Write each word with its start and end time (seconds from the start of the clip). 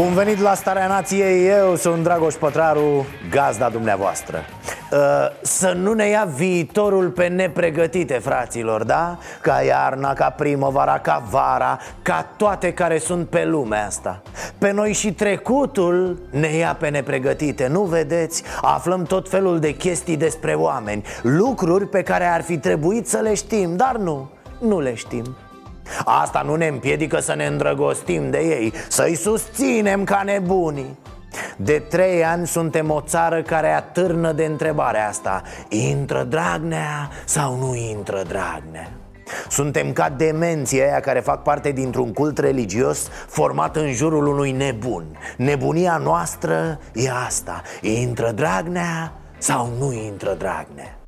Bun 0.00 0.14
venit 0.14 0.38
la 0.38 0.54
Starea 0.54 0.86
Nației, 0.86 1.48
eu 1.48 1.76
sunt 1.76 2.02
Dragoș 2.02 2.34
Pătraru, 2.34 3.06
gazda 3.30 3.68
dumneavoastră 3.68 4.38
Uh, 4.92 4.98
Să 5.42 5.72
nu 5.76 5.92
ne 5.92 6.08
ia 6.08 6.28
viitorul 6.34 7.10
pe 7.10 7.26
nepregătite, 7.26 8.14
fraților, 8.14 8.84
da? 8.84 9.18
Ca 9.40 9.62
iarna, 9.62 10.12
ca 10.12 10.30
primăvara, 10.30 10.98
ca 10.98 11.22
vara, 11.30 11.78
ca 12.02 12.26
toate 12.36 12.72
care 12.72 12.98
sunt 12.98 13.28
pe 13.28 13.44
lumea 13.44 13.86
asta 13.86 14.22
Pe 14.58 14.70
noi 14.70 14.92
și 14.92 15.12
trecutul 15.12 16.18
ne 16.30 16.48
ia 16.48 16.76
pe 16.78 16.88
nepregătite, 16.88 17.66
nu 17.66 17.82
vedeți? 17.82 18.42
Aflăm 18.60 19.02
tot 19.02 19.28
felul 19.28 19.58
de 19.58 19.70
chestii 19.70 20.16
despre 20.16 20.54
oameni 20.54 21.02
Lucruri 21.22 21.86
pe 21.86 22.02
care 22.02 22.24
ar 22.24 22.42
fi 22.42 22.58
trebuit 22.58 23.08
să 23.08 23.18
le 23.18 23.34
știm, 23.34 23.76
dar 23.76 23.96
nu, 23.96 24.30
nu 24.58 24.80
le 24.80 24.94
știm 24.94 25.36
Asta 26.04 26.42
nu 26.42 26.54
ne 26.54 26.66
împiedică 26.66 27.20
să 27.20 27.34
ne 27.34 27.46
îndrăgostim 27.46 28.30
de 28.30 28.38
ei 28.38 28.72
Să-i 28.88 29.14
susținem 29.14 30.04
ca 30.04 30.22
nebunii 30.24 30.98
de 31.56 31.78
trei 31.88 32.24
ani 32.24 32.46
suntem 32.46 32.90
o 32.90 33.00
țară 33.00 33.42
care 33.42 33.72
atârnă 33.72 34.32
de 34.32 34.44
întrebarea 34.44 35.08
asta 35.08 35.42
Intră 35.68 36.22
Dragnea 36.22 37.10
sau 37.24 37.56
nu 37.56 37.74
intră 37.74 38.22
Dragnea? 38.28 38.90
Suntem 39.48 39.92
ca 39.92 40.08
demenții 40.08 40.82
aia 40.82 41.00
care 41.00 41.20
fac 41.20 41.42
parte 41.42 41.70
dintr-un 41.70 42.12
cult 42.12 42.38
religios 42.38 43.08
format 43.26 43.76
în 43.76 43.92
jurul 43.92 44.26
unui 44.26 44.50
nebun 44.50 45.04
Nebunia 45.36 45.96
noastră 45.96 46.78
e 46.92 47.10
asta 47.26 47.62
Intră 47.80 48.30
Dragnea 48.30 49.12
sau 49.38 49.68
nu 49.78 49.92
intră 49.92 50.34
Dragnea? 50.38 50.98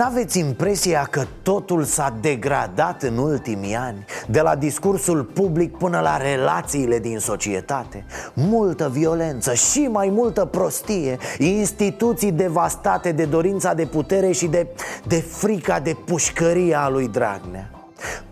N-aveți 0.00 0.38
impresia 0.38 1.06
că 1.10 1.24
totul 1.42 1.84
s-a 1.84 2.16
degradat 2.20 3.02
în 3.02 3.16
ultimii 3.16 3.74
ani? 3.74 4.04
De 4.28 4.40
la 4.40 4.56
discursul 4.56 5.24
public 5.24 5.76
până 5.76 6.00
la 6.00 6.16
relațiile 6.16 6.98
din 6.98 7.18
societate? 7.18 8.04
Multă 8.34 8.88
violență 8.88 9.54
și 9.54 9.88
mai 9.92 10.08
multă 10.08 10.44
prostie 10.44 11.18
Instituții 11.38 12.32
devastate 12.32 13.12
de 13.12 13.24
dorința 13.24 13.74
de 13.74 13.84
putere 13.84 14.32
și 14.32 14.46
de, 14.46 14.66
de 15.06 15.16
frica 15.16 15.80
de 15.80 15.96
pușcărie 16.04 16.74
a 16.74 16.88
lui 16.88 17.08
Dragnea. 17.08 17.70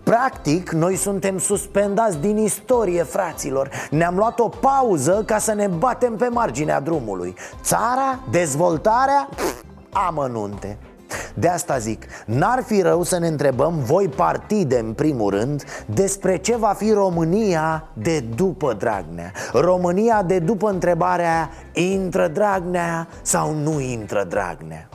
Practic, 0.03 0.71
noi 0.71 0.95
suntem 0.95 1.37
suspendați 1.37 2.17
din 2.17 2.37
istorie, 2.37 3.03
fraților. 3.03 3.69
Ne-am 3.89 4.15
luat 4.15 4.39
o 4.39 4.47
pauză 4.47 5.23
ca 5.25 5.37
să 5.37 5.53
ne 5.53 5.67
batem 5.67 6.15
pe 6.15 6.27
marginea 6.27 6.79
drumului. 6.79 7.35
Țara, 7.61 8.19
dezvoltarea, 8.31 9.29
pf, 9.35 9.63
amănunte 9.91 10.77
de 11.33 11.47
asta 11.47 11.77
zic, 11.77 12.05
n-ar 12.25 12.63
fi 12.63 12.81
rău 12.81 13.03
să 13.03 13.19
ne 13.19 13.27
întrebăm 13.27 13.79
voi 13.83 14.07
partide 14.07 14.79
în 14.79 14.93
primul 14.93 15.29
rând 15.29 15.63
Despre 15.85 16.37
ce 16.37 16.55
va 16.55 16.73
fi 16.77 16.91
România 16.91 17.87
de 17.93 18.19
după 18.19 18.73
Dragnea. 18.73 19.31
România 19.53 20.23
de 20.23 20.39
după 20.39 20.69
întrebarea 20.69 21.49
Intră 21.73 22.27
Dragnea 22.27 23.07
sau 23.21 23.53
nu 23.53 23.79
intră 23.79 24.25
Dragnea? 24.29 24.89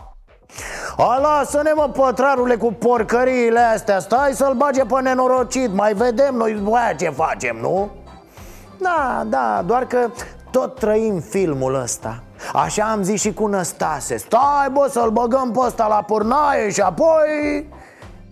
A, 0.97 1.19
lasă-ne 1.19 1.72
mă, 1.74 1.91
pătrarule, 1.92 2.56
cu 2.56 2.72
porcăriile 2.72 3.60
astea. 3.60 3.98
Stai 3.98 4.32
să-l 4.32 4.54
bage 4.54 4.84
pe 4.84 5.00
nenorocit. 5.03 5.72
Mai 5.72 5.94
vedem 5.94 6.34
noi 6.34 6.62
aia 6.72 6.92
ce 6.92 7.10
facem, 7.10 7.56
nu? 7.60 7.91
Da, 8.78 9.24
da, 9.26 9.62
doar 9.66 9.86
că 9.86 10.10
tot 10.50 10.74
trăim 10.74 11.20
filmul 11.20 11.74
ăsta 11.74 12.22
Așa 12.53 12.84
am 12.84 13.03
zis 13.03 13.21
și 13.21 13.32
cu 13.32 13.47
Năstase. 13.47 14.16
Stai 14.16 14.71
bă 14.72 14.88
să-l 14.91 15.10
băgăm 15.10 15.50
pe 15.53 15.59
ăsta 15.66 15.87
la 15.87 16.03
pârnaie 16.03 16.71
și 16.71 16.81
apoi... 16.81 17.66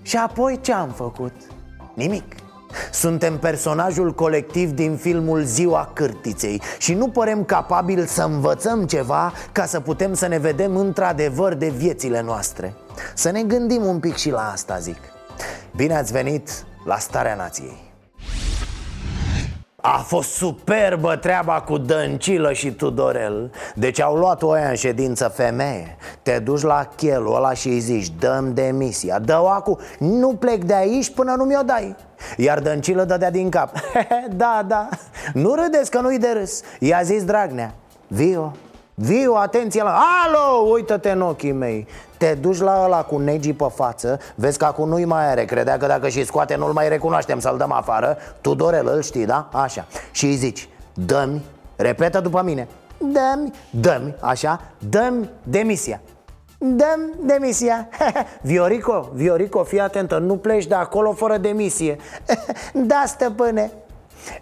Și 0.03 0.17
apoi 0.17 0.61
ce 0.61 0.73
am 0.73 0.89
făcut? 0.89 1.33
Nimic. 1.95 2.25
Suntem 2.93 3.39
personajul 3.39 4.15
colectiv 4.15 4.71
din 4.71 4.97
filmul 4.97 5.43
Ziua 5.43 5.91
Cârtiței 5.93 6.63
Și 6.79 6.95
nu 6.95 7.09
părem 7.09 7.45
capabili 7.45 8.07
să 8.07 8.23
învățăm 8.23 8.87
ceva 8.87 9.33
Ca 9.53 9.65
să 9.65 9.81
putem 9.81 10.15
să 10.15 10.27
ne 10.27 10.39
vedem 10.39 10.77
într-adevăr 10.77 11.55
de 11.55 11.69
viețile 11.69 12.23
noastre. 12.23 12.75
Să 13.15 13.31
ne 13.31 13.43
gândim 13.43 13.85
un 13.85 13.99
pic 13.99 14.17
și 14.17 14.31
la 14.31 14.51
asta, 14.53 14.79
zic. 14.79 14.99
Bine 15.77 15.97
ați 15.97 16.13
venit 16.13 16.65
la 16.85 16.99
Starea 16.99 17.35
Nației 17.35 17.92
a 19.85 19.97
fost 19.97 20.31
superbă 20.31 21.17
treaba 21.17 21.61
cu 21.61 21.79
Dăncilă 21.79 22.53
și 22.53 22.73
Tudorel. 22.73 23.51
Deci 23.75 24.01
au 24.01 24.17
luat-o 24.17 24.51
aia 24.51 24.69
în 24.69 24.75
ședință 24.75 25.29
femeie. 25.29 25.97
Te 26.23 26.39
duci 26.39 26.63
la 26.63 26.89
chelul 26.97 27.35
ăla 27.35 27.53
și 27.53 27.69
îi 27.69 27.79
zici 27.79 28.09
Dăm 28.19 28.55
demisia 28.55 29.19
Dă-o 29.19 29.49
acu 29.49 29.79
Nu 29.99 30.35
plec 30.35 30.65
de 30.65 30.75
aici 30.75 31.11
până 31.11 31.35
nu 31.37 31.45
mi-o 31.45 31.63
dai. 31.63 31.97
Iar 32.37 32.61
Dăncilă 32.61 33.05
dădea 33.05 33.31
din 33.31 33.49
cap. 33.49 33.71
Da, 34.37 34.65
da 34.67 34.89
Nu 35.33 35.55
râdeți 35.55 35.91
că 35.91 36.01
nu-i 36.01 36.19
de 36.19 36.33
râs. 36.39 36.61
I-a 36.79 37.01
zis 37.03 37.25
Dragnea 37.25 37.75
Vio, 38.07 38.53
Viu, 38.95 39.33
atenție 39.33 39.83
la... 39.83 39.99
Alo, 40.25 40.71
uită-te 40.73 41.11
în 41.11 41.21
ochii 41.21 41.53
mei 41.53 41.87
Te 42.23 42.35
duci 42.35 42.59
la 42.59 42.83
ăla 42.85 43.03
cu 43.03 43.19
negii 43.19 43.53
pe 43.53 43.67
față 43.75 44.19
Vezi 44.35 44.59
că 44.59 44.65
acum 44.65 44.89
nu-i 44.89 45.05
mai 45.05 45.31
are 45.31 45.45
Credea 45.45 45.77
că 45.77 45.87
dacă 45.87 46.09
și 46.09 46.25
scoate 46.25 46.57
nu-l 46.57 46.73
mai 46.73 46.89
recunoaștem 46.89 47.41
să-l 47.41 47.57
dăm 47.57 47.73
afară. 47.73 48.17
Tudorel 48.41 48.89
îl 48.95 49.03
știi, 49.03 49.27
da? 49.27 49.49
Așa. 49.53 49.87
Și 50.11 50.27
îi 50.27 50.35
zici 50.35 50.69
Dă-mi, 50.95 51.45
repetă 51.77 52.21
după 52.21 52.43
mine 52.43 52.69
Dă-mi, 52.99 53.53
dă-mi, 53.71 54.15
așa 54.21 54.61
Dă-mi 54.79 55.31
demisia. 55.43 56.01
Dăm 56.59 57.13
demisia. 57.21 57.89
Viorico, 58.51 59.11
Viorico, 59.13 59.63
fii 59.63 59.81
atentă 59.81 60.19
Nu 60.19 60.37
pleci 60.37 60.67
de 60.67 60.75
acolo 60.75 61.13
fără 61.13 61.37
demisie. 61.37 61.97
Da, 62.73 63.03
stăpâne 63.07 63.71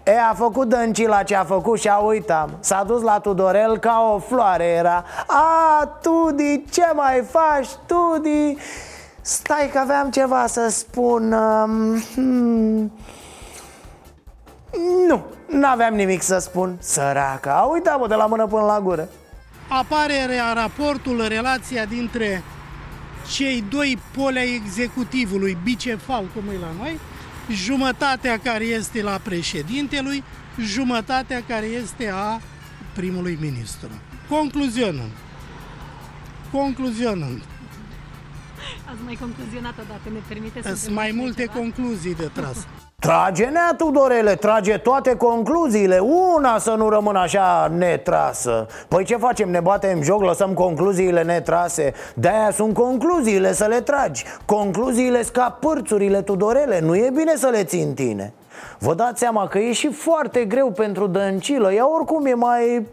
E, 0.03 0.19
a 0.31 0.35
făcut 0.35 0.69
Dăncila 0.69 1.23
ce 1.23 1.35
a 1.35 1.45
făcut 1.45 1.81
și 1.81 1.89
a 1.89 1.97
uitat 1.97 2.49
S-a 2.61 2.85
dus 2.85 3.03
la 3.03 3.19
Tudorel 3.19 3.79
ca 3.79 4.11
o 4.15 4.19
floare 4.19 4.65
era 4.65 5.05
A, 5.27 5.99
Tudi, 6.03 6.65
ce 6.71 6.85
mai 6.95 7.25
faci, 7.31 7.69
Tudi? 7.87 8.57
Stai 9.21 9.71
că 9.73 9.79
aveam 9.79 10.11
ceva 10.11 10.47
să 10.47 10.69
spun 10.69 11.33
um, 11.33 11.99
hmm. 12.15 12.93
Nu, 15.09 15.25
n-aveam 15.47 15.95
nimic 15.95 16.23
să 16.23 16.39
spun 16.39 16.77
Săraca, 16.81 17.55
a 17.55 17.63
uitat 17.63 17.99
mă 17.99 18.07
de 18.07 18.15
la 18.15 18.27
mână 18.27 18.47
până 18.47 18.65
la 18.65 18.81
gură 18.81 19.09
apare 19.71 20.27
rea- 20.27 20.53
raportul, 20.55 21.25
relația 21.29 21.85
dintre 21.85 22.43
cei 23.33 23.65
doi 23.71 23.99
poli 24.17 24.39
ai 24.39 24.55
executivului, 24.55 25.59
bicefal, 25.63 26.25
cum 26.35 26.43
e 26.49 26.59
la 26.61 26.73
noi, 26.79 27.01
jumătatea 27.53 28.39
care 28.39 28.65
este 28.65 29.03
la 29.03 29.21
președintelui, 29.23 30.23
jumătatea 30.61 31.43
care 31.49 31.67
este 31.67 32.11
a 32.15 32.41
primului 32.95 33.39
ministru. 33.41 33.89
Concluzionând, 34.29 35.13
concluzionând, 36.53 37.43
Ați 38.85 39.03
mai 39.05 39.17
concluzionat 39.21 39.79
odată, 39.79 40.09
ne 40.13 40.19
permite 40.29 40.63
să 40.63 40.75
sunt 40.75 40.95
mai 40.95 41.11
multe 41.15 41.45
concluzii 41.45 42.15
de 42.15 42.31
tras. 42.33 42.67
Trage 43.01 43.45
nea 43.45 43.75
Tudorele, 43.77 44.35
trage 44.35 44.77
toate 44.77 45.17
concluziile. 45.17 45.99
Una 45.99 46.59
să 46.59 46.71
nu 46.71 46.89
rămână 46.89 47.19
așa 47.19 47.73
netrasă. 47.77 48.67
Păi 48.89 49.05
ce 49.05 49.17
facem, 49.17 49.51
ne 49.51 49.61
batem 49.61 50.03
joc, 50.03 50.23
lăsăm 50.23 50.55
concluziile 50.55 51.23
netrase. 51.23 51.93
De-aia 52.15 52.51
sunt 52.51 52.75
concluziile 52.75 53.53
să 53.53 53.67
le 53.67 53.81
tragi. 53.81 54.25
Concluziile 54.45 55.25
ca 55.33 55.57
pârțurile 55.61 56.23
Tudorele. 56.23 56.81
Nu 56.81 56.97
e 56.97 57.11
bine 57.15 57.37
să 57.37 57.49
le 57.49 57.65
ții 57.65 57.83
în 57.83 57.95
tine. 57.95 58.33
Vă 58.79 58.95
dați 58.95 59.19
seama 59.19 59.49
că 59.49 59.59
e 59.59 59.73
și 59.73 59.93
foarte 59.93 60.45
greu 60.45 60.71
pentru 60.71 61.07
Dăncilă. 61.07 61.73
Ea 61.73 61.95
oricum 61.95 62.27
e 62.27 62.35
mai... 62.35 62.87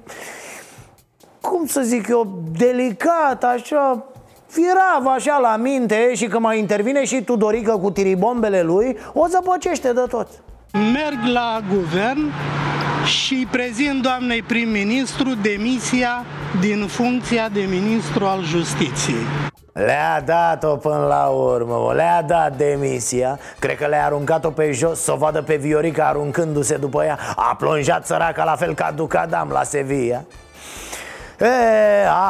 Cum 1.41 1.65
să 1.65 1.81
zic 1.81 2.07
eu, 2.07 2.41
delicat, 2.57 3.43
așa 3.43 4.05
Firav 4.47 5.07
așa 5.15 5.37
la 5.37 5.55
minte 5.55 6.15
și 6.15 6.27
că 6.27 6.39
mai 6.39 6.59
intervine 6.59 7.05
și 7.05 7.21
Tudorică 7.21 7.77
cu 7.77 7.91
tiribombele 7.91 8.61
lui 8.61 8.97
O 9.13 9.27
zăpăcește 9.27 9.93
de 9.93 10.03
tot. 10.09 10.27
Merg 10.71 11.33
la 11.33 11.59
guvern 11.69 12.31
și 13.05 13.47
prezint 13.51 14.01
doamnei 14.01 14.41
prim-ministru 14.41 15.29
demisia 15.41 16.25
din 16.59 16.87
funcția 16.87 17.49
de 17.49 17.61
ministru 17.61 18.25
al 18.25 18.43
justiției. 18.43 19.25
Le-a 19.73 20.21
dat-o 20.25 20.75
până 20.75 21.05
la 21.07 21.25
urmă, 21.25 21.93
le-a 21.95 22.21
dat 22.21 22.57
demisia. 22.57 23.39
Cred 23.59 23.77
că 23.77 23.85
le-a 23.85 24.05
aruncat-o 24.05 24.49
pe 24.49 24.71
jos 24.71 24.99
să 24.99 25.11
o 25.11 25.15
vadă 25.15 25.41
pe 25.41 25.55
Viorica 25.55 26.05
aruncându-se 26.05 26.77
după 26.77 27.03
ea. 27.03 27.17
A 27.35 27.55
plonjat 27.55 28.05
săraca 28.05 28.43
la 28.43 28.55
fel 28.55 28.73
ca 28.73 28.91
Ducadam 28.95 29.49
la 29.49 29.63
Sevilla. 29.63 30.23
E, 31.39 31.47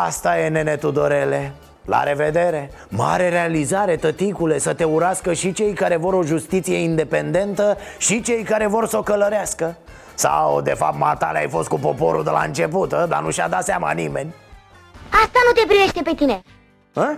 asta 0.05 0.39
e, 0.39 0.47
nene 0.47 0.75
Tudorele 0.75 1.53
la 1.87 2.03
revedere 2.03 2.71
Mare 2.89 3.29
realizare, 3.29 3.95
tăticule, 3.95 4.57
să 4.57 4.73
te 4.73 4.83
urască 4.83 5.33
și 5.33 5.51
cei 5.51 5.73
care 5.73 5.95
vor 5.95 6.13
o 6.13 6.23
justiție 6.23 6.77
independentă 6.77 7.77
Și 7.97 8.21
cei 8.21 8.43
care 8.43 8.67
vor 8.67 8.87
să 8.87 8.97
o 8.97 9.01
călărească 9.01 9.77
Sau, 10.13 10.61
de 10.61 10.73
fapt, 10.73 10.97
matale 10.97 11.37
ai 11.37 11.49
fost 11.49 11.67
cu 11.67 11.79
poporul 11.79 12.23
de 12.23 12.29
la 12.29 12.41
început, 12.41 12.93
a? 12.93 13.01
Ă? 13.03 13.05
dar 13.05 13.21
nu 13.21 13.29
și-a 13.29 13.47
dat 13.47 13.63
seama 13.63 13.91
nimeni 13.91 14.33
Asta 15.09 15.39
nu 15.47 15.61
te 15.61 15.67
privește 15.67 16.01
pe 16.01 16.13
tine 16.15 16.41
a? 16.93 17.01
Ă? 17.01 17.15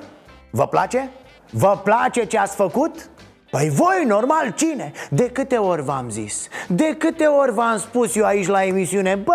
Vă 0.50 0.68
place? 0.68 1.10
Vă 1.50 1.80
place 1.84 2.26
ce 2.26 2.38
ați 2.38 2.56
făcut? 2.56 3.10
Păi 3.50 3.70
voi, 3.70 4.04
normal, 4.06 4.54
cine? 4.56 4.92
De 5.10 5.30
câte 5.30 5.56
ori 5.56 5.84
v-am 5.84 6.10
zis? 6.10 6.48
De 6.68 6.96
câte 6.98 7.26
ori 7.26 7.54
v-am 7.54 7.78
spus 7.78 8.16
eu 8.16 8.26
aici 8.26 8.48
la 8.48 8.64
emisiune 8.64 9.16
Bă, 9.16 9.34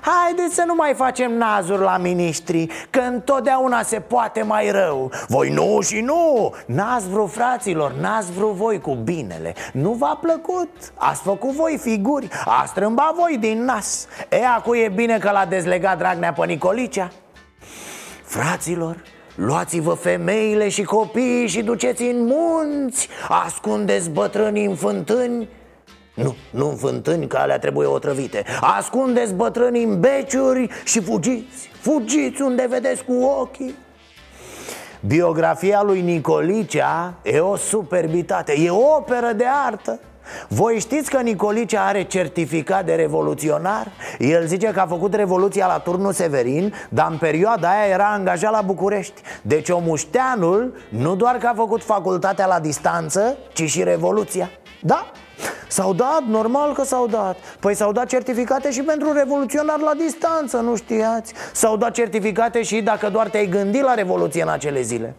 haideți 0.00 0.54
să 0.54 0.64
nu 0.66 0.74
mai 0.74 0.94
facem 0.94 1.32
nazuri 1.32 1.82
la 1.82 1.96
miniștri 1.96 2.66
Că 2.90 3.00
întotdeauna 3.00 3.82
se 3.82 4.00
poate 4.00 4.42
mai 4.42 4.70
rău. 4.70 5.10
Voi 5.28 5.50
nu 5.50 5.80
și 5.80 6.00
nu. 6.00 6.54
N-ați 6.66 7.08
vrut, 7.08 7.30
fraților, 7.30 7.92
n-ați 7.92 8.32
vrut 8.32 8.52
voi 8.52 8.80
cu 8.80 8.94
binele. 8.94 9.54
Nu 9.72 9.92
v-a 9.92 10.18
plăcut? 10.20 10.68
Ați 10.94 11.22
făcut 11.22 11.50
voi 11.50 11.78
figuri? 11.80 12.28
A 12.44 12.64
strâmbat 12.66 13.14
voi 13.14 13.36
din 13.40 13.64
nas. 13.64 14.06
E, 14.28 14.46
acu 14.46 14.74
e 14.74 14.88
bine 14.88 15.18
că 15.18 15.30
l-a 15.30 15.44
dezlegat 15.44 15.98
Dragnea 15.98 16.32
pe 16.32 16.46
Nicolicea. 16.46 17.10
Fraților, 18.24 18.96
Luați-vă 19.38 19.92
femeile 19.92 20.68
și 20.68 20.82
copiii 20.82 21.46
și 21.46 21.62
duceți 21.62 22.02
în 22.02 22.24
munți. 22.24 23.08
Ascundeți 23.28 24.10
bătrânii 24.10 24.64
în 24.64 24.74
fântâni. 24.74 25.48
Nu, 26.14 26.36
nu 26.50 26.68
în 26.68 26.76
fântâni, 26.76 27.26
că 27.26 27.36
alea 27.36 27.58
trebuie 27.58 27.86
otrăvite. 27.86 28.44
Ascundeți 28.60 29.34
bătrânii 29.34 29.84
în 29.84 30.00
beciuri 30.00 30.68
și 30.84 31.00
fugiți. 31.00 31.70
Fugiți 31.80 32.42
unde 32.42 32.66
vedeți 32.70 33.04
cu 33.04 33.12
ochii. 33.12 33.74
Biografia 35.06 35.82
lui 35.82 36.00
Nicolicea 36.00 37.14
e 37.22 37.38
o 37.38 37.56
superbitate, 37.56 38.52
e 38.52 38.70
o 38.70 38.96
operă 38.96 39.32
de 39.32 39.44
artă 39.66 40.00
voi 40.48 40.78
știți 40.78 41.10
că 41.10 41.20
Nicolice 41.20 41.78
are 41.78 42.02
certificat 42.02 42.84
de 42.84 42.94
revoluționar? 42.94 43.86
El 44.18 44.46
zice 44.46 44.66
că 44.66 44.80
a 44.80 44.86
făcut 44.86 45.14
revoluția 45.14 45.66
la 45.66 45.78
turnul 45.78 46.12
Severin 46.12 46.74
Dar 46.88 47.10
în 47.10 47.16
perioada 47.16 47.68
aia 47.68 47.92
era 47.92 48.12
angajat 48.12 48.52
la 48.52 48.60
București. 48.60 49.22
Deci 49.42 49.68
omușteanul 49.68 50.74
nu 50.88 51.16
doar 51.16 51.36
că 51.36 51.46
a 51.46 51.54
făcut 51.56 51.82
facultatea 51.82 52.46
la 52.46 52.60
distanță 52.60 53.36
Ci 53.52 53.62
și 53.62 53.82
revoluția. 53.82 54.50
Da? 54.82 55.10
S-au 55.68 55.92
dat, 55.92 56.22
normal 56.28 56.72
că 56.72 56.84
s-au 56.84 57.06
dat. 57.06 57.36
Păi 57.60 57.74
s-au 57.74 57.92
dat 57.92 58.06
certificate 58.06 58.70
și 58.70 58.82
pentru 58.82 59.12
revoluționar 59.12 59.78
la 59.78 59.92
distanță, 59.94 60.56
nu 60.56 60.76
știați? 60.76 61.32
S-au 61.52 61.76
dat 61.76 61.90
certificate 61.90 62.62
și 62.62 62.80
dacă 62.80 63.08
doar 63.08 63.28
te-ai 63.28 63.46
gândit 63.46 63.82
la 63.82 63.94
revoluție 63.94 64.42
în 64.42 64.48
acele 64.48 64.80
zile 64.80 65.14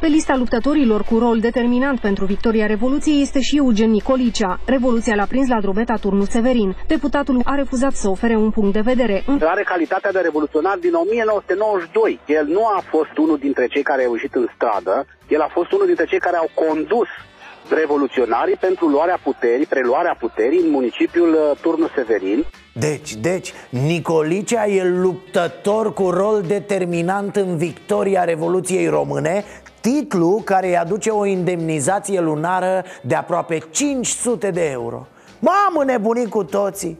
pe 0.00 0.06
lista 0.06 0.36
luptătorilor 0.36 1.02
cu 1.02 1.18
rol 1.18 1.38
determinant 1.40 2.00
pentru 2.00 2.24
victoria 2.24 2.66
Revoluției 2.66 3.20
este 3.20 3.40
și 3.40 3.56
Eugen 3.56 3.90
Nicolicea. 3.90 4.60
Revoluția 4.66 5.14
l-a 5.14 5.24
prins 5.26 5.48
la 5.48 5.60
drobeta 5.60 5.94
turnul 6.00 6.26
Severin. 6.26 6.76
Deputatul 6.86 7.40
a 7.44 7.54
refuzat 7.54 7.92
să 7.92 8.08
ofere 8.08 8.36
un 8.36 8.50
punct 8.50 8.72
de 8.72 8.80
vedere. 8.80 9.24
Are 9.40 9.62
calitatea 9.62 10.12
de 10.12 10.18
revoluționar 10.20 10.76
din 10.78 10.94
1992. 10.94 12.20
El 12.26 12.46
nu 12.46 12.66
a 12.66 12.82
fost 12.90 13.16
unul 13.18 13.38
dintre 13.38 13.66
cei 13.66 13.82
care 13.82 14.04
au 14.04 14.12
ieșit 14.12 14.34
în 14.34 14.48
stradă, 14.54 15.06
el 15.28 15.40
a 15.40 15.48
fost 15.52 15.72
unul 15.72 15.86
dintre 15.86 16.04
cei 16.04 16.18
care 16.18 16.36
au 16.36 16.48
condus 16.54 17.08
revoluționarii 17.74 18.56
pentru 18.56 18.86
luarea 18.86 19.18
puterii, 19.22 19.66
preluarea 19.66 20.16
puterii 20.20 20.60
în 20.60 20.70
municipiul 20.70 21.32
uh, 21.32 21.56
Turnul 21.60 21.90
Severin. 21.94 22.44
Deci, 22.72 23.14
deci, 23.14 23.52
Nicolicea 23.70 24.66
e 24.66 24.84
luptător 24.84 25.92
cu 25.92 26.10
rol 26.10 26.42
determinant 26.46 27.36
în 27.36 27.56
victoria 27.56 28.24
Revoluției 28.24 28.88
Române 28.88 29.44
Titlu 29.80 30.42
care 30.44 30.66
îi 30.66 30.76
aduce 30.76 31.10
o 31.10 31.24
indemnizație 31.24 32.20
lunară 32.20 32.84
de 33.02 33.14
aproape 33.14 33.58
500 33.70 34.50
de 34.50 34.70
euro. 34.70 35.06
Mamă, 35.38 35.84
nebunit 35.84 36.28
cu 36.28 36.44
toții! 36.44 36.98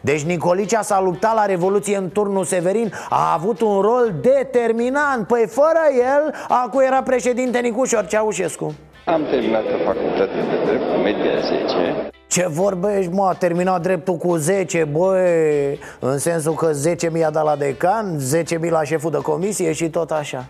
Deci 0.00 0.22
Nicolicea 0.22 0.82
s-a 0.82 1.00
luptat 1.00 1.34
la 1.34 1.44
Revoluție 1.44 1.96
în 1.96 2.08
turnul 2.08 2.44
Severin 2.44 2.92
A 3.08 3.32
avut 3.32 3.60
un 3.60 3.80
rol 3.80 4.14
determinant. 4.20 5.26
Păi 5.26 5.46
fără 5.48 5.80
el, 5.96 6.34
acu 6.48 6.80
era 6.80 7.02
președinte 7.02 7.58
Nicușor 7.58 8.06
Ceaușescu 8.06 8.74
Am 9.04 9.24
terminat 9.30 9.62
facultatea 9.84 10.34
de 10.34 10.64
drept 10.64 10.90
cu 10.92 10.96
media 10.96 11.40
10 11.40 12.08
ce 12.26 12.46
vorbești, 12.48 13.10
mă, 13.12 13.24
a 13.24 13.32
terminat 13.32 13.82
dreptul 13.82 14.16
cu 14.16 14.36
10, 14.36 14.84
băi 14.84 15.78
În 16.00 16.18
sensul 16.18 16.54
că 16.54 16.72
10 16.72 17.10
mi-a 17.10 17.30
dat 17.30 17.44
la 17.44 17.56
decan, 17.56 18.18
10 18.18 18.58
mi 18.58 18.68
la 18.70 18.84
șeful 18.84 19.10
de 19.10 19.18
comisie 19.18 19.72
și 19.72 19.88
tot 19.88 20.10
așa 20.10 20.48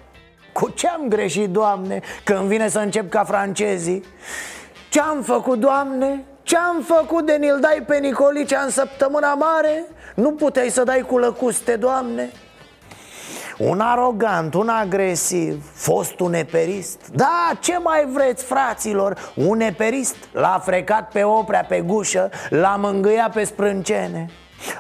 cu 0.55 0.71
ce 0.71 0.89
am 0.89 1.09
greșit, 1.09 1.51
Doamne, 1.51 2.01
când 2.25 2.41
vine 2.41 2.69
să 2.69 2.79
încep 2.79 3.11
ca 3.11 3.25
francezii? 3.25 4.05
Ce-am 4.89 5.23
făcut, 5.23 5.59
Doamne? 5.59 6.25
Ce-am 6.43 6.83
făcut 6.87 7.27
de 7.27 7.37
ni 7.41 7.61
dai 7.61 7.83
pe 7.87 7.99
Nicolicea 7.99 8.61
în 8.61 8.71
săptămâna 8.71 9.35
mare? 9.35 9.85
Nu 10.15 10.33
puteai 10.33 10.69
să 10.69 10.83
dai 10.83 11.01
cu 11.01 11.19
lăcuste, 11.19 11.77
Doamne? 11.77 12.31
Un 13.59 13.81
arogant, 13.81 14.55
un 14.55 14.69
agresiv, 14.69 15.65
fost 15.75 16.21
un 16.21 16.35
eperist 16.35 17.09
Da, 17.13 17.53
ce 17.61 17.79
mai 17.79 18.09
vreți, 18.13 18.45
fraților? 18.45 19.33
Un 19.35 19.61
eperist 19.61 20.17
L-a 20.33 20.63
frecat 20.65 21.11
pe 21.13 21.23
oprea 21.23 21.65
pe 21.65 21.81
gușă 21.81 22.31
L-a 22.51 22.77
mângâiat 22.77 23.33
pe 23.33 23.45
sprâncene 23.45 24.31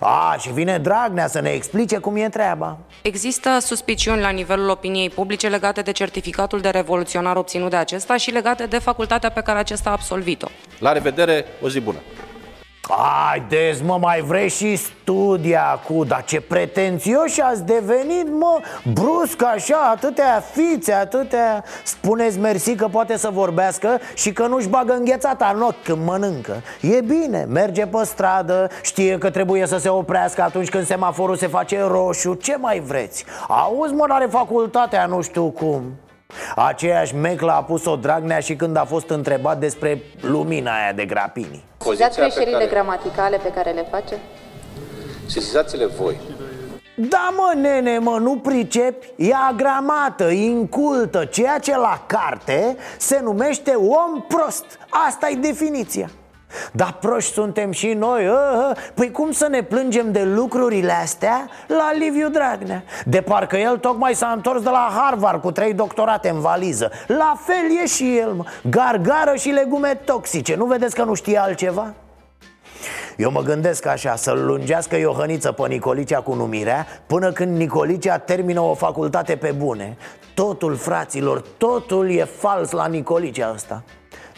a, 0.00 0.37
și 0.38 0.53
vine 0.53 0.79
Dragnea 0.79 1.26
să 1.26 1.41
ne 1.41 1.50
explice 1.50 1.99
cum 1.99 2.17
e 2.17 2.29
treaba 2.29 2.79
Există 3.03 3.59
suspiciuni 3.61 4.21
la 4.21 4.29
nivelul 4.29 4.69
opiniei 4.69 5.11
publice 5.11 5.49
legate 5.49 5.81
de 5.81 5.93
certificatul 5.93 6.61
de 6.61 6.69
revoluționar 6.69 7.37
obținut 7.37 7.71
de 7.71 7.76
acesta 7.76 8.17
și 8.17 8.31
legate 8.31 8.67
de 8.67 8.79
facultatea 8.79 9.31
pe 9.31 9.41
care 9.41 9.59
acesta 9.59 9.91
a 9.91 9.93
absolvit-o. 9.93 10.47
La 10.79 10.93
revedere, 10.93 11.44
o 11.62 11.69
zi 11.69 11.81
bună! 11.81 11.99
Haideți 12.89 13.85
mă, 13.85 13.99
mai 14.01 14.21
vrei 14.21 14.49
și 14.49 14.77
studia 14.77 15.81
cu 15.87 16.05
Dar 16.05 16.25
ce 16.25 16.41
pretențioși 16.41 17.41
ați 17.41 17.65
devenit 17.65 18.29
mă? 18.39 18.61
Brusc 18.93 19.43
așa, 19.55 19.91
atâtea 19.91 20.43
fițe, 20.53 20.93
atâtea. 20.93 21.64
Spuneți 21.85 22.38
mersi 22.38 22.75
că 22.75 22.88
poate 22.88 23.17
să 23.17 23.31
vorbească 23.33 24.00
Și 24.14 24.33
că 24.33 24.47
nu-și 24.47 24.69
bagă 24.69 24.93
înghețata 24.93 25.53
în 25.55 25.62
ochi 25.62 25.83
când 25.83 26.07
mănâncă. 26.07 26.62
E 26.81 27.00
bine, 27.00 27.47
merge 27.49 27.87
pe 27.87 28.05
stradă 28.05 28.71
Știe 28.83 29.19
că 29.19 29.31
trebuie 29.31 29.67
să 29.67 29.79
se 29.79 29.88
oprească 29.88 30.43
atunci 30.43 30.69
când 30.69 30.87
semaforul 30.87 31.37
se 31.37 31.47
face 31.47 31.81
roșu. 31.81 32.35
Ce 32.35 32.57
mai 32.57 32.81
vreți? 32.81 33.25
Auzi 33.49 33.95
mă, 33.95 34.05
are 34.09 34.26
facultatea, 34.26 35.07
nu 35.07 35.21
știu 35.21 35.50
cum 35.50 35.83
Aceeași 36.57 37.14
meclă 37.14 37.53
a 37.53 37.62
pus-o 37.62 37.97
Dragnea 37.97 38.38
și 38.38 38.57
când 38.57 38.76
a 38.76 38.85
fost 38.85 39.09
întrebat 39.09 39.59
despre 39.59 40.03
lumina 40.21 40.83
aia 40.83 40.93
de 40.93 41.05
grapini 41.05 41.64
Sesizați 41.79 42.19
greșelile 42.19 42.57
care... 42.57 42.71
gramaticale 42.71 43.37
pe 43.43 43.50
care 43.50 43.71
le 43.71 43.87
face? 43.91 44.19
Sesizați-le 45.26 45.87
voi 45.87 46.17
da 46.97 47.35
mă, 47.37 47.61
nene, 47.61 47.99
mă, 47.99 48.19
nu 48.21 48.37
pricepi? 48.37 49.12
E 49.17 49.35
agramată, 49.49 50.25
incultă 50.25 51.25
Ceea 51.25 51.59
ce 51.59 51.76
la 51.76 52.05
carte 52.07 52.76
se 52.99 53.21
numește 53.23 53.75
om 53.75 54.23
prost 54.29 54.64
Asta 55.07 55.29
e 55.29 55.35
definiția 55.35 56.11
dar 56.73 56.96
proști 57.00 57.32
suntem 57.32 57.70
și 57.70 57.92
noi 57.92 58.26
ă, 58.28 58.68
ă. 58.70 58.73
Păi 58.94 59.11
cum 59.11 59.32
să 59.32 59.46
ne 59.50 59.62
plângem 59.62 60.12
de 60.12 60.23
lucrurile 60.23 60.92
astea 60.92 61.49
la 61.66 61.90
Liviu 61.99 62.28
Dragnea 62.28 62.84
De 63.04 63.20
parcă 63.20 63.56
el 63.56 63.78
tocmai 63.78 64.14
s-a 64.14 64.32
întors 64.34 64.62
de 64.62 64.70
la 64.70 64.88
Harvard 64.96 65.40
cu 65.40 65.52
trei 65.52 65.75
doctorate 65.75 66.28
în 66.28 66.40
valiză 66.40 66.90
La 67.06 67.38
fel 67.46 67.78
e 67.82 67.87
și 67.87 68.16
el, 68.16 68.32
mă. 68.32 68.44
gargară 68.70 69.34
și 69.37 69.49
legume 69.49 70.00
toxice 70.04 70.54
Nu 70.56 70.64
vedeți 70.64 70.94
că 70.94 71.04
nu 71.04 71.14
știe 71.14 71.38
altceva? 71.38 71.94
Eu 73.16 73.30
mă 73.30 73.40
gândesc 73.40 73.87
așa, 73.87 74.16
să-l 74.16 74.44
lungească 74.44 74.96
Iohăniță 74.96 75.52
pe 75.52 75.68
Nicolicea 75.68 76.20
cu 76.20 76.34
numirea 76.34 76.87
Până 77.06 77.32
când 77.32 77.56
Nicolicea 77.56 78.18
termină 78.18 78.61
o 78.61 78.75
facultate 78.75 79.37
pe 79.37 79.50
bune 79.50 79.96
Totul, 80.34 80.76
fraților, 80.76 81.40
totul 81.56 82.11
e 82.11 82.25
fals 82.25 82.70
la 82.70 82.87
Nicolicea 82.87 83.50
ăsta 83.54 83.82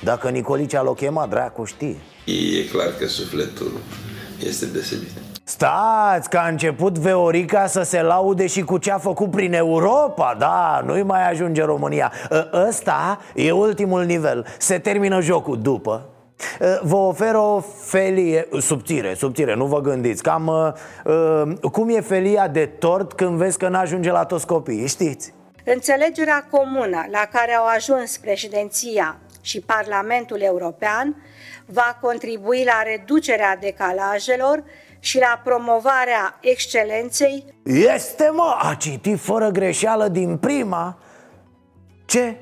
dacă 0.03 0.29
Nicolicea 0.29 0.83
l-o 0.83 0.93
chema, 0.93 1.26
dracu 1.26 1.65
știe. 1.65 1.97
E 2.25 2.65
clar 2.71 2.88
că 2.99 3.07
sufletul 3.07 3.73
este 4.47 4.67
deosebit. 4.67 5.11
Stați, 5.45 6.29
că 6.31 6.37
a 6.38 6.49
început 6.49 6.99
Veorica 6.99 7.67
să 7.67 7.83
se 7.83 8.03
laude 8.03 8.47
și 8.47 8.62
cu 8.62 8.79
ce 8.79 8.91
a 8.93 8.99
făcut 8.99 9.31
prin 9.31 9.53
Europa. 9.53 10.37
Da, 10.38 10.83
nu-i 10.87 11.03
mai 11.03 11.31
ajunge 11.31 11.62
România. 11.65 12.12
Ă, 12.31 12.67
Ăsta 12.69 13.21
e 13.35 13.50
ultimul 13.50 14.05
nivel. 14.05 14.47
Se 14.59 14.79
termină 14.79 15.21
jocul 15.21 15.61
după. 15.61 16.09
Vă 16.83 16.97
ofer 16.97 17.35
o 17.35 17.61
felie 17.81 18.49
subțire, 18.59 19.15
subțire, 19.15 19.55
nu 19.55 19.65
vă 19.65 19.81
gândiți. 19.81 20.23
Cam 20.23 20.75
uh, 21.05 21.71
cum 21.73 21.88
e 21.88 22.00
felia 22.00 22.49
de 22.49 22.67
tort 22.67 23.12
când 23.12 23.37
vezi 23.37 23.59
că 23.59 23.69
n-ajunge 23.69 24.11
la 24.11 24.25
toți 24.25 24.47
copiii, 24.47 24.87
știți? 24.87 25.35
Înțelegerea 25.65 26.47
comună 26.50 27.07
la 27.11 27.29
care 27.33 27.55
au 27.55 27.65
ajuns 27.76 28.17
președinția 28.17 29.17
și 29.47 29.61
Parlamentul 29.61 30.41
European 30.41 31.23
va 31.67 31.99
contribui 32.00 32.65
la 32.65 32.83
reducerea 32.83 33.57
decalajelor 33.57 34.65
și 34.99 35.19
la 35.19 35.41
promovarea 35.45 36.38
excelenței. 36.41 37.45
Este, 37.65 38.31
mă, 38.33 38.57
a 38.59 38.75
citit 38.75 39.21
fără 39.21 39.49
greșeală 39.49 40.09
din 40.09 40.37
prima. 40.37 40.99
Ce? 42.05 42.37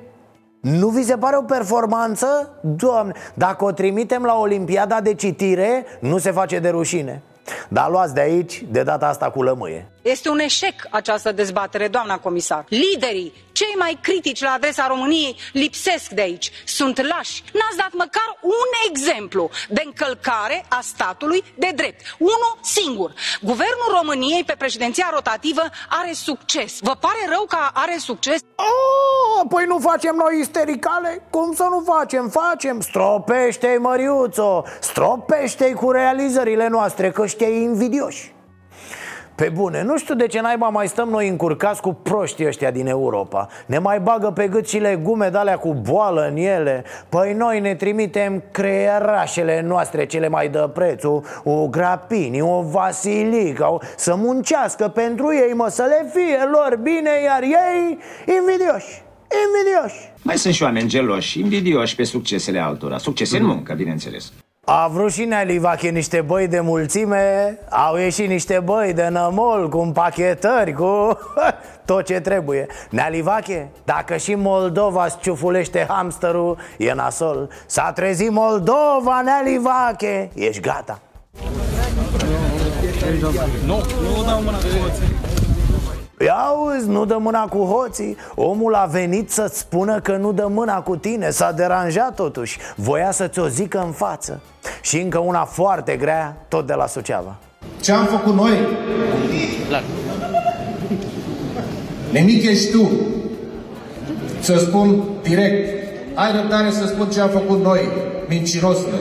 Nu 0.61 0.89
vi 0.89 1.03
se 1.03 1.17
pare 1.17 1.37
o 1.37 1.43
performanță? 1.43 2.59
Doamne, 2.63 3.13
dacă 3.35 3.65
o 3.65 3.73
trimitem 3.73 4.23
la 4.25 4.39
Olimpiada 4.39 5.01
de 5.01 5.15
citire, 5.15 5.87
nu 6.01 6.19
se 6.19 6.31
face 6.31 6.59
de 6.59 6.69
rușine 6.69 7.23
Dar 7.69 7.91
luați 7.91 8.15
de 8.15 8.21
aici, 8.21 8.65
de 8.71 8.83
data 8.83 9.09
asta 9.09 9.31
cu 9.31 9.43
lămâie 9.43 9.94
Este 10.05 10.29
un 10.29 10.39
eșec 10.39 10.75
această 10.91 11.33
dezbatere, 11.33 11.89
doamna 11.89 12.19
comisar 12.19 12.65
Liderii 12.69 13.33
cei 13.55 13.75
mai 13.79 13.99
critici 14.03 14.43
la 14.43 14.51
adresa 14.51 14.87
României 14.87 15.37
lipsesc 15.53 16.09
de 16.09 16.21
aici. 16.21 16.51
Sunt 16.65 16.97
lași. 17.01 17.43
N-ați 17.53 17.77
dat 17.77 17.93
măcar 17.93 18.39
un 18.41 18.71
exemplu 18.89 19.51
de 19.69 19.83
încălcare 19.85 20.65
a 20.69 20.81
statului 20.83 21.45
de 21.57 21.71
drept. 21.75 22.01
Unul 22.19 22.59
singur. 22.63 23.15
Guvernul 23.41 23.91
României 23.99 24.45
pe 24.45 24.55
președinția 24.59 25.11
rotativă 25.13 25.63
are 25.89 26.13
succes. 26.13 26.79
Vă 26.81 26.97
pare 27.01 27.23
rău 27.29 27.45
că 27.49 27.59
are 27.73 27.97
succes? 27.99 28.41
Oh, 28.55 29.47
păi 29.49 29.65
nu 29.67 29.79
facem 29.79 30.15
noi 30.15 30.41
istericale? 30.41 31.27
Cum 31.31 31.55
să 31.55 31.67
nu 31.71 31.83
facem? 31.95 32.29
Facem. 32.29 32.81
Stropește-i, 32.81 33.79
Măriuțo, 33.79 34.65
stropește-i 34.81 35.73
cu 35.73 35.91
realizările 35.91 36.69
noastre, 36.69 37.11
că 37.11 37.27
știi 37.27 37.63
invidioși. 37.63 38.34
Pe 39.35 39.49
bune, 39.55 39.83
nu 39.83 39.99
știu 39.99 40.15
de 40.15 40.27
ce 40.27 40.41
naiba 40.41 40.69
mai 40.69 40.89
stăm 40.89 41.09
noi 41.09 41.29
încurcați 41.29 41.81
cu 41.81 41.93
proștii 42.03 42.47
ăștia 42.47 42.71
din 42.71 42.87
Europa. 42.87 43.49
Ne 43.67 43.79
mai 43.79 44.01
bagă 44.01 44.31
pe 44.31 44.49
gât 44.49 44.69
și 44.69 44.79
legume 44.79 45.29
de 45.29 45.39
alea 45.39 45.57
cu 45.57 45.75
boală 45.75 46.29
în 46.31 46.37
ele. 46.37 46.85
Păi 47.09 47.33
noi 47.33 47.61
ne 47.61 47.75
trimitem 47.75 48.43
creierașele 48.51 49.61
noastre 49.61 50.07
cele 50.07 50.29
mai 50.29 50.49
dă 50.49 50.71
prețul 50.75 51.25
O 51.45 51.67
grapini, 51.67 52.41
o 52.41 52.63
vasilica 52.63 53.71
o... 53.71 53.79
Să 53.97 54.15
muncească 54.15 54.89
pentru 54.89 55.35
ei, 55.35 55.55
mă, 55.55 55.69
să 55.69 55.83
le 55.83 56.11
fie 56.13 56.39
lor 56.53 56.79
bine 56.83 57.11
Iar 57.25 57.43
ei 57.43 57.99
invidioși, 58.39 59.03
invidioși. 59.47 60.13
Mai 60.23 60.39
sunt 60.39 60.55
și 60.55 60.63
oameni 60.63 60.89
geloși, 60.89 61.41
invidioși 61.41 61.95
pe 61.95 62.05
succesele 62.05 62.59
altora. 62.59 62.99
Succese 62.99 63.37
în 63.37 63.45
muncă, 63.45 63.75
bineînțeles 63.75 64.33
a 64.65 64.89
vrut 64.89 65.13
și 65.13 65.25
Nea 65.25 65.43
Livache 65.43 65.89
niște 65.89 66.21
băi 66.21 66.49
de 66.49 66.61
mulțime 66.61 67.59
Au 67.71 67.97
ieșit 67.97 68.29
niște 68.29 68.61
băi 68.65 68.93
de 68.93 69.09
nămol 69.09 69.69
Cu 69.69 69.79
împachetări, 69.79 70.73
cu 70.73 71.19
tot 71.85 72.05
ce 72.05 72.21
trebuie. 72.21 72.67
Nea 72.91 73.09
Livache, 73.09 73.69
dacă 73.85 74.17
și 74.17 74.35
Moldova 74.35 75.09
ciufulește 75.09 75.87
hamsterul 75.89 76.59
E 76.79 76.93
nasol. 76.93 77.49
S-a 77.67 77.93
trezit 77.93 78.31
Moldova, 78.31 79.21
Nea 79.25 79.43
Livache 79.45 80.31
Ești 80.35 80.61
gata. 80.61 81.01
Nu, 83.67 83.83
nu 84.17 84.25
dau 84.27 84.43
mâna 84.43 84.57
Păi 84.57 85.34
auzi, 86.31 86.89
nu 86.89 87.05
dă 87.05 87.17
mâna 87.21 87.47
cu 87.47 87.59
hoții. 87.59 88.17
Omul 88.35 88.75
a 88.75 88.85
venit 88.85 89.31
să-ți 89.31 89.59
spună 89.59 90.01
că 90.01 90.17
nu 90.17 90.33
dă 90.33 90.47
mâna 90.51 90.81
cu 90.81 90.97
tine. 90.97 91.31
S-a 91.31 91.53
deranjat 91.53 92.15
totuși. 92.15 92.59
Voia 92.77 93.11
să-ți 93.11 93.39
o 93.39 93.49
zică 93.49 93.83
în 93.87 93.93
față. 93.93 94.41
Și 94.83 94.99
încă 95.01 95.19
una 95.19 95.45
foarte 95.45 95.97
grea, 95.97 96.37
tot 96.49 96.67
de 96.67 96.75
la 96.75 96.87
Suceava. 96.87 97.37
Ce 97.81 97.93
am 97.93 98.05
făcut 98.05 98.35
noi? 98.35 98.51
Nimic 102.13 102.45
ești 102.45 102.71
tu. 102.71 102.91
Să 104.41 104.57
spun 104.59 105.03
direct. 105.23 105.83
Ai 106.15 106.33
răbdare 106.33 106.71
să 106.71 106.87
spun 106.87 107.09
ce 107.09 107.21
am 107.21 107.29
făcut 107.29 107.63
noi 107.63 107.81
Mincinosule 108.29 108.95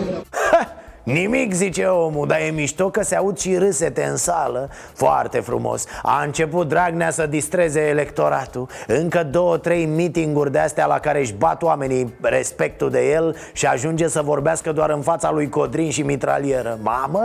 Nimic, 1.03 1.53
zice 1.53 1.85
omul, 1.85 2.27
dar 2.27 2.39
e 2.39 2.49
mișto 2.49 2.89
că 2.89 3.03
se 3.03 3.15
aud 3.15 3.37
și 3.37 3.57
râsete 3.57 4.03
în 4.03 4.15
sală. 4.15 4.69
Foarte 4.93 5.39
frumos. 5.39 5.85
A 6.03 6.23
început 6.23 6.67
Dragnea 6.67 7.09
să 7.11 7.25
distreze 7.25 7.79
electoratul. 7.79 8.67
Încă 8.87 9.23
două, 9.23 9.57
trei 9.57 9.85
meetinguri 9.85 10.51
de 10.51 10.59
astea 10.59 10.85
la 10.85 10.99
care 10.99 11.19
își 11.19 11.33
bat 11.33 11.63
oamenii 11.63 12.13
respectul 12.21 12.89
de 12.89 13.11
el 13.11 13.35
Și 13.53 13.65
ajunge 13.65 14.07
să 14.07 14.21
vorbească 14.21 14.71
doar 14.71 14.89
în 14.89 15.01
fața 15.01 15.31
lui 15.31 15.49
Codrin 15.49 15.91
și 15.91 16.01
mitralieră. 16.01 16.77
Mamă, 16.81 17.23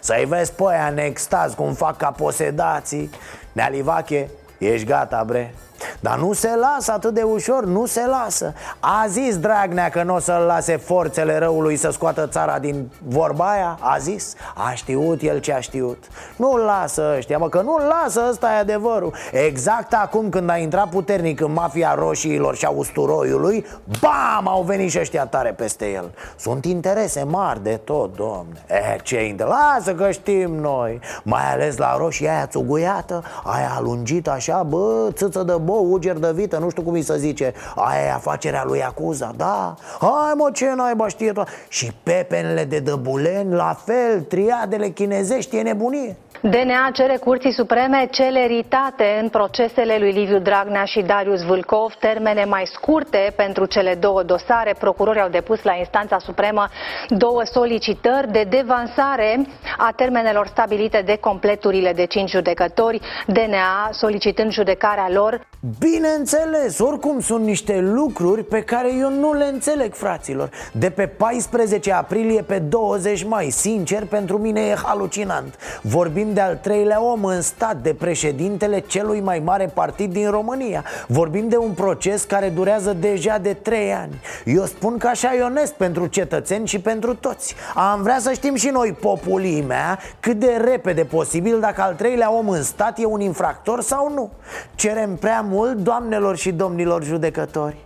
să-i 0.00 0.24
vezi 0.24 0.52
pe 0.52 0.62
aia 0.68 0.88
în 0.90 0.98
extaz 0.98 1.54
cum 1.54 1.72
fac 1.72 1.96
ca 1.96 2.10
posedații. 2.10 3.10
Nealivache, 3.52 4.30
ești 4.58 4.86
gata, 4.86 5.24
bre? 5.26 5.54
Dar 6.00 6.18
nu 6.18 6.32
se 6.32 6.50
lasă 6.56 6.92
atât 6.92 7.14
de 7.14 7.22
ușor, 7.22 7.64
nu 7.64 7.86
se 7.86 8.06
lasă 8.06 8.54
A 8.80 9.04
zis 9.08 9.38
Dragnea 9.38 9.88
că 9.88 10.02
nu 10.02 10.14
o 10.14 10.18
să-l 10.18 10.44
lase 10.46 10.76
forțele 10.76 11.38
răului 11.38 11.76
să 11.76 11.90
scoată 11.90 12.26
țara 12.26 12.58
din 12.58 12.90
vorba 13.08 13.50
aia? 13.50 13.78
A 13.80 13.98
zis? 13.98 14.34
A 14.54 14.72
știut 14.74 15.22
el 15.22 15.38
ce 15.38 15.52
a 15.52 15.60
știut 15.60 16.04
Nu-l 16.36 16.60
lasă 16.60 17.14
ăștia, 17.16 17.38
mă, 17.38 17.48
că 17.48 17.60
nu-l 17.60 17.82
lasă, 18.02 18.26
ăsta 18.30 18.52
e 18.52 18.58
adevărul 18.58 19.14
Exact 19.32 19.94
acum 19.94 20.28
când 20.28 20.50
a 20.50 20.56
intrat 20.56 20.88
puternic 20.88 21.40
în 21.40 21.52
mafia 21.52 21.94
roșiilor 21.94 22.56
și 22.56 22.64
a 22.64 22.70
usturoiului 22.70 23.66
Bam! 24.00 24.48
Au 24.48 24.62
venit 24.62 24.90
și 24.90 24.98
ăștia 24.98 25.26
tare 25.26 25.50
peste 25.50 25.90
el 25.90 26.10
Sunt 26.36 26.64
interese 26.64 27.22
mari 27.22 27.62
de 27.62 27.80
tot, 27.84 28.16
domne 28.16 28.64
E, 28.68 28.98
ce 29.02 29.26
inter... 29.26 29.46
Lasă 29.46 29.94
că 29.94 30.10
știm 30.10 30.54
noi 30.54 31.00
Mai 31.22 31.52
ales 31.52 31.76
la 31.76 31.96
roșii 31.96 32.28
aia 32.28 32.46
țuguiată 32.46 33.22
Aia 33.44 33.72
alungită 33.76 34.30
așa, 34.30 34.62
bă, 34.62 35.08
țâță 35.12 35.42
de 35.42 35.52
bă, 35.52 35.69
uger 35.72 36.16
de 36.16 36.32
vită, 36.34 36.58
nu 36.58 36.70
știu 36.70 36.82
cum 36.82 36.92
îi 36.92 37.02
să 37.02 37.14
zice 37.14 37.52
Aia 37.74 38.04
e 38.04 38.12
afacerea 38.12 38.64
lui 38.64 38.82
Acuza, 38.82 39.32
da 39.36 39.74
Hai 40.00 40.32
mă, 40.36 40.50
ce 40.52 40.72
naiba 40.74 41.08
știe 41.08 41.32
tot 41.32 41.48
Și 41.68 41.92
pepenele 42.02 42.64
de 42.64 42.78
dăbulen, 42.78 43.54
la 43.54 43.76
fel, 43.84 44.20
triadele 44.20 44.88
chinezești, 44.88 45.56
e 45.56 45.62
nebunie 45.62 46.16
DNA 46.42 46.90
cere 46.92 47.16
Curții 47.16 47.52
Supreme 47.52 48.08
celeritate 48.10 49.18
în 49.22 49.28
procesele 49.28 49.96
lui 49.98 50.12
Liviu 50.12 50.38
Dragnea 50.38 50.84
și 50.84 51.00
Darius 51.00 51.42
Vâlcov, 51.42 51.92
termene 51.92 52.44
mai 52.44 52.62
scurte 52.66 53.32
pentru 53.36 53.64
cele 53.64 53.94
două 53.94 54.22
dosare. 54.22 54.74
Procurorii 54.78 55.20
au 55.20 55.28
depus 55.28 55.62
la 55.62 55.74
instanța 55.74 56.18
supremă 56.18 56.68
două 57.08 57.42
solicitări 57.44 58.32
de 58.32 58.46
devansare 58.50 59.46
a 59.78 59.92
termenelor 59.96 60.46
stabilite 60.46 61.02
de 61.06 61.16
completurile 61.16 61.92
de 61.92 62.06
cinci 62.06 62.30
judecători, 62.30 63.00
DNA 63.26 63.88
solicitând 63.90 64.52
judecarea 64.52 65.08
lor. 65.08 65.48
Bineînțeles, 65.78 66.78
oricum 66.78 67.20
sunt 67.20 67.44
niște 67.44 67.80
lucruri 67.80 68.44
pe 68.44 68.62
care 68.62 68.94
eu 68.94 69.10
nu 69.10 69.32
le 69.32 69.44
înțeleg, 69.44 69.94
fraților. 69.94 70.50
De 70.72 70.90
pe 70.90 71.06
14 71.06 71.92
aprilie 71.92 72.42
pe 72.42 72.58
20 72.58 73.24
mai, 73.24 73.50
sincer, 73.50 74.06
pentru 74.06 74.38
mine 74.38 74.60
e 74.60 74.74
halucinant. 74.74 75.54
Vorbim 75.82 76.32
de 76.32 76.40
al 76.40 76.56
treilea 76.56 77.02
om 77.02 77.24
în 77.24 77.40
stat, 77.42 77.76
de 77.76 77.94
președintele 77.94 78.80
celui 78.80 79.20
mai 79.20 79.38
mare 79.38 79.70
partid 79.74 80.12
din 80.12 80.30
România. 80.30 80.84
Vorbim 81.06 81.48
de 81.48 81.56
un 81.56 81.70
proces 81.70 82.24
care 82.24 82.48
durează 82.48 82.92
deja 82.92 83.38
de 83.38 83.52
trei 83.52 83.92
ani. 83.92 84.20
Eu 84.44 84.64
spun 84.64 84.98
că 84.98 85.06
așa 85.06 85.34
e 85.34 85.42
onest 85.42 85.72
pentru 85.72 86.06
cetățeni 86.06 86.66
și 86.66 86.80
pentru 86.80 87.14
toți. 87.14 87.54
Am 87.74 88.02
vrea 88.02 88.18
să 88.18 88.32
știm 88.32 88.54
și 88.54 88.68
noi, 88.68 88.92
populimea, 89.00 89.98
cât 90.20 90.38
de 90.38 90.60
repede 90.64 91.04
posibil 91.04 91.60
dacă 91.60 91.82
al 91.82 91.94
treilea 91.94 92.32
om 92.32 92.48
în 92.48 92.62
stat 92.62 92.98
e 92.98 93.04
un 93.04 93.20
infractor 93.20 93.82
sau 93.82 94.12
nu. 94.12 94.30
Cerem 94.74 95.16
prea 95.16 95.48
mult, 95.50 95.76
doamnelor 95.76 96.36
și 96.36 96.52
domnilor 96.52 97.04
judecători 97.04 97.76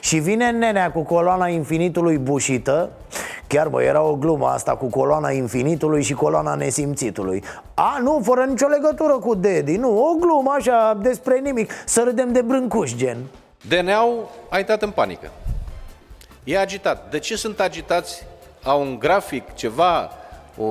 și 0.00 0.18
vine 0.18 0.50
nenea 0.50 0.90
cu 0.90 1.02
coloana 1.02 1.48
infinitului 1.48 2.18
bușită 2.18 2.90
Chiar 3.46 3.68
bă, 3.68 3.82
era 3.82 4.02
o 4.02 4.14
glumă 4.14 4.46
asta 4.46 4.76
cu 4.76 4.86
coloana 4.86 5.30
infinitului 5.30 6.02
și 6.02 6.12
coloana 6.12 6.54
nesimțitului 6.54 7.44
A, 7.74 7.98
nu, 8.02 8.20
fără 8.24 8.44
nicio 8.44 8.66
legătură 8.66 9.12
cu 9.12 9.34
Dedi, 9.34 9.76
nu, 9.76 9.98
o 9.98 10.14
glumă 10.20 10.54
așa 10.56 10.98
despre 11.02 11.38
nimic 11.38 11.70
Să 11.84 12.02
râdem 12.04 12.32
de 12.32 12.42
brâncuși, 12.42 12.96
gen 12.96 13.16
DNA-ul 13.68 14.28
a 14.50 14.58
intrat 14.58 14.82
în 14.82 14.90
panică 14.90 15.30
E 16.44 16.58
agitat. 16.58 17.10
De 17.10 17.18
ce 17.18 17.36
sunt 17.36 17.60
agitați? 17.60 18.26
Au 18.62 18.80
un 18.80 18.98
grafic, 18.98 19.54
ceva, 19.54 20.10
o, 20.58 20.64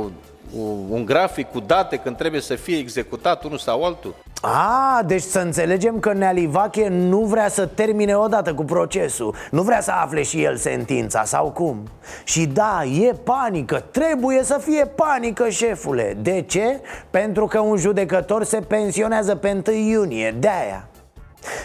o, 0.58 0.62
un 0.90 1.06
grafic 1.06 1.52
cu 1.52 1.60
date 1.60 1.98
când 1.98 2.18
trebuie 2.18 2.42
să 2.42 2.56
fie 2.56 2.78
executat 2.78 3.44
unul 3.44 3.58
sau 3.58 3.84
altul? 3.84 4.16
A, 4.42 5.02
deci 5.06 5.22
să 5.22 5.40
înțelegem 5.40 6.00
că 6.00 6.14
Nealivache 6.14 6.88
nu 6.88 7.20
vrea 7.20 7.50
să 7.50 7.66
termine 7.66 8.16
odată 8.16 8.54
cu 8.54 8.64
procesul. 8.64 9.36
Nu 9.52 9.62
vrea 9.62 9.82
să 9.82 9.92
afle 9.92 10.24
și 10.24 10.44
el 10.44 10.56
sentința 10.56 11.24
sau 11.24 11.52
cum? 11.52 11.84
Și 12.24 12.46
da, 12.46 12.84
e 12.84 13.14
panică, 13.24 13.84
trebuie 13.92 14.44
să 14.44 14.60
fie 14.62 14.86
panică, 14.86 15.50
șefule. 15.50 16.18
De 16.22 16.42
ce? 16.42 16.80
Pentru 17.10 17.46
că 17.46 17.60
un 17.60 17.78
judecător 17.78 18.44
se 18.44 18.60
pensionează 18.60 19.36
pe 19.36 19.62
1 19.68 19.76
iunie, 19.76 20.36
de-aia 20.40 20.88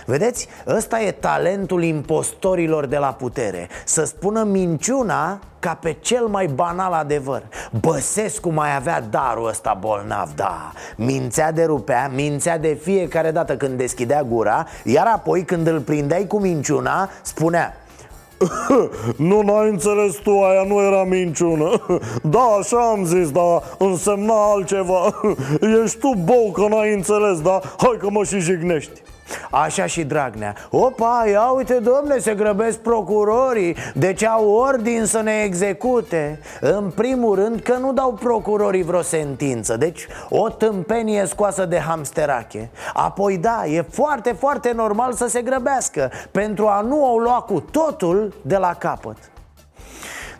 Vedeți, 0.07 0.49
ăsta 0.67 1.01
e 1.01 1.11
talentul 1.11 1.83
impostorilor 1.83 2.87
de 2.87 2.97
la 2.97 3.13
putere 3.13 3.69
Să 3.85 4.05
spună 4.05 4.43
minciuna 4.43 5.39
ca 5.59 5.79
pe 5.83 5.97
cel 6.01 6.27
mai 6.27 6.47
banal 6.47 6.93
adevăr. 6.93 7.43
Băsescu 7.81 8.49
mai 8.53 8.77
avea 8.77 9.01
darul 9.01 9.49
ăsta 9.49 9.77
bolnav, 9.81 10.31
da. 10.35 10.73
Mințea 10.97 11.53
de 11.53 11.65
rupea, 11.65 12.11
mințea 12.15 12.59
de 12.59 12.79
fiecare 12.83 13.31
dată 13.31 13.57
când 13.57 13.79
deschidea 13.79 14.23
gura 14.23 14.67
Iar 14.85 15.07
apoi 15.07 15.45
când 15.45 15.67
îl 15.67 15.81
prindeai 15.81 16.27
cu 16.27 16.39
minciuna, 16.39 17.11
spunea 17.23 17.79
nu, 19.17 19.43
n-ai 19.43 19.69
înțeles 19.69 20.15
tu, 20.15 20.31
aia 20.31 20.63
nu 20.63 20.81
era 20.81 21.05
minciună. 21.05 21.71
Da, 22.23 22.57
așa 22.61 22.91
am 22.91 23.05
zis, 23.05 23.31
dar 23.31 23.63
însemna 23.79 24.53
altceva. 24.53 25.21
Ești 25.83 25.99
tu 25.99 26.15
bou 26.25 26.51
că 26.53 26.67
n-ai 26.69 26.93
înțeles, 26.93 27.41
da? 27.41 27.61
Hai 27.79 27.97
că 27.99 28.11
mă 28.11 28.25
și 28.25 28.39
jignești 28.39 29.03
Așa 29.51 29.87
și 29.87 30.05
Dragnea. 30.05 30.55
Opa, 30.71 31.25
ia 31.31 31.51
uite 31.51 31.75
domne, 31.75 32.19
se 32.19 32.35
grăbesc 32.35 32.79
procurorii. 32.79 33.77
Deci 33.95 34.25
au 34.25 34.49
ordin 34.49 35.05
să 35.05 35.21
ne 35.21 35.43
execute? 35.45 36.41
În 36.61 36.91
primul 36.95 37.35
rând 37.35 37.61
că 37.61 37.77
nu 37.77 37.93
dau 37.93 38.13
procurorii 38.13 38.83
vreo 38.83 39.03
sentință. 39.03 39.77
Deci 39.77 40.07
o 40.29 40.49
tâmpenie 40.49 41.25
scoasă 41.27 41.65
de 41.65 41.79
hamsterache. 41.79 42.71
Apoi 42.95 43.39
da, 43.39 43.67
e 43.67 43.83
foarte, 43.91 44.33
foarte 44.39 44.73
normal 44.73 45.13
să 45.13 45.27
se 45.27 45.43
grăbească 45.43 46.11
Pentru 46.31 46.67
a 46.67 46.81
nu 46.81 47.15
o 47.15 47.19
lua 47.19 47.41
cu 47.41 47.61
totul 47.61 48.35
de 48.43 48.57
la 48.57 48.75
capăt. 48.75 49.17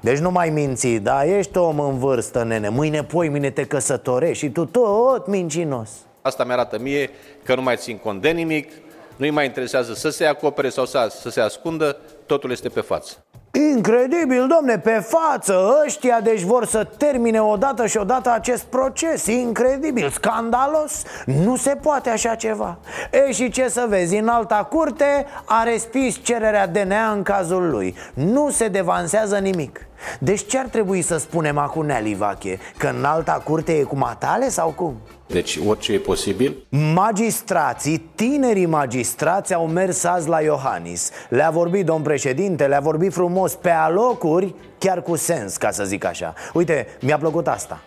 Deci 0.01 0.19
nu 0.19 0.31
mai 0.31 0.51
minți, 0.51 0.89
da? 0.89 1.25
Ești 1.25 1.59
om 1.59 1.81
în 1.81 1.99
vârstă, 1.99 2.43
nene. 2.43 2.69
Mâine, 2.69 3.05
poi, 3.05 3.29
mine 3.29 3.51
te 3.51 3.65
căsătorești 3.65 4.45
și 4.45 4.51
tu 4.51 4.65
tot 4.65 5.27
mincinos. 5.27 5.91
Asta 6.23 6.45
mi-arată 6.45 6.79
mie 6.79 7.11
că 7.45 7.55
nu 7.55 7.63
mai 7.63 7.77
țin 7.77 7.97
cont 7.97 8.23
de 8.23 8.31
nimic, 8.31 8.73
nu-i 9.17 9.31
mai 9.31 9.45
interesează 9.45 9.93
să 9.93 10.09
se 10.09 10.25
acopere 10.25 10.69
sau 10.69 10.87
să, 10.87 11.17
să 11.21 11.31
se 11.31 11.41
ascundă, 11.41 11.97
totul 12.27 12.51
este 12.51 12.69
pe 12.69 12.81
față. 12.81 13.25
Incredibil, 13.53 14.47
domne, 14.47 14.79
pe 14.79 15.05
față 15.09 15.83
Ăștia 15.85 16.21
deci 16.21 16.41
vor 16.41 16.67
să 16.67 16.87
termine 16.97 17.43
odată 17.43 17.87
și 17.87 17.97
odată 17.97 18.31
acest 18.31 18.63
proces. 18.63 19.27
Incredibil, 19.27 20.11
scandalos 20.11 21.03
Nu 21.25 21.57
se 21.57 21.77
poate 21.83 22.11
așa 22.11 22.35
ceva. 22.35 22.79
E 23.11 23.33
și 23.33 23.51
ce 23.51 23.69
să 23.69 23.87
vezi, 23.89 24.17
în 24.17 24.29
alta 24.29 24.69
curte 24.71 25.27
a 25.45 25.63
respins 25.63 26.21
cererea 26.23 26.67
DNA 26.67 27.11
în 27.11 27.23
cazul 27.23 27.71
lui. 27.71 27.95
Nu 28.15 28.51
se 28.51 28.69
devansează 28.69 29.39
nimic 29.39 29.87
deci 30.21 30.47
ce 30.47 30.59
ar 30.59 30.67
trebui 30.67 31.03
să 31.03 31.17
spunem 31.17 31.59
acum, 31.59 31.87
Nea 31.87 32.01
Livache? 32.01 32.59
Că 32.77 32.93
în 32.99 33.05
alta 33.05 33.33
curte 33.33 33.73
e 33.79 33.83
cu 33.83 33.97
matale 33.97 34.49
sau 34.49 34.71
cum? 34.71 35.01
Deci 35.27 35.59
orice 35.67 35.93
e 35.93 35.99
posibil? 35.99 36.67
Magistrații, 36.95 37.99
tinerii 38.15 38.67
magistrați 38.67 39.55
au 39.55 39.67
mers 39.67 40.05
azi 40.05 40.29
la 40.29 40.41
Iohannis 40.41 41.11
Le-a 41.29 41.51
vorbit 41.51 41.85
domn 41.85 42.03
președinte, 42.03 42.67
le-a 42.67 42.81
vorbit 42.81 43.13
frumos 43.13 43.55
pe 43.55 43.71
alocuri, 43.71 44.55
chiar 44.79 45.03
cu 45.03 45.17
sens, 45.17 45.57
ca 45.57 45.71
să 45.71 45.85
zic 45.85 46.05
așa 46.05 46.35
Uite, 46.53 46.87
mi-a 47.01 47.19
plăcut 47.19 47.49
asta 47.49 47.81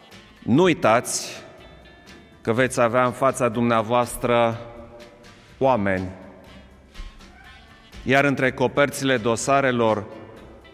Nu 0.44 0.64
uitați 0.64 1.28
că 2.42 2.54
veți 2.54 2.82
avea 2.82 3.06
în 3.06 3.12
fața 3.12 3.50
dumneavoastră 3.50 4.60
oameni 5.58 6.10
Iar 8.04 8.24
între 8.24 8.52
coperțile 8.52 9.18
dosarelor 9.18 10.04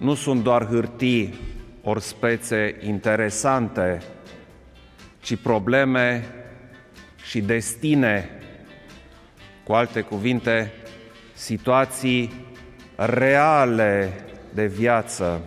nu 0.04 0.14
sunt 0.14 0.44
doar 0.44 0.66
hârtii 0.66 1.34
ori 1.82 2.02
spețe 2.02 2.76
interesante, 2.86 4.02
ci 5.22 5.36
probleme 5.36 6.26
și 7.24 7.42
destine, 7.42 8.30
cu 9.64 9.74
alte 9.74 10.02
cuvinte, 10.02 10.72
situații 11.34 12.46
reale 12.96 14.14
de 14.54 14.66
viață. 14.66 15.42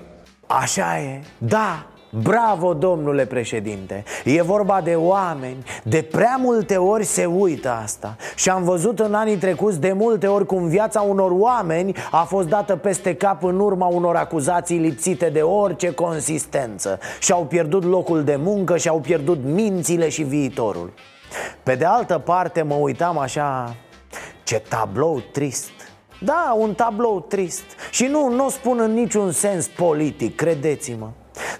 Așa 0.47 0.99
e, 1.01 1.21
da, 1.39 1.87
Bravo, 2.23 2.75
domnule 2.75 3.26
președinte. 3.26 4.04
E 4.25 4.42
vorba 4.42 4.80
de 4.80 4.94
oameni. 4.94 5.64
De 5.82 6.02
prea 6.02 6.37
multe 6.40 6.76
ori 6.76 7.04
se 7.04 7.25
uită 7.25 7.70
asta. 7.70 8.16
Și 8.37 8.50
am 8.50 8.62
văzut 8.62 8.99
în 8.99 9.14
anii 9.14 9.37
trecuți 9.37 9.80
de 9.80 9.92
multe 9.92 10.26
ori 10.26 10.46
cum 10.46 10.68
viața 10.68 11.00
unor 11.00 11.30
oameni 11.30 11.94
A 12.11 12.23
fost 12.23 12.49
dată 12.49 12.76
peste 12.76 13.14
cap 13.14 13.44
în 13.44 13.61
urma 13.61 13.87
unor 13.87 14.16
acuzații 14.16 14.79
lipsite 14.79 15.29
de 15.29 15.40
orice 15.40 15.90
consistență. 15.90 16.98
Și-au 17.20 17.44
pierdut 17.44 17.85
locul 17.85 18.24
de 18.24 18.37
muncă 18.37 18.76
Și-au 18.76 19.00
pierdut 19.00 19.44
mințile 19.44 20.09
și 20.09 20.22
viitorul. 20.22 20.92
Pe 21.62 21.74
de 21.74 21.85
altă 21.85 22.18
parte 22.18 22.62
mă 22.62 22.74
uitam 22.74 23.18
așa 23.18 23.76
Ce 24.44 24.62
tablou 24.68 25.22
trist. 25.33 25.70
Da, 26.20 26.57
un 26.59 26.74
tablou 26.74 27.20
trist. 27.20 27.64
Și 27.90 28.05
nu, 28.05 28.29
nu 28.29 28.46
o 28.46 28.48
spun 28.48 28.81
în 28.81 28.92
niciun 28.92 29.31
sens 29.31 29.66
politic, 29.66 30.37
credeți-mă 30.37 31.09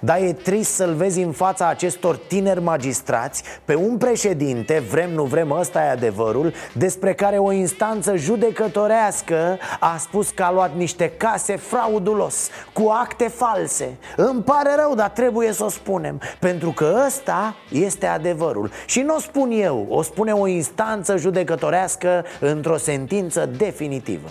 dar 0.01 0.19
e 0.19 0.33
trist 0.33 0.73
să-l 0.73 0.95
vezi 0.95 1.21
în 1.21 1.33
fața 1.33 1.69
acestor 1.69 2.17
tineri 2.17 2.63
magistrați 2.63 3.43
Pe 3.65 3.75
un 3.75 3.97
președinte, 3.97 4.83
vrem 4.91 5.11
nu 5.11 5.25
vrem, 5.25 5.51
ăsta 5.51 5.83
e 5.85 5.91
adevărul 5.91 6.53
Despre 6.73 7.15
care 7.15 7.39
o 7.39 7.53
instanță 7.53 8.17
judecătorească 8.17 9.59
a 9.81 9.97
spus 9.99 10.31
că 10.31 10.43
a 10.43 10.53
luat 10.53 10.77
niște 10.77 11.13
case 11.17 11.57
fraudulos 11.57 12.49
Cu 12.73 12.89
acte 12.89 13.29
false. 13.29 13.97
Îmi 14.17 14.43
pare 14.43 14.75
rău, 14.77 14.95
dar 14.95 15.09
trebuie 15.09 15.53
să 15.53 15.65
o 15.65 15.69
spunem 15.69 16.21
Pentru 16.39 16.71
că 16.71 17.03
ăsta 17.07 17.55
este 17.71 18.07
adevărul. 18.07 18.71
Și 18.87 19.01
nu 19.01 19.15
o 19.15 19.21
spun 19.21 19.51
eu, 19.51 19.87
o 19.89 20.03
spune 20.03 20.33
o 20.33 20.47
instanță 20.47 21.17
judecătorească 21.17 22.25
într-o 22.41 22.77
sentință 22.77 23.51
definitivă 23.57 24.29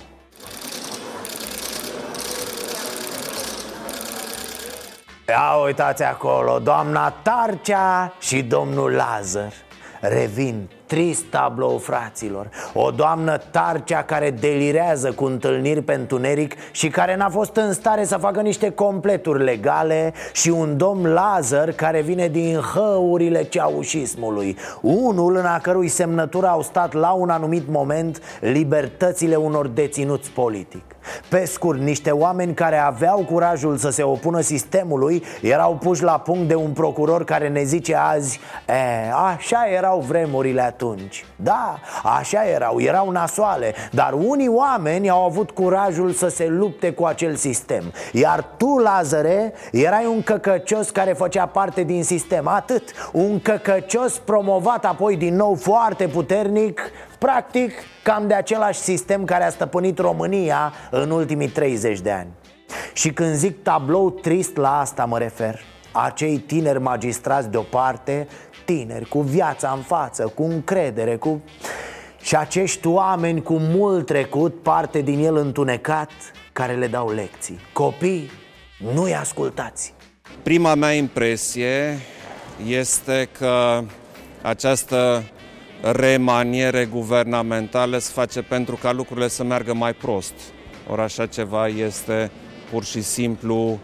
Ia 5.27 5.55
uitați 5.65 6.03
acolo, 6.03 6.59
doamna 6.59 7.09
Tarcea 7.09 8.13
și 8.19 8.43
domnul 8.43 8.91
Lazar 8.91 9.53
Revin, 9.99 10.69
trist 10.85 11.23
tablou 11.23 11.77
fraților. 11.77 12.49
O 12.73 12.91
doamnă 12.91 13.37
Tarcea 13.51 14.03
care 14.03 14.31
delirează 14.31 15.11
cu 15.11 15.25
întâlniri 15.25 15.81
pe 15.81 15.93
întuneric 15.93 16.53
Și 16.71 16.87
care 16.89 17.15
n-a 17.15 17.29
fost 17.29 17.55
în 17.55 17.73
stare 17.73 18.05
să 18.05 18.17
facă 18.17 18.41
niște 18.41 18.69
completuri 18.71 19.43
legale 19.43 20.13
Și 20.33 20.49
un 20.49 20.77
domn 20.77 21.07
Lazar 21.07 21.71
care 21.71 22.01
vine 22.01 22.27
din 22.27 22.55
hăurile 22.55 23.43
ceaușismului. 23.43 24.57
Unul 24.81 25.35
în 25.35 25.45
a 25.45 25.59
cărui 25.59 25.87
semnătură 25.87 26.47
au 26.47 26.61
stat 26.61 26.93
la 26.93 27.11
un 27.11 27.29
anumit 27.29 27.67
moment 27.69 28.21
libertățile 28.39 29.35
unor 29.35 29.67
deținuți 29.67 30.29
politic. 30.29 30.83
Pe 31.29 31.45
scurt, 31.45 31.79
niște 31.79 32.11
oameni 32.11 32.53
care 32.53 32.77
aveau 32.77 33.23
curajul 33.23 33.77
să 33.77 33.89
se 33.89 34.03
opună 34.03 34.39
sistemului 34.39 35.23
Erau 35.41 35.75
puși 35.75 36.03
la 36.03 36.19
punct 36.19 36.47
de 36.47 36.55
un 36.55 36.71
procuror 36.71 37.23
care 37.23 37.47
ne 37.47 37.63
zice 37.63 37.95
azi 37.95 38.39
e, 38.67 39.11
Așa 39.33 39.67
erau 39.75 39.99
vremurile 39.99 40.61
atunci. 40.75 41.25
Da, 41.35 41.79
așa 42.03 42.47
erau, 42.47 42.79
erau 42.79 43.09
nasoale 43.09 43.73
Dar 43.91 44.13
unii 44.13 44.47
oameni 44.47 45.09
au 45.09 45.23
avut 45.23 45.51
curajul 45.51 46.11
să 46.11 46.27
se 46.27 46.47
lupte 46.47 46.91
cu 46.91 47.05
acel 47.05 47.35
sistem. 47.35 47.83
Iar 48.11 48.45
tu, 48.57 48.77
Lazare, 48.77 49.53
erai 49.71 50.05
un 50.05 50.23
căcăcios 50.23 50.89
care 50.89 51.13
făcea 51.13 51.45
parte 51.45 51.83
din 51.83 52.03
sistem. 52.03 52.47
Atât, 52.47 52.91
un 53.11 53.39
căcăcios 53.39 54.17
promovat 54.17 54.85
apoi 54.85 55.17
din 55.17 55.35
nou 55.35 55.55
foarte 55.55 56.07
puternic 56.07 56.81
Practic, 57.19 57.71
cam 58.03 58.27
de 58.27 58.33
același 58.33 58.79
sistem 58.79 59.25
care 59.25 59.43
a 59.43 59.49
stăpânit 59.49 59.99
România 59.99 60.73
în 60.91 61.09
ultimii 61.09 61.47
30 61.47 61.99
de 61.99 62.11
ani. 62.11 62.27
Și 62.93 63.13
când 63.13 63.33
zic 63.33 63.63
tablou 63.63 64.09
trist, 64.09 64.55
la 64.55 64.79
asta 64.79 65.05
mă 65.05 65.17
refer. 65.17 65.59
Acei 65.91 66.37
tineri 66.37 66.81
magistrați 66.81 67.49
deoparte, 67.49 68.27
tineri 68.65 69.05
cu 69.05 69.21
viața 69.21 69.73
în 69.75 69.81
față, 69.81 70.31
cu 70.35 70.43
încredere, 70.43 71.15
cu... 71.15 71.41
Și 72.21 72.35
acești 72.35 72.87
oameni 72.87 73.41
cu 73.41 73.57
mult 73.57 74.05
trecut, 74.05 74.61
parte 74.61 75.01
din 75.01 75.25
el 75.25 75.35
întunecat, 75.35 76.11
care 76.53 76.73
le 76.73 76.87
dau 76.87 77.11
lecții 77.11 77.59
Copii, 77.73 78.29
nu-i 78.93 79.15
ascultați 79.15 79.93
Prima 80.43 80.75
mea 80.75 80.91
impresie 80.91 81.99
este 82.67 83.29
că 83.37 83.83
această 84.41 85.23
remaniere 85.81 86.85
guvernamentale 86.85 87.99
se 87.99 88.11
face 88.13 88.41
pentru 88.41 88.75
ca 88.75 88.91
lucrurile 88.91 89.27
să 89.27 89.43
meargă 89.43 89.73
mai 89.73 89.93
prost. 89.93 90.33
Ori 90.89 91.01
așa 91.01 91.25
ceva 91.25 91.67
este 91.67 92.31
pur 92.71 92.83
și 92.83 93.01
simplu 93.01 93.79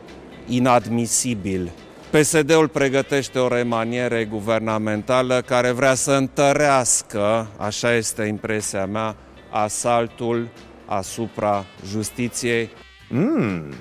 inadmisibil. 0.48 1.72
PSD-ul 2.12 2.68
pregătește 2.68 3.40
o 3.40 3.48
remaniere 3.48 4.26
guvernamentală 4.26 5.42
care 5.46 5.72
vrea 5.72 5.94
să 5.94 6.12
întărească, 6.12 7.48
așa 7.58 7.94
este 7.94 8.24
impresia 8.24 8.86
mea, 8.86 9.16
asaltul 9.50 10.48
asupra 10.86 11.66
justiției. 11.88 12.70
Mm, 13.10 13.74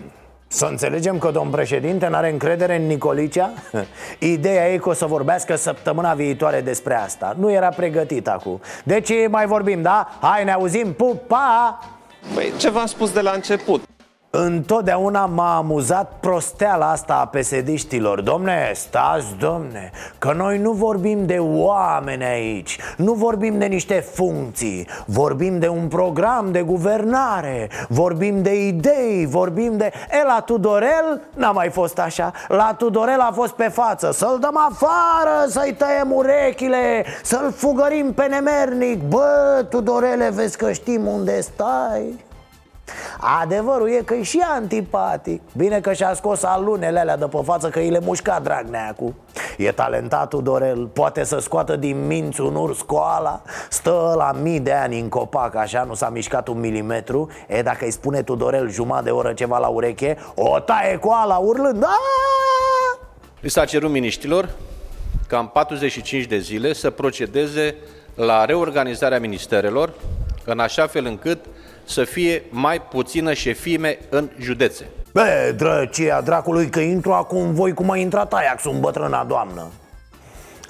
Să 0.47 0.67
înțelegem 0.67 1.19
că 1.19 1.31
domn 1.31 1.51
președinte 1.51 2.09
n-are 2.09 2.31
încredere 2.31 2.77
în 2.77 2.87
Nicolicea? 2.87 3.51
Ideea 4.19 4.73
e 4.73 4.77
că 4.77 4.89
o 4.89 4.93
să 4.93 5.07
vorbească 5.07 5.57
săptămâna 5.57 6.15
viitoare 6.15 6.61
despre 6.61 6.95
asta 6.95 7.37
Nu 7.39 7.53
era 7.53 7.69
pregătit 7.69 8.29
acum 8.29 8.61
Deci 8.85 9.11
mai 9.29 9.47
vorbim, 9.47 9.83
da? 9.83 10.19
Hai, 10.21 10.45
ne 10.45 10.53
auzim, 10.53 10.93
pup, 10.93 11.27
pa! 11.27 11.79
Păi 12.35 12.53
ce 12.57 12.71
v-am 12.71 12.87
spus 12.87 13.13
de 13.13 13.21
la 13.21 13.31
început? 13.31 13.83
Întotdeauna 14.33 15.27
m-a 15.27 15.57
amuzat 15.57 16.13
prosteala 16.21 16.91
asta 16.91 17.15
a 17.15 17.27
pesediștilor. 17.27 18.21
Domne, 18.21 18.73
stați, 18.75 19.27
domne, 19.39 19.91
că 20.19 20.33
noi 20.33 20.59
nu 20.59 20.73
vorbim 20.73 21.27
de 21.27 21.39
oameni 21.39 22.25
aici 22.25 22.79
Nu 22.97 23.13
vorbim 23.13 23.59
de 23.59 23.65
niște 23.65 23.95
funcții 23.95 24.89
Vorbim 25.07 25.59
de 25.59 25.69
un 25.69 25.89
program 25.89 26.53
de 26.53 26.63
guvernare 26.63 27.71
Vorbim 27.89 28.43
de 28.43 28.67
idei, 28.67 29.27
vorbim 29.27 29.77
de... 29.77 29.93
E, 30.11 30.25
la 30.25 30.41
Tudorel 30.41 31.21
n-a 31.35 31.51
mai 31.51 31.69
fost 31.69 31.99
așa. 31.99 32.33
La 32.49 32.75
Tudorel 32.79 33.21
a 33.21 33.31
fost 33.35 33.53
pe 33.53 33.69
față. 33.69 34.13
Să-l 34.13 34.39
dăm 34.41 34.57
afară, 34.57 35.49
să-i 35.49 35.75
tăiem 35.79 36.13
urechile 36.13 37.05
Să-l 37.23 37.53
fugărim 37.57 38.13
pe 38.13 38.27
nemernic. 38.27 39.03
Bă, 39.03 39.67
Tudorele, 39.69 40.31
vezi 40.35 40.57
că 40.57 40.73
știm 40.73 41.07
unde 41.07 41.41
stai 41.41 42.29
Adevărul 43.43 43.91
e 43.91 44.03
că 44.05 44.15
e 44.15 44.23
și 44.23 44.43
antipatic. 44.55 45.41
Bine 45.57 45.81
că 45.81 45.93
și-a 45.93 46.15
scos 46.15 46.43
alunele 46.43 46.99
alea 46.99 47.17
de 47.17 47.27
pe 47.27 47.41
față 47.45 47.69
că 47.69 47.79
îi 47.79 47.91
le 47.91 48.01
mușca 48.03 48.41
Dragneacu 48.43 49.15
E 49.57 49.73
talentatul 49.73 50.43
Dorel, 50.43 50.87
poate 50.87 51.25
să 51.25 51.39
scoată 51.39 51.77
din 51.77 52.07
minți 52.07 52.41
un 52.41 52.55
urs 52.55 52.81
coala 52.81 53.43
Stă 53.69 54.15
la 54.17 54.33
mii 54.43 54.61
de 54.61 54.73
ani 54.73 55.01
în 55.01 55.09
copac, 55.09 55.55
așa, 55.55 55.85
nu 55.85 55.95
s-a 55.95 56.09
mișcat 56.09 56.49
un 56.49 56.61
milimetru. 56.61 57.31
E, 57.49 57.63
dacă 57.63 57.85
îi 57.85 57.91
spune 57.91 58.23
Tudorel 58.23 58.71
jumătate 58.71 59.05
de 59.05 59.11
oră 59.11 59.33
ceva 59.33 59.59
la 59.59 59.67
ureche 59.67 60.17
O 60.35 60.59
taie 60.59 60.97
coala 60.97 61.37
urlând. 61.37 61.83
Aaaa! 61.83 63.09
Li 63.41 63.51
s-a 63.51 63.65
cerut 63.65 63.91
miniștilor 63.91 64.49
ca 65.29 65.39
în 65.39 65.47
45 65.47 66.25
de 66.25 66.39
zile 66.39 66.73
să 66.73 66.91
procedeze 66.91 67.75
la 68.15 68.45
reorganizarea 68.45 69.21
ministerelor 69.21 69.93
în 70.45 70.59
așa 70.59 70.87
fel 70.87 71.05
încât 71.07 71.39
să 71.91 72.05
fie 72.05 72.43
mai 72.51 72.83
puțină 72.83 73.33
șefime 73.33 73.99
în 74.09 74.29
județe. 74.39 74.87
Be, 75.13 75.55
drăcia 75.57 76.21
dracului 76.21 76.69
că 76.69 76.81
intru 76.81 77.13
acum 77.13 77.55
voi 77.55 77.75
cum 77.75 77.91
a 77.91 77.97
intrat 77.97 78.33
Ajax, 78.33 78.65
un 78.65 78.81
bătrâna 78.81 79.25
doamnă 79.25 79.71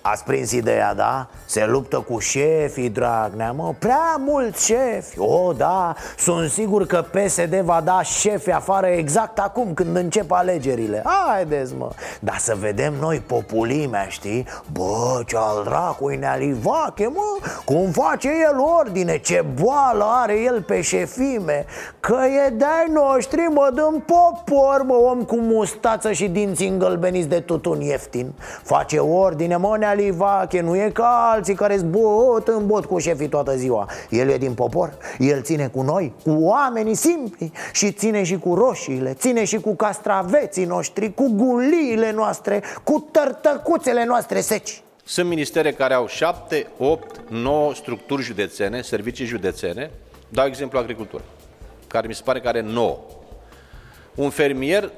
Ați 0.02 0.24
prins 0.24 0.52
ideea, 0.52 0.94
da? 0.94 1.26
Se 1.44 1.64
luptă 1.64 1.98
cu 1.98 2.18
șefii, 2.18 2.88
Dragnea, 2.88 3.52
mă, 3.52 3.74
prea 3.78 4.16
mulți 4.18 4.66
șefi. 4.66 5.18
O, 5.18 5.52
da, 5.52 5.94
sunt 6.18 6.50
sigur 6.50 6.86
că 6.86 7.04
PSD 7.10 7.54
va 7.54 7.80
da 7.84 8.02
șefi 8.02 8.50
afară 8.50 8.86
exact 8.86 9.38
acum 9.38 9.74
când 9.74 9.96
încep 9.96 10.30
alegerile. 10.30 11.02
Haideți, 11.04 11.74
mă, 11.78 11.90
dar 12.20 12.36
să 12.38 12.56
vedem 12.60 12.94
noi 13.00 13.22
populimea, 13.26 14.06
știi? 14.08 14.46
Bă, 14.72 15.22
ce 15.26 15.36
al 15.36 15.62
dracului 15.64 16.16
nealivache, 16.16 17.06
mă, 17.06 17.48
cum 17.64 17.90
face 17.90 18.28
el 18.28 18.58
ordine, 18.80 19.18
ce 19.18 19.44
boală 19.62 20.04
are 20.08 20.40
el 20.40 20.62
pe 20.62 20.80
șefime. 20.80 21.64
Că 22.00 22.18
e 22.46 22.50
de-ai 22.50 22.86
noștri, 22.92 23.40
mă, 23.40 23.70
dăm 23.74 24.04
popor, 24.06 24.82
mă, 24.82 24.94
om 24.94 25.22
cu 25.22 25.36
mustață 25.36 26.12
și 26.12 26.28
dinți 26.28 26.64
îngălbeniți 26.64 27.28
de 27.28 27.40
tutun 27.40 27.80
ieftin. 27.80 28.32
Face 28.62 28.98
ordine, 28.98 29.56
mă, 29.56 29.76
nealivache, 29.94 30.60
nu 30.60 30.76
e 30.76 30.90
ca 30.92 31.30
alții 31.32 31.54
care 31.54 31.76
zbot 31.76 32.48
în 32.48 32.66
bot 32.66 32.84
cu 32.84 32.98
șefii 32.98 33.28
toată 33.28 33.56
ziua. 33.56 33.88
El 34.10 34.28
e 34.28 34.36
din 34.36 34.54
popor, 34.54 34.98
el 35.18 35.42
ține 35.42 35.68
cu 35.68 35.82
noi, 35.82 36.14
cu 36.22 36.30
oamenii 36.30 36.94
simpli 36.94 37.52
Și 37.72 37.92
ține 37.92 38.22
și 38.22 38.38
cu 38.38 38.54
roșiile, 38.54 39.14
ține 39.14 39.44
și 39.44 39.56
cu 39.56 39.74
castraveții 39.74 40.64
noștri, 40.64 41.14
cu 41.14 41.32
guliile 41.32 42.12
noastre, 42.12 42.62
cu 42.84 43.08
tărtăcuțele 43.12 44.04
noastre 44.04 44.40
seci. 44.40 44.82
Sunt 45.04 45.28
ministere 45.28 45.72
care 45.72 45.94
au 45.94 46.06
7, 46.06 46.66
8, 46.78 47.20
9 47.30 47.74
structuri 47.74 48.22
județene, 48.22 48.80
servicii 48.80 49.24
județene. 49.24 49.90
Dau 50.28 50.46
exemplu 50.46 50.78
agricultură, 50.78 51.22
care 51.86 52.06
mi 52.06 52.14
se 52.14 52.22
pare 52.24 52.40
că 52.40 52.48
are 52.48 52.60
9 52.60 52.98
Un 54.14 54.30
fermier 54.30 54.90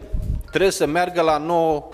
trebuie 0.50 0.70
să 0.70 0.86
meargă 0.86 1.22
la 1.22 1.38
9 1.38 1.88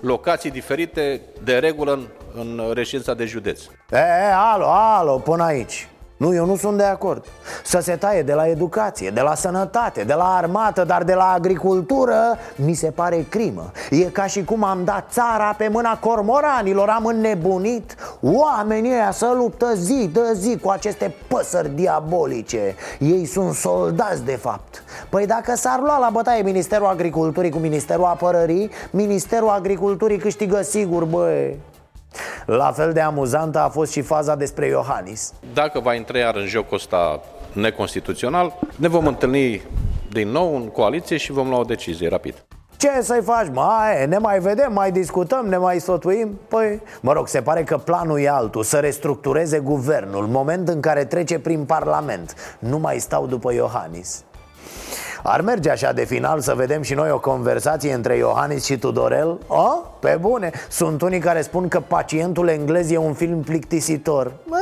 locații 0.00 0.50
diferite 0.50 1.20
de 1.44 1.58
regulă 1.58 1.92
în, 1.92 2.06
în 2.36 2.70
reședința 2.74 3.14
de 3.14 3.24
județ. 3.24 3.60
E, 3.90 3.96
e, 3.96 4.32
alo, 4.34 4.66
alo, 4.68 5.18
până 5.18 5.42
aici. 5.42 5.88
Nu, 6.16 6.34
eu 6.34 6.46
nu 6.46 6.56
sunt 6.56 6.76
de 6.76 6.84
acord. 6.84 7.24
Să 7.64 7.80
se 7.80 7.96
taie 7.96 8.22
de 8.22 8.32
la 8.32 8.48
educație, 8.48 9.10
de 9.10 9.20
la 9.20 9.34
sănătate, 9.34 10.04
de 10.04 10.14
la 10.14 10.34
armată, 10.34 10.84
dar 10.84 11.04
de 11.04 11.14
la 11.14 11.32
agricultură 11.32 12.38
mi 12.54 12.74
se 12.74 12.90
pare 12.90 13.26
crimă. 13.28 13.70
E 13.90 14.04
ca 14.04 14.26
și 14.26 14.44
cum 14.44 14.64
am 14.64 14.84
dat 14.84 15.06
țara 15.10 15.54
pe 15.58 15.68
mâna 15.68 15.98
cormoranilor, 15.98 16.88
am 16.88 17.06
înnebunit 17.06 17.94
Oamenii 18.20 18.90
ăia 18.90 19.10
să 19.10 19.32
luptă 19.36 19.74
zi 19.74 20.10
de 20.12 20.32
zi 20.34 20.58
cu 20.58 20.68
aceste 20.68 21.14
păsări 21.28 21.74
diabolice. 21.74 22.74
Ei 22.98 23.24
sunt 23.24 23.54
soldați 23.54 24.24
de 24.24 24.36
fapt. 24.36 24.82
Păi 25.08 25.26
dacă 25.26 25.56
s-ar 25.56 25.80
lua 25.80 25.98
la 25.98 26.08
bătaie 26.12 26.42
Ministerul 26.42 26.86
Agriculturii 26.86 27.50
cu 27.50 27.58
Ministerul 27.58 28.04
Apărării 28.04 28.70
Ministerul 28.90 29.48
Agriculturii 29.48 30.18
câștigă 30.18 30.62
sigur, 30.62 31.04
băi 31.04 31.56
la 32.46 32.72
fel 32.72 32.92
de 32.92 33.00
amuzantă 33.00 33.58
a 33.58 33.68
fost 33.68 33.92
și 33.92 34.00
faza 34.00 34.34
despre 34.34 34.66
Iohannis 34.66 35.32
Dacă 35.54 35.80
va 35.80 35.94
intra 35.94 36.18
iar 36.18 36.36
în 36.36 36.46
jocul 36.46 36.76
ăsta 36.76 37.20
neconstituțional, 37.52 38.58
ne 38.76 38.88
vom 38.88 39.06
întâlni 39.06 39.62
din 40.10 40.28
nou 40.28 40.56
în 40.56 40.68
coaliție 40.68 41.16
și 41.16 41.32
vom 41.32 41.48
lua 41.48 41.58
o 41.58 41.62
decizie 41.62 42.08
rapid. 42.08 42.34
Ce 42.76 43.00
să-i 43.00 43.22
faci? 43.22 43.46
Mai, 43.52 44.06
ne 44.06 44.18
mai 44.18 44.38
vedem, 44.38 44.72
mai 44.72 44.92
discutăm, 44.92 45.46
ne 45.46 45.56
mai 45.56 45.80
sfătuim? 45.80 46.38
Păi, 46.48 46.80
mă 47.00 47.12
rog, 47.12 47.28
se 47.28 47.42
pare 47.42 47.62
că 47.62 47.78
planul 47.78 48.20
e 48.20 48.28
altul 48.28 48.62
Să 48.62 48.78
restructureze 48.78 49.58
guvernul 49.58 50.26
Moment 50.26 50.68
în 50.68 50.80
care 50.80 51.04
trece 51.04 51.38
prin 51.38 51.64
parlament 51.64 52.34
Nu 52.58 52.78
mai 52.78 52.98
stau 52.98 53.26
după 53.26 53.52
Iohannis 53.52 54.24
ar 55.22 55.40
merge 55.40 55.70
așa 55.70 55.92
de 55.92 56.04
final 56.04 56.40
să 56.40 56.54
vedem 56.54 56.82
și 56.82 56.94
noi 56.94 57.10
o 57.10 57.20
conversație 57.20 57.92
între 57.92 58.16
Iohannis 58.16 58.64
și 58.64 58.78
Tudorel? 58.78 59.38
O? 59.46 59.68
Pe 60.00 60.18
bune, 60.20 60.50
sunt 60.68 61.02
unii 61.02 61.18
care 61.18 61.42
spun 61.42 61.68
că 61.68 61.80
Pacientul 61.80 62.48
englez 62.48 62.90
e 62.90 62.96
un 62.96 63.14
film 63.14 63.42
plictisitor 63.42 64.32
Bă! 64.48 64.56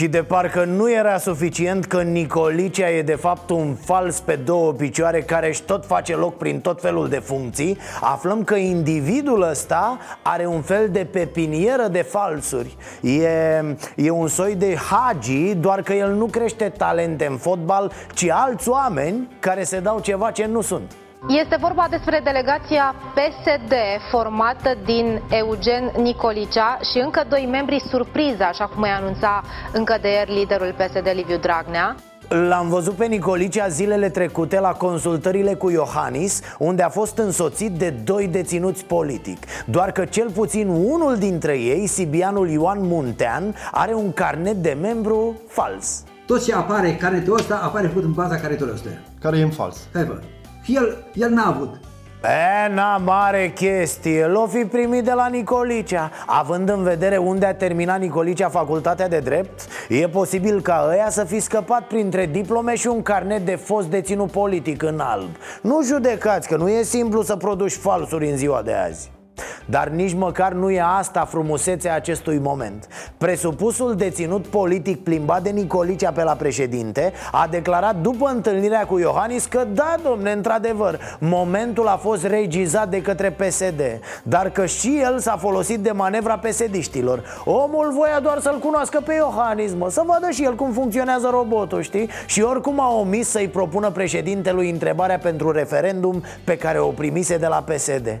Și 0.00 0.08
de 0.08 0.22
parcă 0.22 0.64
nu 0.64 0.92
era 0.92 1.18
suficient 1.18 1.84
că 1.84 2.02
Nicolicea 2.02 2.90
e 2.90 3.02
de 3.02 3.14
fapt 3.14 3.50
un 3.50 3.74
fals 3.74 4.20
pe 4.20 4.36
două 4.36 4.72
picioare 4.72 5.22
care 5.22 5.48
își 5.48 5.62
tot 5.62 5.86
face 5.86 6.16
loc 6.16 6.36
prin 6.36 6.60
tot 6.60 6.80
felul 6.80 7.08
de 7.08 7.18
funcții 7.18 7.78
Aflăm 8.00 8.44
că 8.44 8.54
individul 8.54 9.42
ăsta 9.42 9.98
are 10.22 10.46
un 10.46 10.60
fel 10.60 10.88
de 10.90 11.06
pepinieră 11.10 11.88
de 11.88 12.02
falsuri. 12.02 12.76
E, 13.00 13.28
e 13.96 14.10
un 14.10 14.28
soi 14.28 14.54
de 14.54 14.76
hagi, 14.76 15.54
doar 15.54 15.82
că 15.82 15.92
el 15.92 16.12
nu 16.12 16.26
crește 16.26 16.72
talente 16.76 17.26
în 17.26 17.36
fotbal, 17.36 17.92
ci 18.14 18.28
alți 18.28 18.68
oameni 18.68 19.28
care 19.38 19.64
se 19.64 19.80
dau 19.80 20.00
ceva 20.00 20.30
ce 20.30 20.46
nu 20.46 20.60
sunt 20.60 20.92
este 21.28 21.56
vorba 21.60 21.86
despre 21.90 22.20
delegația 22.24 22.94
PSD 23.14 23.72
formată 24.10 24.74
din 24.84 25.22
Eugen 25.30 25.92
Nicolicea 25.96 26.78
și 26.92 26.98
încă 26.98 27.24
doi 27.28 27.48
membri 27.50 27.82
surpriză, 27.90 28.42
așa 28.42 28.64
cum 28.66 28.82
îi 28.82 28.88
anunța 28.88 29.42
încă 29.72 29.98
de 30.00 30.08
ieri 30.08 30.32
liderul 30.32 30.74
PSD 30.78 31.10
Liviu 31.14 31.36
Dragnea. 31.36 31.94
L-am 32.28 32.68
văzut 32.68 32.94
pe 32.94 33.06
Nicolicea 33.06 33.68
zilele 33.68 34.08
trecute 34.08 34.60
la 34.60 34.72
consultările 34.72 35.54
cu 35.54 35.70
Iohannis 35.70 36.40
Unde 36.58 36.82
a 36.82 36.88
fost 36.88 37.18
însoțit 37.18 37.72
de 37.72 37.90
doi 37.90 38.28
deținuți 38.28 38.84
politic. 38.84 39.38
Doar 39.66 39.92
că 39.92 40.04
cel 40.04 40.30
puțin 40.30 40.68
unul 40.68 41.16
dintre 41.16 41.58
ei, 41.58 41.86
Sibianul 41.86 42.48
Ioan 42.48 42.78
Muntean 42.80 43.54
Are 43.70 43.94
un 43.94 44.12
carnet 44.12 44.56
de 44.56 44.76
membru 44.80 45.40
fals. 45.48 46.02
Tot 46.26 46.44
ce 46.44 46.54
apare 46.54 46.96
carnetul 46.96 47.34
ăsta 47.34 47.60
apare 47.62 47.86
făcut 47.86 48.04
în 48.04 48.12
baza 48.12 48.36
carnetului 48.36 48.72
ăsta. 48.74 48.88
Care 49.20 49.38
e 49.38 49.42
în 49.42 49.50
fals? 49.50 49.76
Hai 49.92 50.04
vă 50.04 50.18
el, 50.74 50.96
el 51.14 51.30
n-a 51.30 51.46
avut. 51.46 51.80
E, 52.22 52.68
n-a 52.74 52.96
mare 52.96 53.52
chestie, 53.52 54.26
l-o 54.26 54.46
fi 54.46 54.64
primit 54.64 55.04
de 55.04 55.12
la 55.12 55.26
Nicolicea. 55.26 56.10
Având 56.26 56.68
în 56.68 56.82
vedere 56.82 57.16
unde 57.16 57.46
a 57.46 57.54
terminat 57.54 58.00
Nicolicea 58.00 58.48
facultatea 58.48 59.08
de 59.08 59.18
drept 59.18 59.66
E 59.88 60.08
posibil 60.08 60.60
ca 60.60 60.86
ăia 60.88 61.10
să 61.10 61.24
fi 61.24 61.40
scăpat 61.40 61.86
printre 61.86 62.26
diplome 62.26 62.74
și 62.74 62.86
un 62.86 63.02
carnet 63.02 63.44
de 63.44 63.54
fost 63.54 63.88
deținut 63.88 64.30
politic 64.30 64.82
în 64.82 65.00
alb. 65.00 65.30
Nu 65.62 65.82
judecați 65.84 66.48
că 66.48 66.56
nu 66.56 66.68
e 66.68 66.82
simplu 66.82 67.22
să 67.22 67.36
produci 67.36 67.72
falsuri 67.72 68.30
în 68.30 68.36
ziua 68.36 68.62
de 68.62 68.72
azi 68.72 69.10
Dar 69.70 69.88
nici 69.88 70.14
măcar 70.14 70.52
nu 70.52 70.70
e 70.70 70.82
asta 70.98 71.24
frumusețea 71.24 71.94
acestui 71.94 72.38
moment. 72.38 72.86
Presupusul 73.18 73.94
deținut 73.94 74.46
politic 74.46 75.02
plimbat 75.02 75.42
de 75.42 75.50
Nicolicea 75.50 76.12
pe 76.12 76.22
la 76.22 76.32
președinte 76.32 77.12
A 77.32 77.46
declarat 77.50 77.96
după 77.96 78.30
întâlnirea 78.34 78.86
cu 78.86 78.98
Iohannis 78.98 79.44
că 79.44 79.66
da, 79.72 79.94
domne, 80.02 80.32
într-adevăr 80.32 80.98
Momentul 81.18 81.86
a 81.86 81.96
fost 81.96 82.24
regizat 82.24 82.88
de 82.88 83.02
către 83.02 83.30
PSD 83.30 83.82
Dar 84.22 84.50
că 84.50 84.66
și 84.66 85.00
el 85.02 85.18
s-a 85.18 85.36
folosit 85.36 85.78
de 85.78 85.90
manevra 85.90 86.38
pesediștilor. 86.38 87.42
Omul 87.44 87.92
voia 87.92 88.20
doar 88.20 88.40
să-l 88.40 88.58
cunoască 88.58 89.00
pe 89.04 89.14
Iohannis, 89.14 89.72
mă 89.74 89.90
Să 89.90 90.02
vadă 90.06 90.30
și 90.30 90.44
el 90.44 90.54
cum 90.54 90.72
funcționează 90.72 91.28
robotul, 91.30 91.82
știi? 91.82 92.08
Și 92.26 92.42
oricum 92.42 92.80
a 92.80 92.94
omis 92.94 93.28
să-i 93.28 93.48
propună 93.48 93.90
președintelui 93.90 94.70
întrebarea 94.70 95.18
pentru 95.18 95.50
referendum 95.50 96.22
Pe 96.44 96.56
care 96.56 96.78
o 96.78 96.88
primise 96.88 97.36
de 97.36 97.46
la 97.46 97.64
PSD 97.66 98.18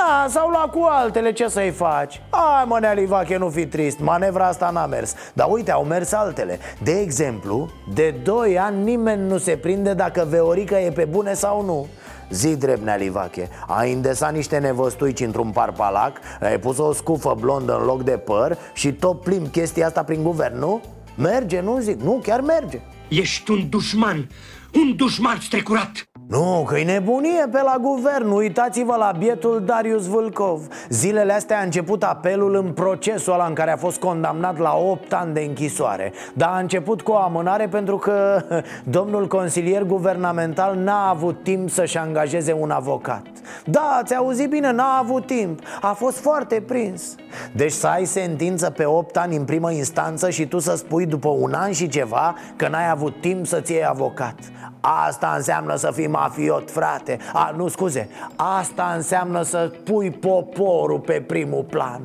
da, 0.00 0.26
s-au 0.28 0.48
luat 0.48 0.70
cu 0.70 0.86
altele, 0.90 1.32
ce 1.32 1.48
să-i 1.48 1.70
faci? 1.70 2.22
Ai 2.30 2.64
mă, 2.66 2.78
Nealivache, 2.80 3.36
nu 3.36 3.48
fi 3.48 3.66
trist, 3.66 3.98
manevra 3.98 4.46
asta 4.46 4.70
n-a 4.70 4.86
mers. 4.86 5.14
Dar 5.32 5.46
uite, 5.50 5.70
au 5.70 5.84
mers 5.84 6.12
altele. 6.12 6.58
De 6.82 6.92
exemplu, 7.00 7.70
de 7.94 8.14
2 8.22 8.58
ani 8.58 8.82
nimeni 8.82 9.28
nu 9.28 9.38
se 9.38 9.56
prinde 9.56 9.94
dacă 9.94 10.26
Veorica 10.28 10.80
e 10.80 10.90
pe 10.90 11.04
bune 11.04 11.34
sau 11.34 11.64
nu. 11.64 11.86
Zi 12.30 12.56
drept, 12.56 12.82
Nealivache 12.82 13.48
Ai 13.66 13.92
îndesat 13.92 14.32
niște 14.32 14.58
nevăstuici 14.58 15.20
într-un 15.20 15.50
parpalac 15.50 16.18
Ai 16.40 16.58
pus 16.58 16.78
o 16.78 16.92
scufă 16.92 17.36
blondă 17.40 17.76
în 17.78 17.84
loc 17.84 18.02
de 18.02 18.10
păr 18.10 18.58
Și 18.72 18.92
tot 18.92 19.20
plimb 19.20 19.48
chestia 19.48 19.86
asta 19.86 20.02
prin 20.02 20.22
guvern, 20.22 20.58
nu? 20.58 20.80
Merge, 21.14 21.60
nu 21.60 21.78
zic, 21.78 22.00
nu, 22.00 22.20
chiar 22.22 22.40
merge. 22.40 22.80
Ești 23.08 23.50
un 23.50 23.68
dușman, 23.68 24.28
un 24.74 24.96
dușman 24.96 25.38
strecurat 25.40 26.09
nu, 26.30 26.64
că 26.68 26.78
e 26.78 26.84
nebunie 26.84 27.46
pe 27.50 27.62
la 27.62 27.76
guvern. 27.80 28.30
Uitați-vă 28.30 28.96
la 28.96 29.12
bietul 29.18 29.62
Darius 29.64 30.06
Vâlcov. 30.06 30.66
Zilele 30.88 31.32
astea 31.32 31.58
a 31.58 31.62
început 31.62 32.02
apelul 32.02 32.54
în 32.54 32.72
procesul 32.72 33.32
ăla 33.32 33.46
în 33.46 33.54
care 33.54 33.70
a 33.70 33.76
fost 33.76 33.98
condamnat 33.98 34.58
la 34.58 34.76
8 34.76 35.12
ani 35.12 35.34
de 35.34 35.40
închisoare. 35.40 36.12
Dar 36.34 36.48
a 36.52 36.58
început 36.58 37.02
cu 37.02 37.10
o 37.10 37.16
amânare 37.16 37.68
pentru 37.68 37.96
că 37.96 38.42
domnul 38.98 39.26
consilier 39.26 39.82
guvernamental 39.82 40.76
n-a 40.76 41.08
avut 41.08 41.42
timp 41.42 41.70
să-și 41.70 41.98
angajeze 41.98 42.52
un 42.52 42.70
avocat. 42.70 43.26
Da, 43.64 43.98
ați 44.00 44.14
auzit 44.14 44.50
bine, 44.50 44.72
n-a 44.72 44.98
avut 44.98 45.26
timp. 45.26 45.60
A 45.80 45.92
fost 45.92 46.18
foarte 46.18 46.62
prins. 46.66 47.14
Deci 47.52 47.72
să 47.72 47.86
ai 47.86 48.04
sentință 48.04 48.70
pe 48.70 48.84
8 48.84 49.16
ani 49.16 49.36
în 49.36 49.44
primă 49.44 49.70
instanță 49.70 50.30
și 50.30 50.46
tu 50.46 50.58
să 50.58 50.76
spui 50.76 51.06
după 51.06 51.28
un 51.28 51.52
an 51.52 51.72
și 51.72 51.88
ceva 51.88 52.34
că 52.56 52.68
n-ai 52.68 52.90
avut 52.90 53.20
timp 53.20 53.46
să-ți 53.46 53.72
iei 53.72 53.86
avocat. 53.86 54.34
Asta 54.80 55.32
înseamnă 55.36 55.76
să 55.76 55.90
fii 55.94 56.06
mafiot, 56.20 56.70
frate. 56.70 57.18
A, 57.32 57.54
nu, 57.56 57.68
scuze. 57.68 58.08
Asta 58.36 58.92
înseamnă 58.96 59.42
să 59.42 59.70
pui 59.84 60.10
poporul 60.10 60.98
pe 60.98 61.24
primul 61.26 61.62
plan. 61.62 62.00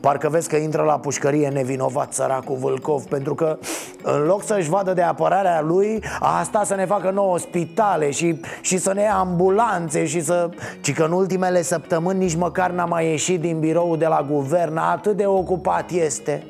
Parcă 0.00 0.28
vezi 0.28 0.48
că 0.48 0.56
intră 0.56 0.82
la 0.82 0.98
pușcărie 0.98 1.48
nevinovat 1.48 2.12
săracul 2.12 2.56
Vâlcov 2.56 3.02
Pentru 3.02 3.34
că 3.34 3.58
în 4.02 4.22
loc 4.22 4.44
să-și 4.44 4.68
vadă 4.68 4.92
de 4.92 5.02
apărarea 5.02 5.60
lui 5.60 6.02
Asta 6.20 6.64
să 6.64 6.74
ne 6.74 6.86
facă 6.86 7.10
nouă 7.10 7.38
spitale 7.38 8.10
și, 8.10 8.40
și 8.60 8.78
să 8.78 8.92
ne 8.92 9.02
ia 9.02 9.14
ambulanțe 9.14 10.06
și 10.06 10.20
să... 10.20 10.50
Ci 10.80 10.92
că 10.92 11.04
în 11.04 11.12
ultimele 11.12 11.62
săptămâni 11.62 12.18
nici 12.18 12.34
măcar 12.34 12.70
n-a 12.70 12.84
mai 12.84 13.06
ieșit 13.06 13.40
din 13.40 13.58
birou 13.58 13.96
de 13.96 14.06
la 14.06 14.26
guvern 14.30 14.76
Atât 14.76 15.16
de 15.16 15.26
ocupat 15.26 15.90
este. 15.90 16.46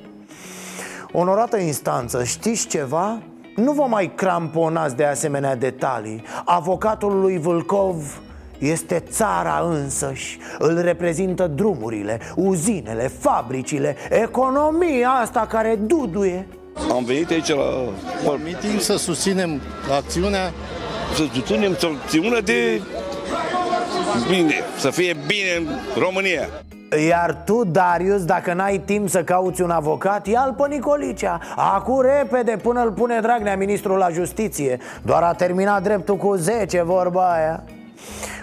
Onorată 1.13 1.57
instanță, 1.57 2.25
știți 2.25 2.67
ceva? 2.67 3.19
Nu 3.57 3.73
vă 3.73 3.83
mai 3.89 4.13
cramponați 4.15 4.97
de 4.97 5.05
asemenea 5.05 5.57
detalii. 5.57 6.23
Avocatul 6.45 7.21
lui 7.21 7.39
Vâlcov 7.39 8.21
este 8.59 9.03
țara 9.09 9.67
însăși. 9.71 10.39
Îl 10.59 10.81
reprezintă 10.81 11.47
drumurile, 11.47 12.21
uzinele, 12.35 13.09
fabricile 13.19 13.97
Economia 14.11 15.09
asta 15.09 15.47
care 15.51 15.79
duduie. 15.83 16.47
Am 16.91 17.05
venit 17.05 17.31
aici 17.31 17.49
la 17.49 18.37
meeting 18.45 18.81
să 18.81 18.97
susținem 18.97 19.61
acțiunea? 19.97 20.53
Să 21.15 21.23
susținem 21.33 21.77
acțiunea 22.03 22.41
de 22.41 22.83
bine, 24.29 24.55
să 24.79 24.91
fie 24.91 25.17
bine 25.27 25.57
în 25.59 25.69
România 26.03 26.49
iar 26.97 27.43
tu, 27.45 27.65
Darius, 27.65 28.25
dacă 28.25 28.53
n-ai 28.53 28.79
timp 28.79 29.09
să 29.09 29.25
cauți 29.25 29.63
un 29.63 29.71
avocat, 29.71 30.27
ia-l 30.27 30.55
pe 30.59 30.75
Nicolicea. 30.75 31.41
Acu 31.57 32.01
repede 32.01 32.59
până 32.63 32.83
îl 32.83 32.93
pune 32.93 33.21
Dragnea, 33.21 33.57
ministrul 33.57 33.99
la 33.99 34.09
justiție. 34.09 34.79
Doar 35.03 35.23
a 35.23 35.33
terminat 35.33 35.83
dreptul 35.83 36.17
cu 36.17 36.35
10, 36.35 36.83
vorba 36.83 37.33
aia. 37.33 37.63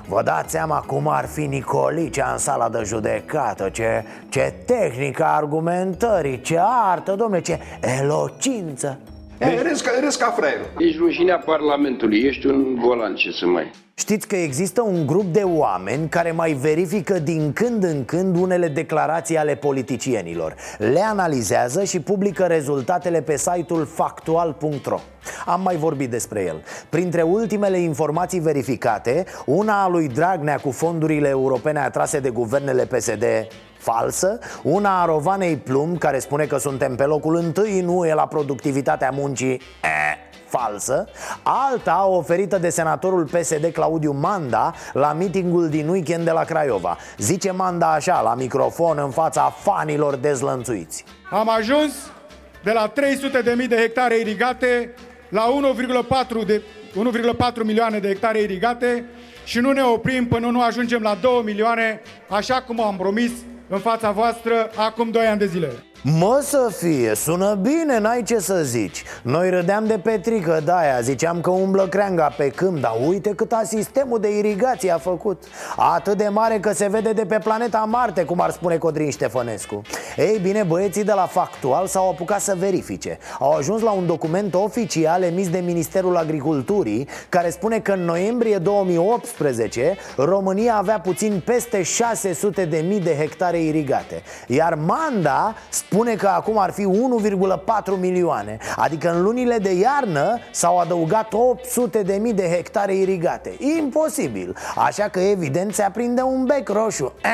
Vă 0.08 0.22
dați 0.24 0.52
seama 0.52 0.80
cum 0.88 1.08
ar 1.08 1.26
fi 1.26 1.42
Nicolicea 1.42 2.30
în 2.32 2.38
sala 2.38 2.70
de 2.70 2.82
judecată? 2.84 3.70
Ce, 3.70 4.04
ce 4.30 4.54
tehnică 4.66 5.26
argumentării, 5.26 6.42
ce 6.42 6.60
artă, 6.92 7.16
domne, 7.16 7.42
ce 7.42 7.60
elocință. 8.00 9.00
Râs 9.40 9.82
ca, 9.82 9.92
râs 10.04 10.16
ca 10.16 10.34
fraierul. 10.38 10.66
Ești 10.78 10.98
rușinea 10.98 11.38
Parlamentului, 11.46 12.20
ești 12.20 12.48
un 12.48 12.76
golan, 12.82 13.16
ce 13.16 13.32
să 13.32 13.46
mai... 13.46 13.72
Știți 13.96 14.28
că 14.28 14.36
există 14.36 14.82
un 14.82 15.06
grup 15.06 15.24
de 15.24 15.42
oameni 15.44 16.10
care 16.10 16.32
mai 16.32 16.54
verifică 16.54 17.20
din 17.20 17.54
când 17.54 17.84
în 17.84 18.06
când 18.06 18.36
unele 18.36 18.68
declarații 18.68 19.38
ale 19.38 19.56
politicienilor. 19.56 20.56
Le 20.78 21.02
analizează 21.02 21.84
și 21.84 22.00
publică 22.00 22.46
rezultatele 22.46 23.22
pe 23.22 23.38
site-ul 23.38 23.86
factual.ro 23.86 25.00
Am 25.46 25.62
mai 25.62 25.76
vorbit 25.76 26.10
despre 26.10 26.44
el. 26.44 26.64
Printre 26.90 27.22
ultimele 27.22 27.78
informații 27.78 28.40
verificate, 28.40 29.26
una 29.46 29.84
a 29.84 29.88
lui 29.88 30.08
Dragnea 30.08 30.58
cu 30.58 30.72
fondurile 30.72 31.28
europene 31.28 31.80
atrase 31.80 32.20
de 32.20 32.30
guvernele 32.30 32.86
PSD 32.86 33.24
falsă 33.78 34.40
Una 34.64 35.02
a 35.02 35.06
Rovanei 35.06 35.58
Plum, 35.58 35.98
care 35.98 36.20
spune 36.20 36.46
că 36.46 36.58
suntem 36.58 36.96
pe 36.96 37.04
locul 37.04 37.36
întâi 37.36 37.80
în 37.80 37.88
UE 37.88 38.14
la 38.14 38.28
productivitatea 38.28 39.10
muncii 39.14 39.52
e, 39.52 40.33
falsă 40.58 41.08
Alta 41.44 42.06
oferită 42.08 42.58
de 42.58 42.70
senatorul 42.70 43.24
PSD 43.24 43.66
Claudiu 43.74 44.12
Manda 44.12 44.74
la 44.94 45.14
mitingul 45.14 45.70
din 45.70 45.88
weekend 45.88 46.26
de 46.26 46.32
la 46.32 46.44
Craiova 46.44 46.98
Zice 47.18 47.52
Manda 47.52 47.92
așa, 47.94 48.22
la 48.22 48.36
microfon, 48.36 48.98
în 48.98 49.10
fața 49.10 49.56
fanilor 49.62 50.16
dezlănțuiți 50.16 51.04
Am 51.32 51.50
ajuns 51.50 51.94
de 52.64 52.72
la 52.72 52.92
300.000 53.62 53.68
de 53.68 53.76
hectare 53.76 54.20
irigate 54.20 54.94
la 55.30 55.44
1,4 56.42 56.46
de 56.46 56.62
1,4 56.94 57.64
milioane 57.64 58.00
de 58.00 58.08
hectare 58.08 58.40
irigate 58.40 59.06
și 59.46 59.60
nu 59.60 59.72
ne 59.72 59.84
oprim 59.84 60.28
până 60.28 60.48
nu 60.48 60.62
ajungem 60.62 61.02
la 61.02 61.18
2 61.22 61.42
milioane, 61.44 62.02
așa 62.30 62.62
cum 62.62 62.82
am 62.82 62.98
promis 62.98 63.32
în 63.70 63.80
fața 63.80 64.12
voastră 64.12 64.72
acum 64.76 65.10
2 65.12 65.26
ani 65.26 65.40
de 65.40 65.46
zile. 65.46 65.93
Mă 66.06 66.40
să 66.44 66.70
fie, 66.78 67.16
sună 67.16 67.54
bine, 67.62 68.00
n-ai 68.00 68.24
ce 68.24 68.40
să 68.40 68.64
zici. 68.64 69.04
Noi 69.22 69.50
râdeam 69.50 69.86
de 69.86 70.00
Petrică 70.04 70.62
de 70.66 70.72
aia 70.72 71.02
Ziceam 71.02 71.42
că 71.42 71.50
umblă 71.50 71.88
creanga 71.88 72.34
pe 72.38 72.50
câmp 72.50 72.80
Dar 72.80 72.92
uite 73.08 73.30
cât 73.30 73.52
a 73.52 73.62
sistemul 73.66 74.20
de 74.20 74.38
irigație 74.38 74.92
a 74.92 74.98
făcut. 74.98 75.44
Atât 75.76 76.18
de 76.18 76.28
mare 76.28 76.60
că 76.60 76.74
se 76.74 76.88
vede 76.88 77.14
de 77.14 77.26
pe 77.26 77.38
planeta 77.44 77.78
Marte 77.78 78.24
Cum 78.24 78.42
ar 78.42 78.52
spune 78.52 78.78
Codrin 78.78 79.10
Ștefănescu. 79.10 79.82
Ei 80.18 80.40
bine, 80.42 80.64
băieții 80.64 81.04
de 81.04 81.14
la 81.14 81.26
Factual 81.26 81.88
s-au 81.88 82.10
apucat 82.10 82.42
să 82.42 82.56
verifice. 82.60 83.18
Au 83.40 83.52
ajuns 83.52 83.82
la 83.82 83.92
un 83.92 84.06
document 84.06 84.54
oficial 84.54 85.22
emis 85.22 85.50
de 85.50 85.60
Ministerul 85.60 86.18
Agriculturii 86.18 87.08
Care 87.30 87.50
spune 87.50 87.80
că 87.80 87.92
în 87.92 88.06
noiembrie 88.06 88.58
2018 88.58 89.98
România 90.16 90.76
avea 90.76 91.00
puțin 91.00 91.42
peste 91.46 91.84
600 91.84 92.66
de 92.66 92.86
mii 92.88 93.02
de 93.02 93.16
hectare 93.16 93.62
irigate. 93.62 94.24
Iar 94.48 94.76
Manda 94.76 95.56
spune 95.94 96.16
că 96.16 96.28
acum 96.28 96.58
ar 96.58 96.72
fi 96.72 96.88
1,4 97.96 98.00
milioane 98.00 98.58
Adică 98.76 99.14
în 99.14 99.24
lunile 99.24 99.58
de 99.58 99.72
iarnă 99.72 100.40
s-au 100.52 100.78
adăugat 100.80 101.34
800 101.34 102.02
de 102.02 102.14
mii 102.14 102.34
de 102.34 102.50
hectare 102.50 102.96
irigate. 102.96 103.56
Imposibil. 103.78 104.56
Așa 104.76 105.04
că 105.04 105.20
evident 105.20 105.74
se 105.74 105.84
aprinde 105.84 106.22
un 106.22 106.46
bec 106.46 106.70
roșu. 106.70 107.14
E, 107.24 107.28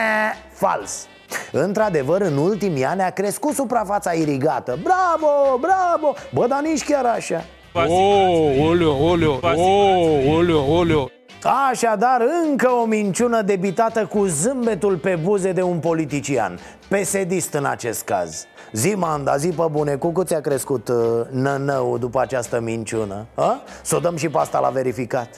Fals. 0.52 1.08
Într-adevăr, 1.52 2.22
în 2.22 2.38
ultimii 2.38 2.86
ani 2.86 3.02
a 3.02 3.10
crescut 3.10 3.54
suprafața 3.54 4.12
irigată. 4.12 4.78
Bravo, 4.84 5.58
bravo, 5.60 6.14
bă, 6.34 6.48
dar 6.48 6.62
nici 6.62 6.84
chiar 6.84 7.06
așa. 7.06 7.46
Oh, 7.74 8.68
oleo, 8.68 9.10
oleo, 9.10 9.40
oh, 9.42 10.36
oleo, 10.36 10.78
oleo 10.78 11.10
Așadar, 11.44 12.22
încă 12.46 12.70
o 12.70 12.86
minciună 12.86 13.42
debitată 13.42 14.06
cu 14.06 14.26
zâmbetul 14.26 14.98
pe 14.98 15.20
buze 15.24 15.52
de 15.52 15.62
un 15.62 15.80
politician 15.80 16.60
Pesedist 16.88 17.54
în 17.54 17.66
acest 17.66 18.04
caz 18.04 18.46
Zi, 18.72 18.94
Manda, 18.96 19.38
zi 19.38 19.48
pe 19.48 19.66
bune, 19.72 19.96
cu 19.96 20.12
cât 20.12 20.28
ți-a 20.28 20.42
crescut 20.42 20.88
uh, 20.88 20.96
nănău 21.30 21.98
după 21.98 22.20
această 22.20 22.60
minciună? 22.60 23.26
A? 23.36 23.62
Să 23.82 23.96
o 23.96 24.00
dăm 24.00 24.16
și 24.16 24.30
pe 24.30 24.38
asta 24.38 24.60
la 24.60 24.70
verificat 24.70 25.30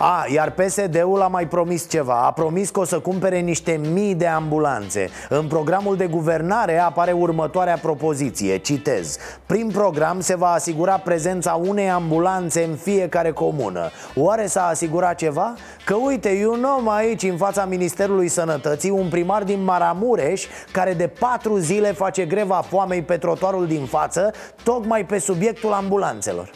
A, 0.00 0.24
iar 0.32 0.50
PSD-ul 0.50 1.22
a 1.22 1.28
mai 1.28 1.46
promis 1.46 1.88
ceva. 1.88 2.22
A 2.26 2.32
promis 2.32 2.70
că 2.70 2.80
o 2.80 2.84
să 2.84 2.98
cumpere 2.98 3.38
niște 3.38 3.80
mii 3.92 4.14
de 4.14 4.26
ambulanțe. 4.26 5.08
În 5.28 5.46
programul 5.46 5.96
de 5.96 6.06
guvernare 6.06 6.78
apare 6.78 7.12
următoarea 7.12 7.76
propoziție 7.76 8.56
Citez. 8.58 9.16
Prin 9.46 9.70
program 9.70 10.20
se 10.20 10.36
va 10.36 10.50
asigura 10.50 10.98
prezența 10.98 11.60
unei 11.66 11.90
ambulanțe 11.90 12.64
în 12.64 12.76
fiecare 12.76 13.30
comună. 13.30 13.90
Oare 14.14 14.46
s-a 14.46 14.66
asigurat 14.66 15.14
ceva? 15.14 15.54
Că 15.84 15.94
uite, 15.94 16.36
eu 16.36 16.52
un 16.52 16.66
om 16.78 16.88
aici 16.88 17.22
în 17.22 17.36
fața 17.36 17.64
Ministerului 17.64 18.28
Sănătății 18.28 18.90
Un 18.90 19.08
primar 19.08 19.42
din 19.42 19.64
Maramureș 19.64 20.46
Care 20.72 20.92
de 20.92 21.06
patru 21.06 21.56
zile 21.56 21.92
face 21.92 22.24
greva 22.24 22.64
foamei 22.68 23.02
pe 23.02 23.16
trotuarul 23.16 23.66
din 23.66 23.86
față 23.86 24.32
Tocmai 24.62 25.04
pe 25.04 25.18
subiectul 25.18 25.72
ambulanțelor 25.72 26.50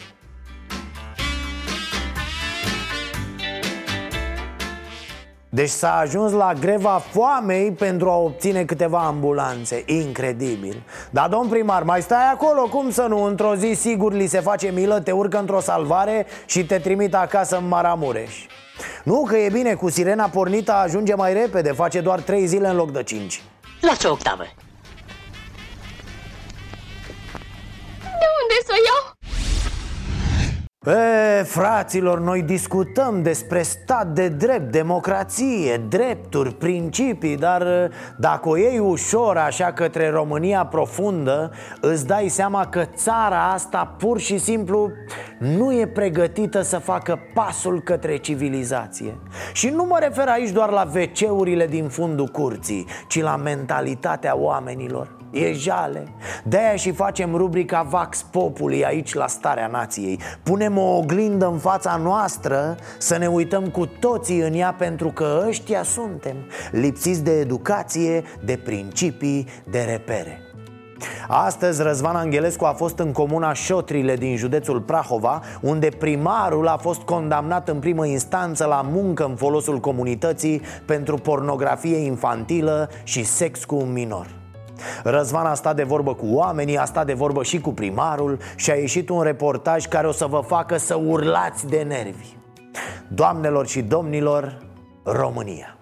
Deci 5.55 5.69
s-a 5.69 5.97
ajuns 5.97 6.33
la 6.33 6.53
greva 6.61 7.03
foamei 7.11 7.73
pentru 7.73 8.11
a 8.11 8.17
obține 8.17 8.65
câteva 8.65 8.99
ambulanțe 8.99 9.83
Incredibil 9.87 10.83
Dar 11.11 11.29
domn 11.29 11.49
primar, 11.49 11.83
mai 11.83 12.03
stai 12.03 12.31
acolo, 12.33 12.63
cum 12.63 12.91
să 12.91 13.03
nu? 13.03 13.23
Într-o 13.23 13.55
zi 13.55 13.73
sigur 13.75 14.13
li 14.13 14.27
se 14.27 14.41
face 14.41 14.71
milă, 14.71 15.01
te 15.01 15.11
urcă 15.11 15.39
într-o 15.39 15.61
salvare 15.61 16.27
și 16.47 16.67
te 16.67 16.79
trimit 16.79 17.15
acasă 17.15 17.57
în 17.57 17.69
Maramureș 17.69 18.47
Nu 19.05 19.25
că 19.29 19.37
e 19.37 19.49
bine, 19.49 19.75
cu 19.75 19.91
sirena 19.91 20.29
pornită 20.29 20.73
ajunge 20.73 21.15
mai 21.15 21.33
repede, 21.33 21.73
face 21.73 22.01
doar 22.01 22.21
3 22.21 22.47
zile 22.47 22.69
în 22.69 22.77
loc 22.77 22.91
de 22.91 23.03
5 23.03 23.43
La 23.81 23.95
ce 23.95 24.09
octavă? 24.09 24.43
De 28.01 28.27
unde 28.41 28.59
să 28.67 28.73
o 28.73 28.75
iau? 28.75 29.12
E, 30.87 31.43
fraților, 31.43 32.21
noi 32.21 32.43
discutăm 32.43 33.23
despre 33.23 33.63
stat 33.63 34.07
de 34.07 34.29
drept, 34.29 34.73
democrație, 34.73 35.77
drepturi, 35.89 36.55
principii 36.55 37.37
Dar 37.37 37.91
dacă 38.17 38.49
o 38.49 38.57
iei 38.57 38.79
ușor 38.79 39.37
așa 39.37 39.73
către 39.73 40.11
România 40.11 40.67
profundă 40.67 41.53
Îți 41.81 42.07
dai 42.07 42.29
seama 42.29 42.67
că 42.67 42.85
țara 42.95 43.51
asta 43.53 43.95
pur 43.99 44.19
și 44.19 44.39
simplu 44.39 44.91
nu 45.39 45.73
e 45.73 45.87
pregătită 45.87 46.63
să 46.63 46.79
facă 46.79 47.19
pasul 47.35 47.81
către 47.81 48.17
civilizație. 48.17 49.19
Și 49.53 49.69
nu 49.69 49.85
mă 49.85 49.99
refer 50.01 50.29
aici 50.29 50.51
doar 50.51 50.71
la 50.71 50.91
WC-urile 50.95 51.67
din 51.67 51.89
fundul 51.89 52.27
curții 52.27 52.87
Ci 53.09 53.21
la 53.21 53.37
mentalitatea 53.37 54.37
oamenilor 54.37 55.22
E 55.33 55.53
jale. 55.53 56.09
De-aia 56.45 56.77
și 56.77 56.93
facem 56.93 57.35
rubrica 57.35 57.83
Vax 57.83 58.23
Populi 58.23 58.85
aici 58.85 59.15
la 59.15 59.27
Starea 59.27 59.67
Nației. 59.67 60.21
Punem 60.43 60.79
o 60.79 60.97
oglindă 60.97 61.47
în 61.47 61.59
fața 61.59 61.97
noastră 61.97 62.77
Să 62.99 63.17
ne 63.17 63.27
uităm 63.27 63.69
cu 63.69 63.87
toții 63.87 64.41
în 64.41 64.55
ea 64.55 64.75
Pentru 64.79 65.09
că 65.09 65.45
ăștia 65.49 65.83
suntem 65.83 66.37
Lipsiți 66.71 67.25
de 67.25 67.39
educație, 67.39 68.23
de 68.45 68.61
principii, 68.65 69.47
de 69.71 69.81
repere. 69.81 70.41
Astăzi 71.29 71.83
Răzvan 71.83 72.17
Angelescu 72.17 72.65
a 72.65 72.73
fost 72.73 72.99
în 72.99 73.13
comuna 73.13 73.53
Șotrile 73.53 74.17
din 74.17 74.37
județul 74.37 74.81
Prahova 74.81 75.43
Unde 75.61 75.89
primarul 75.99 76.67
a 76.67 76.77
fost 76.77 77.01
condamnat 77.01 77.69
în 77.69 77.79
primă 77.79 78.07
instanță 78.07 78.65
la 78.65 78.87
muncă 78.91 79.25
în 79.25 79.35
folosul 79.35 79.79
comunității 79.79 80.61
Pentru 80.85 81.17
pornografie 81.17 81.97
infantilă 81.97 82.91
și 83.03 83.25
sex 83.25 83.65
cu 83.65 83.75
un 83.75 83.93
minor 83.93 84.42
Răzvan 85.03 85.47
a 85.47 85.55
stat 85.55 85.77
de 85.77 85.83
vorbă 85.83 86.15
cu 86.15 86.27
oamenii, 86.27 86.79
a 86.79 86.85
stat 86.85 87.07
de 87.07 87.13
vorbă 87.13 87.43
și 87.43 87.61
cu 87.61 87.73
primarul 87.73 88.39
Și 88.57 88.71
a 88.71 88.75
ieșit 88.75 89.09
un 89.09 89.23
reportaj 89.23 89.87
care 89.87 90.07
o 90.07 90.13
să 90.13 90.27
vă 90.27 90.43
facă 90.47 90.77
să 90.77 90.95
urlați 91.07 91.67
de 91.67 91.83
nervi. 91.89 92.37
Doamnelor 93.09 93.67
și 93.67 93.83
domnilor, 93.83 94.59
România 95.03 95.77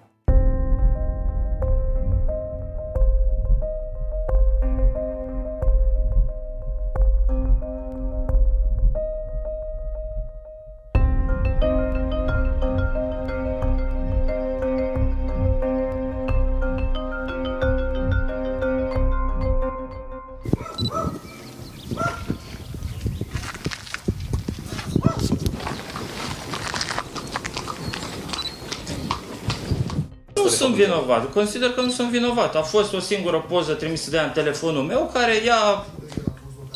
Consider 31.34 31.70
că 31.70 31.80
nu 31.80 31.90
sunt 31.90 32.10
vinovat. 32.10 32.56
A 32.56 32.62
fost 32.62 32.94
o 32.94 32.98
singură 33.00 33.44
poză 33.48 33.72
trimisă 33.72 34.10
de 34.10 34.16
ea 34.16 34.24
în 34.24 34.30
telefonul 34.30 34.82
meu 34.82 35.10
care 35.12 35.42
ea, 35.44 35.86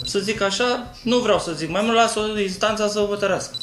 să 0.04 0.18
zic 0.18 0.40
așa, 0.40 0.86
nu 1.02 1.18
vreau 1.18 1.38
să 1.38 1.52
zic 1.52 1.70
mai 1.70 1.82
mult, 1.82 1.96
lasă 1.96 2.20
instanța 2.42 2.88
să 2.88 3.00
o 3.00 3.06
hotărească. 3.06 3.54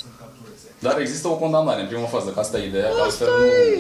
Dar 0.80 1.00
există 1.00 1.28
o 1.28 1.36
condamnare 1.36 1.82
în 1.82 1.88
prima 1.88 2.06
fază, 2.06 2.30
că 2.30 2.40
asta 2.40 2.58
e 2.58 2.68
ideea, 2.68 2.90
că 2.90 3.02
altfel 3.02 3.28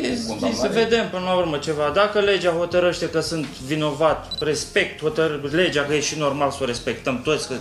E, 0.04 0.10
nu 0.10 0.16
Să 0.16 0.28
condamnare. 0.28 0.68
vedem 0.84 1.10
până 1.10 1.24
la 1.24 1.34
urmă 1.34 1.58
ceva. 1.58 1.92
Dacă 1.94 2.20
legea 2.20 2.52
hotărăște 2.52 3.10
că 3.10 3.20
sunt 3.20 3.46
vinovat, 3.46 4.44
respect 4.44 5.00
hotăr- 5.04 5.52
legea, 5.52 5.84
că 5.86 5.94
e 5.94 6.00
și 6.00 6.18
normal 6.18 6.52
să 6.52 6.58
o 6.62 6.66
respectăm 6.66 7.22
toți. 7.22 7.48
Că... 7.48 7.54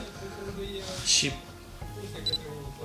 Și 1.04 1.32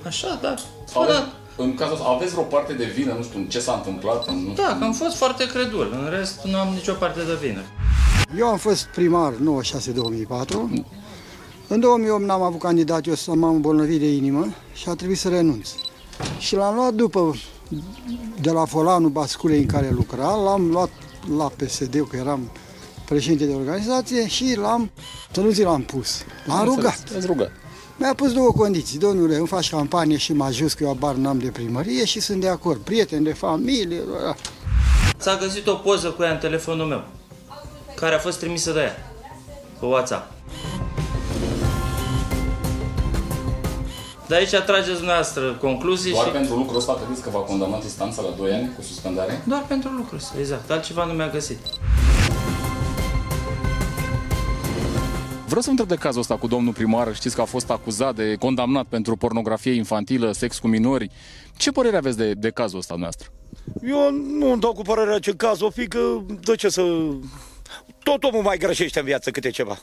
așa, 0.06 0.38
da. 0.42 0.54
Aveți, 0.94 1.18
în 1.56 1.74
cazul 1.74 1.94
ăsta, 1.94 2.06
aveți 2.08 2.32
vreo 2.32 2.42
parte 2.42 2.72
de 2.72 2.84
vină, 2.84 3.12
nu 3.16 3.22
știu, 3.22 3.38
în 3.38 3.44
ce 3.46 3.60
s-a 3.60 3.72
întâmplat? 3.74 4.26
în- 4.28 4.34
Nu 4.34 4.50
știu, 4.50 4.62
Da, 4.62 4.76
că 4.78 4.84
am 4.84 4.92
fost 4.92 5.16
foarte 5.16 5.46
credul. 5.46 5.88
În 6.02 6.16
rest, 6.18 6.40
nu 6.44 6.58
am 6.58 6.68
nicio 6.74 6.92
parte 6.92 7.20
de 7.20 7.46
vină. 7.46 7.60
Eu 8.38 8.46
am 8.46 8.56
fost 8.56 8.84
primar 8.84 9.32
96-2004. 9.32 10.84
În 11.68 11.80
2008 11.80 12.22
n-am 12.24 12.42
avut 12.42 12.60
candidat, 12.60 13.06
eu 13.06 13.14
să 13.14 13.34
m-am 13.34 13.54
îmbolnăvit 13.54 14.00
de 14.00 14.12
inimă 14.12 14.46
și 14.72 14.88
a 14.88 14.94
trebuit 14.94 15.18
să 15.18 15.28
renunț. 15.28 15.68
Și 16.38 16.54
l-am 16.54 16.74
luat 16.74 16.94
după, 16.94 17.34
de 18.40 18.50
la 18.50 18.64
folanul 18.64 19.10
basculei 19.10 19.58
în 19.58 19.66
care 19.66 19.90
lucra, 19.90 20.34
l-am 20.34 20.70
luat 20.70 20.90
la 21.36 21.44
PSD, 21.56 22.06
că 22.10 22.16
eram 22.16 22.50
președinte 23.04 23.44
de 23.46 23.52
organizație 23.54 24.26
și 24.28 24.56
l-am, 24.60 24.90
să 25.32 25.40
nu 25.40 25.50
zi 25.50 25.62
l-am 25.62 25.82
pus, 25.82 26.22
l-am 26.46 26.58
Am 26.58 26.64
rugat. 26.64 26.98
înțeles, 26.98 27.16
Ați 27.16 27.26
rugat. 27.26 27.50
Mi-a 27.98 28.14
pus 28.14 28.32
două 28.32 28.52
condiții. 28.52 28.98
Domnule, 28.98 29.36
îmi 29.36 29.46
faci 29.46 29.70
campanie 29.70 30.16
și 30.16 30.32
mă 30.32 30.44
ajut 30.44 30.72
că 30.72 30.82
eu 30.82 30.90
abar 30.90 31.14
n-am 31.14 31.38
de 31.38 31.48
primărie 31.48 32.04
și 32.04 32.20
sunt 32.20 32.40
de 32.40 32.48
acord. 32.48 32.80
Prieteni 32.80 33.24
de 33.24 33.32
familie. 33.32 34.02
S-a 35.16 35.36
găsit 35.40 35.66
o 35.66 35.74
poză 35.74 36.08
cu 36.08 36.22
ea 36.22 36.30
în 36.30 36.38
telefonul 36.38 36.86
meu, 36.86 37.04
care 37.94 38.14
a 38.14 38.18
fost 38.18 38.38
trimisă 38.38 38.72
de 38.72 38.80
ea, 38.80 39.12
pe 39.80 39.86
WhatsApp. 39.86 40.34
De 44.28 44.34
aici 44.34 44.50
trageți 44.50 44.96
dumneavoastră 44.96 45.52
concluzii 45.60 46.12
Doar 46.12 46.26
și... 46.26 46.32
pentru 46.32 46.54
lucrul 46.56 46.76
ăsta 46.76 46.98
credeți 47.04 47.22
că 47.22 47.30
v-a 47.30 47.38
condamnat 47.38 47.82
instanța 47.82 48.22
la 48.22 48.28
2 48.36 48.52
ani 48.52 48.70
cu 48.76 48.82
suspendare? 48.82 49.42
Doar 49.44 49.64
pentru 49.68 49.90
lucrul 49.90 50.18
ăsta, 50.18 50.34
exact. 50.38 50.70
Altceva 50.70 51.04
nu 51.04 51.12
mi-a 51.12 51.28
găsit. 51.28 51.58
Vreau 55.46 55.60
să 55.60 55.66
vă 55.66 55.70
întreb 55.70 55.88
de 55.88 56.02
cazul 56.02 56.20
ăsta 56.20 56.36
cu 56.36 56.46
domnul 56.46 56.72
primar. 56.72 57.14
Știți 57.14 57.34
că 57.34 57.40
a 57.40 57.44
fost 57.44 57.70
acuzat 57.70 58.14
de 58.14 58.34
condamnat 58.34 58.86
pentru 58.86 59.16
pornografie 59.16 59.72
infantilă, 59.72 60.32
sex 60.32 60.58
cu 60.58 60.66
minori. 60.66 61.10
Ce 61.56 61.70
părere 61.70 61.96
aveți 61.96 62.16
de, 62.16 62.32
de 62.32 62.50
cazul 62.50 62.78
ăsta 62.78 62.94
noastră? 62.98 63.28
Eu 63.82 64.10
nu 64.10 64.50
îmi 64.50 64.60
dau 64.60 64.72
cu 64.72 64.82
părerea 64.82 65.18
ce 65.18 65.32
caz 65.32 65.60
o 65.60 65.70
fi, 65.70 65.86
că 65.86 65.98
de 66.40 66.54
ce 66.54 66.68
să... 66.68 66.82
Tot 68.02 68.24
omul 68.24 68.42
mai 68.42 68.58
greșește 68.58 68.98
în 68.98 69.04
viață 69.04 69.30
câte 69.30 69.50
ceva. 69.50 69.78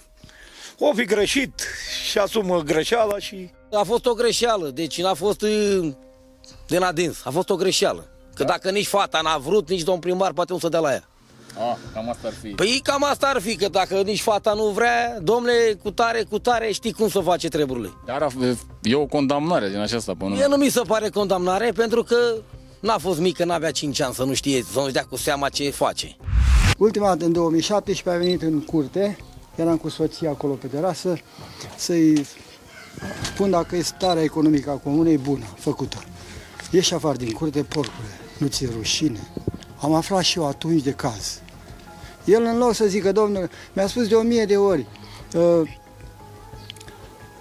O 0.79 0.93
fi 0.93 1.05
greșit 1.05 1.61
și 2.09 2.17
asumă 2.17 2.61
greșeala 2.61 3.19
și... 3.19 3.49
A 3.71 3.83
fost 3.83 4.05
o 4.05 4.13
greșeală, 4.13 4.69
deci 4.69 5.01
n-a 5.01 5.13
fost 5.13 5.41
uh, 5.41 5.91
de 6.67 6.77
nadins, 6.77 7.25
a 7.25 7.29
fost 7.29 7.49
o 7.49 7.55
greșeală. 7.55 8.07
Că 8.35 8.43
dacă 8.43 8.71
nici 8.71 8.87
fata 8.87 9.21
n-a 9.21 9.37
vrut, 9.37 9.69
nici 9.69 9.83
domn 9.83 9.99
primar 9.99 10.33
poate 10.33 10.53
nu 10.53 10.59
să 10.59 10.69
dea 10.69 10.79
la 10.79 10.91
ea. 10.91 11.07
Ah, 11.57 11.77
cam 11.93 12.09
asta 12.09 12.27
ar 12.27 12.33
fi. 12.41 12.47
Păi 12.47 12.79
cam 12.83 13.03
asta 13.03 13.27
ar 13.27 13.41
fi, 13.41 13.55
că 13.55 13.67
dacă 13.69 14.01
nici 14.01 14.21
fata 14.21 14.53
nu 14.53 14.65
vrea, 14.65 15.19
domnule, 15.21 15.77
cu 15.83 15.91
tare, 15.91 16.23
cu 16.29 16.39
tare, 16.39 16.71
știi 16.71 16.93
cum 16.93 17.09
să 17.09 17.19
face 17.19 17.47
treburile. 17.47 17.89
Dar 18.05 18.27
e 18.81 18.95
o 18.95 19.05
condamnare 19.05 19.69
din 19.69 19.79
aceasta 19.79 20.13
până... 20.17 20.33
Mie 20.33 20.45
nu 20.47 20.55
mi 20.55 20.69
se 20.69 20.81
pare 20.87 21.09
condamnare, 21.09 21.71
pentru 21.71 22.03
că 22.03 22.15
n-a 22.79 22.97
fost 22.97 23.19
mică, 23.19 23.45
n-avea 23.45 23.71
5 23.71 24.01
ani, 24.01 24.13
să 24.13 24.23
nu 24.23 24.33
știe, 24.33 24.63
să 24.71 24.79
nu-și 24.79 24.93
dea 24.93 25.05
cu 25.09 25.15
seama 25.15 25.49
ce 25.49 25.69
face. 25.69 26.15
Ultima 26.77 27.07
dată, 27.07 27.25
în 27.25 27.31
2017, 27.31 28.09
a 28.09 28.25
venit 28.25 28.41
în 28.41 28.61
curte, 28.61 29.17
eram 29.55 29.77
cu 29.77 29.89
soția 29.89 30.29
acolo 30.29 30.53
pe 30.53 30.67
terasă, 30.67 31.17
să-i 31.75 32.25
spun 33.23 33.49
dacă 33.49 33.81
starea 33.81 34.23
economică 34.23 34.69
a 34.69 34.73
comunei 34.73 35.17
bună, 35.17 35.45
făcută. 35.57 36.03
Ieși 36.71 36.93
afară 36.93 37.17
din 37.17 37.31
curte, 37.31 37.63
porcule, 37.63 38.19
nu 38.37 38.47
ți-e 38.47 38.69
rușine. 38.75 39.27
Am 39.83 39.93
aflat 39.93 40.23
și 40.23 40.37
eu 40.37 40.47
atunci 40.47 40.83
de 40.83 40.91
caz. 40.91 41.41
El, 42.25 42.43
în 42.43 42.57
loc 42.57 42.73
să 42.73 42.85
zică, 42.85 43.11
domnule, 43.11 43.49
mi-a 43.73 43.87
spus 43.87 44.07
de 44.07 44.15
o 44.15 44.21
mie 44.21 44.45
de 44.45 44.57
ori, 44.57 44.87
uh, 45.33 45.69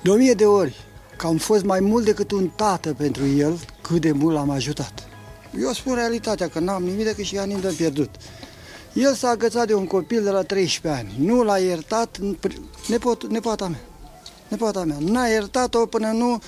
de 0.02 0.10
o 0.10 0.14
mie 0.14 0.32
de 0.32 0.46
ori, 0.46 0.76
că 1.16 1.26
am 1.26 1.36
fost 1.36 1.64
mai 1.64 1.80
mult 1.80 2.04
decât 2.04 2.30
un 2.30 2.48
tată 2.48 2.94
pentru 2.94 3.26
el, 3.26 3.58
cât 3.80 4.00
de 4.00 4.12
mult 4.12 4.34
l-am 4.34 4.50
ajutat. 4.50 5.08
Eu 5.60 5.72
spun 5.72 5.94
realitatea, 5.94 6.48
că 6.48 6.58
n-am 6.58 6.82
nimic 6.82 7.04
decât 7.04 7.24
și 7.24 7.38
ani 7.38 7.60
de 7.60 7.74
pierdut. 7.76 8.10
El 8.92 9.14
s-a 9.14 9.28
agățat 9.28 9.66
de 9.66 9.74
un 9.74 9.86
copil 9.86 10.22
de 10.22 10.30
la 10.30 10.42
13 10.42 11.02
ani. 11.02 11.26
Nu 11.26 11.42
l-a 11.42 11.58
iertat 11.58 12.18
nepot, 12.88 13.26
nepoata 13.26 13.68
mea. 13.68 13.80
Nepoata 14.48 14.84
mea. 14.84 14.96
N-a 15.00 15.26
iertat-o 15.26 15.86
până 15.86 16.10
nu... 16.10 16.40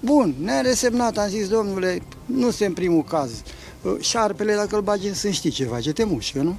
Bun, 0.00 0.34
ne-a 0.40 0.60
resemnat, 0.60 1.18
am 1.18 1.28
zis, 1.28 1.48
domnule, 1.48 2.02
nu 2.26 2.50
se 2.50 2.66
în 2.66 2.72
primul 2.72 3.02
caz. 3.02 3.30
Șarpele, 4.00 4.54
dacă 4.54 4.76
îl 4.76 4.82
bagi 4.82 5.06
în 5.06 5.14
sân, 5.14 5.32
știi 5.32 5.50
ce 5.50 5.64
face, 5.64 5.92
te 5.92 6.04
mușcă, 6.04 6.38
nu? 6.38 6.58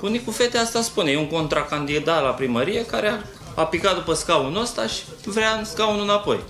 Bunicul 0.00 0.32
fetei 0.32 0.60
asta 0.60 0.82
spune, 0.82 1.10
e 1.10 1.18
un 1.18 1.28
contracandidat 1.28 2.22
la 2.22 2.30
primărie 2.30 2.86
care 2.86 3.08
a, 3.08 3.18
a 3.54 3.64
picat 3.66 3.94
după 3.94 4.14
scaunul 4.14 4.62
ăsta 4.62 4.86
și 4.86 5.02
vrea 5.24 5.62
scaunul 5.64 6.02
înapoi. 6.02 6.40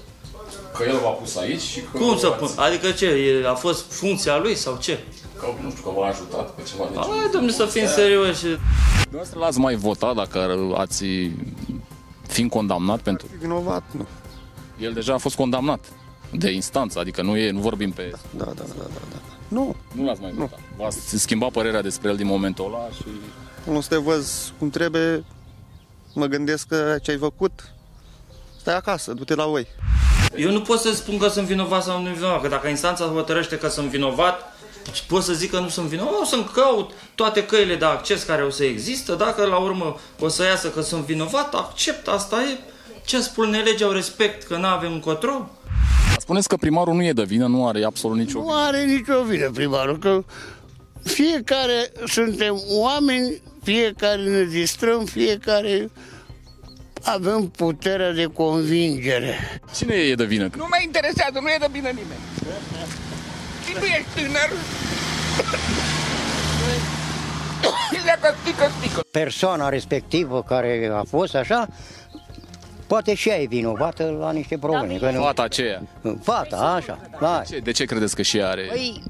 Că 0.76 0.84
el 0.88 0.98
v-a 1.02 1.08
pus 1.08 1.36
aici 1.36 1.60
și 1.60 1.80
că... 1.80 1.98
Cum 1.98 2.18
să 2.18 2.28
pun? 2.28 2.48
Adică 2.56 2.90
ce? 2.90 3.06
E, 3.06 3.48
a 3.48 3.54
fost 3.54 3.92
funcția 3.92 4.38
lui 4.38 4.54
sau 4.54 4.76
ce? 4.80 4.98
Că, 5.38 5.46
nu 5.62 5.70
știu, 5.70 5.82
că 5.82 5.90
v-a 6.00 6.06
ajutat 6.06 6.50
pe 6.50 6.62
ceva 6.68 6.88
de 6.92 6.98
Hai, 6.98 7.28
domnule, 7.32 7.52
să 7.52 7.64
fim 7.64 7.86
serioși. 7.86 8.42
Dumneavoastră 9.02 9.38
l-ați 9.38 9.58
mai 9.58 9.74
votat 9.74 10.14
dacă 10.14 10.72
ați 10.76 11.04
fiind 12.26 12.50
condamnat 12.50 13.00
pentru... 13.00 13.26
Vinovat, 13.40 13.82
nu. 13.90 14.06
El 14.80 14.92
deja 14.92 15.14
a 15.14 15.18
fost 15.18 15.36
condamnat 15.36 15.84
de 16.30 16.50
instanță, 16.50 16.98
adică 16.98 17.22
nu, 17.22 17.36
e, 17.36 17.50
nu 17.50 17.60
vorbim 17.60 17.90
pe... 17.90 18.10
Da, 18.36 18.44
da, 18.44 18.52
da, 18.54 18.64
da, 18.78 19.00
da. 19.10 19.18
Nu. 19.48 19.76
Nu 19.94 20.04
l-ați 20.04 20.20
mai 20.20 20.32
votat. 20.34 20.58
V-ați 20.76 21.18
schimbat 21.18 21.50
părerea 21.50 21.82
despre 21.82 22.08
el 22.08 22.16
din 22.16 22.26
momentul 22.26 22.64
ăla 22.66 22.88
și... 22.94 23.04
Nu 23.70 23.80
să 23.80 23.88
te 23.88 23.96
văz 23.96 24.52
cum 24.58 24.70
trebuie, 24.70 25.24
mă 26.14 26.26
gândesc 26.26 26.66
că 26.66 26.96
ce 27.02 27.10
ai 27.10 27.16
făcut, 27.16 27.72
stai 28.60 28.76
acasă, 28.76 29.12
du-te 29.12 29.34
la 29.34 29.46
voi. 29.46 29.66
Eu 30.36 30.50
nu 30.50 30.60
pot 30.60 30.80
să 30.80 30.94
spun 30.94 31.18
că 31.18 31.28
sunt 31.28 31.46
vinovat 31.46 31.82
sau 31.82 32.02
nu 32.02 32.10
vinovat, 32.10 32.42
că 32.42 32.48
dacă 32.48 32.68
instanța 32.68 33.04
hotărăște 33.04 33.58
că 33.58 33.68
sunt 33.68 33.88
vinovat, 33.88 34.56
pot 35.06 35.22
să 35.22 35.32
zic 35.32 35.50
că 35.50 35.58
nu 35.58 35.68
sunt 35.68 35.86
vinovat, 35.86 36.12
o 36.20 36.24
să-mi 36.24 36.50
caut 36.54 36.90
toate 37.14 37.46
căile 37.46 37.76
de 37.76 37.84
acces 37.84 38.22
care 38.22 38.42
o 38.42 38.50
să 38.50 38.64
există, 38.64 39.14
dacă 39.14 39.44
la 39.44 39.56
urmă 39.56 39.96
o 40.20 40.28
să 40.28 40.42
iasă 40.42 40.70
că 40.70 40.80
sunt 40.80 41.04
vinovat, 41.04 41.54
accept, 41.54 42.08
asta 42.08 42.42
e. 42.42 42.58
Ce 43.04 43.20
spune 43.20 43.58
legea, 43.58 43.88
o 43.88 43.92
respect, 43.92 44.42
că 44.42 44.56
nu 44.56 44.66
avem 44.66 44.92
încotro. 44.92 45.50
Spuneți 46.24 46.48
că 46.48 46.56
primarul 46.56 46.94
nu 46.94 47.04
e 47.04 47.12
de 47.12 47.22
vină, 47.22 47.46
nu 47.46 47.66
are 47.66 47.84
absolut 47.84 48.16
nicio 48.16 48.38
Nu 48.38 48.52
are 48.52 48.84
nicio 48.84 49.22
vină 49.22 49.50
primarul, 49.50 49.98
că 49.98 50.24
fiecare 51.02 51.92
suntem 52.06 52.62
oameni, 52.68 53.42
fiecare 53.62 54.22
ne 54.22 54.42
distrăm, 54.42 55.04
fiecare 55.04 55.90
avem 57.02 57.48
puterea 57.48 58.12
de 58.12 58.24
convingere. 58.24 59.60
Cine 59.76 59.94
e 59.94 60.14
de 60.14 60.24
vină? 60.24 60.50
Nu 60.56 60.66
mă 60.70 60.78
interesează, 60.84 61.38
nu 61.40 61.48
e 61.48 61.56
de 61.60 61.68
vină 61.70 61.88
nimeni. 61.88 62.20
Și 63.66 63.72
tu 63.72 63.84
ești 63.84 64.08
tânăr. 64.14 64.50
Și 67.94 68.04
dacă 68.04 68.34
stică, 68.42 68.70
stică. 68.78 69.00
Persoana 69.10 69.68
respectivă 69.68 70.42
care 70.42 70.90
a 70.94 71.02
fost 71.08 71.34
așa, 71.34 71.68
poate 72.86 73.14
și 73.14 73.28
ea 73.28 73.40
e 73.40 73.46
vinovată 73.46 74.16
la 74.20 74.32
niște 74.32 74.58
probleme. 74.58 74.96
că 74.96 75.10
nu- 75.10 75.20
Fata 75.22 75.42
aceea. 75.42 75.82
Fata, 76.22 76.56
așa. 76.56 76.98
Da. 77.20 77.42
Ce, 77.48 77.58
de 77.58 77.70
ce 77.70 77.84
credeți 77.84 78.14
că 78.16 78.22
și 78.22 78.36
ea 78.36 78.48
are? 78.48 78.62
Păi, 78.72 79.02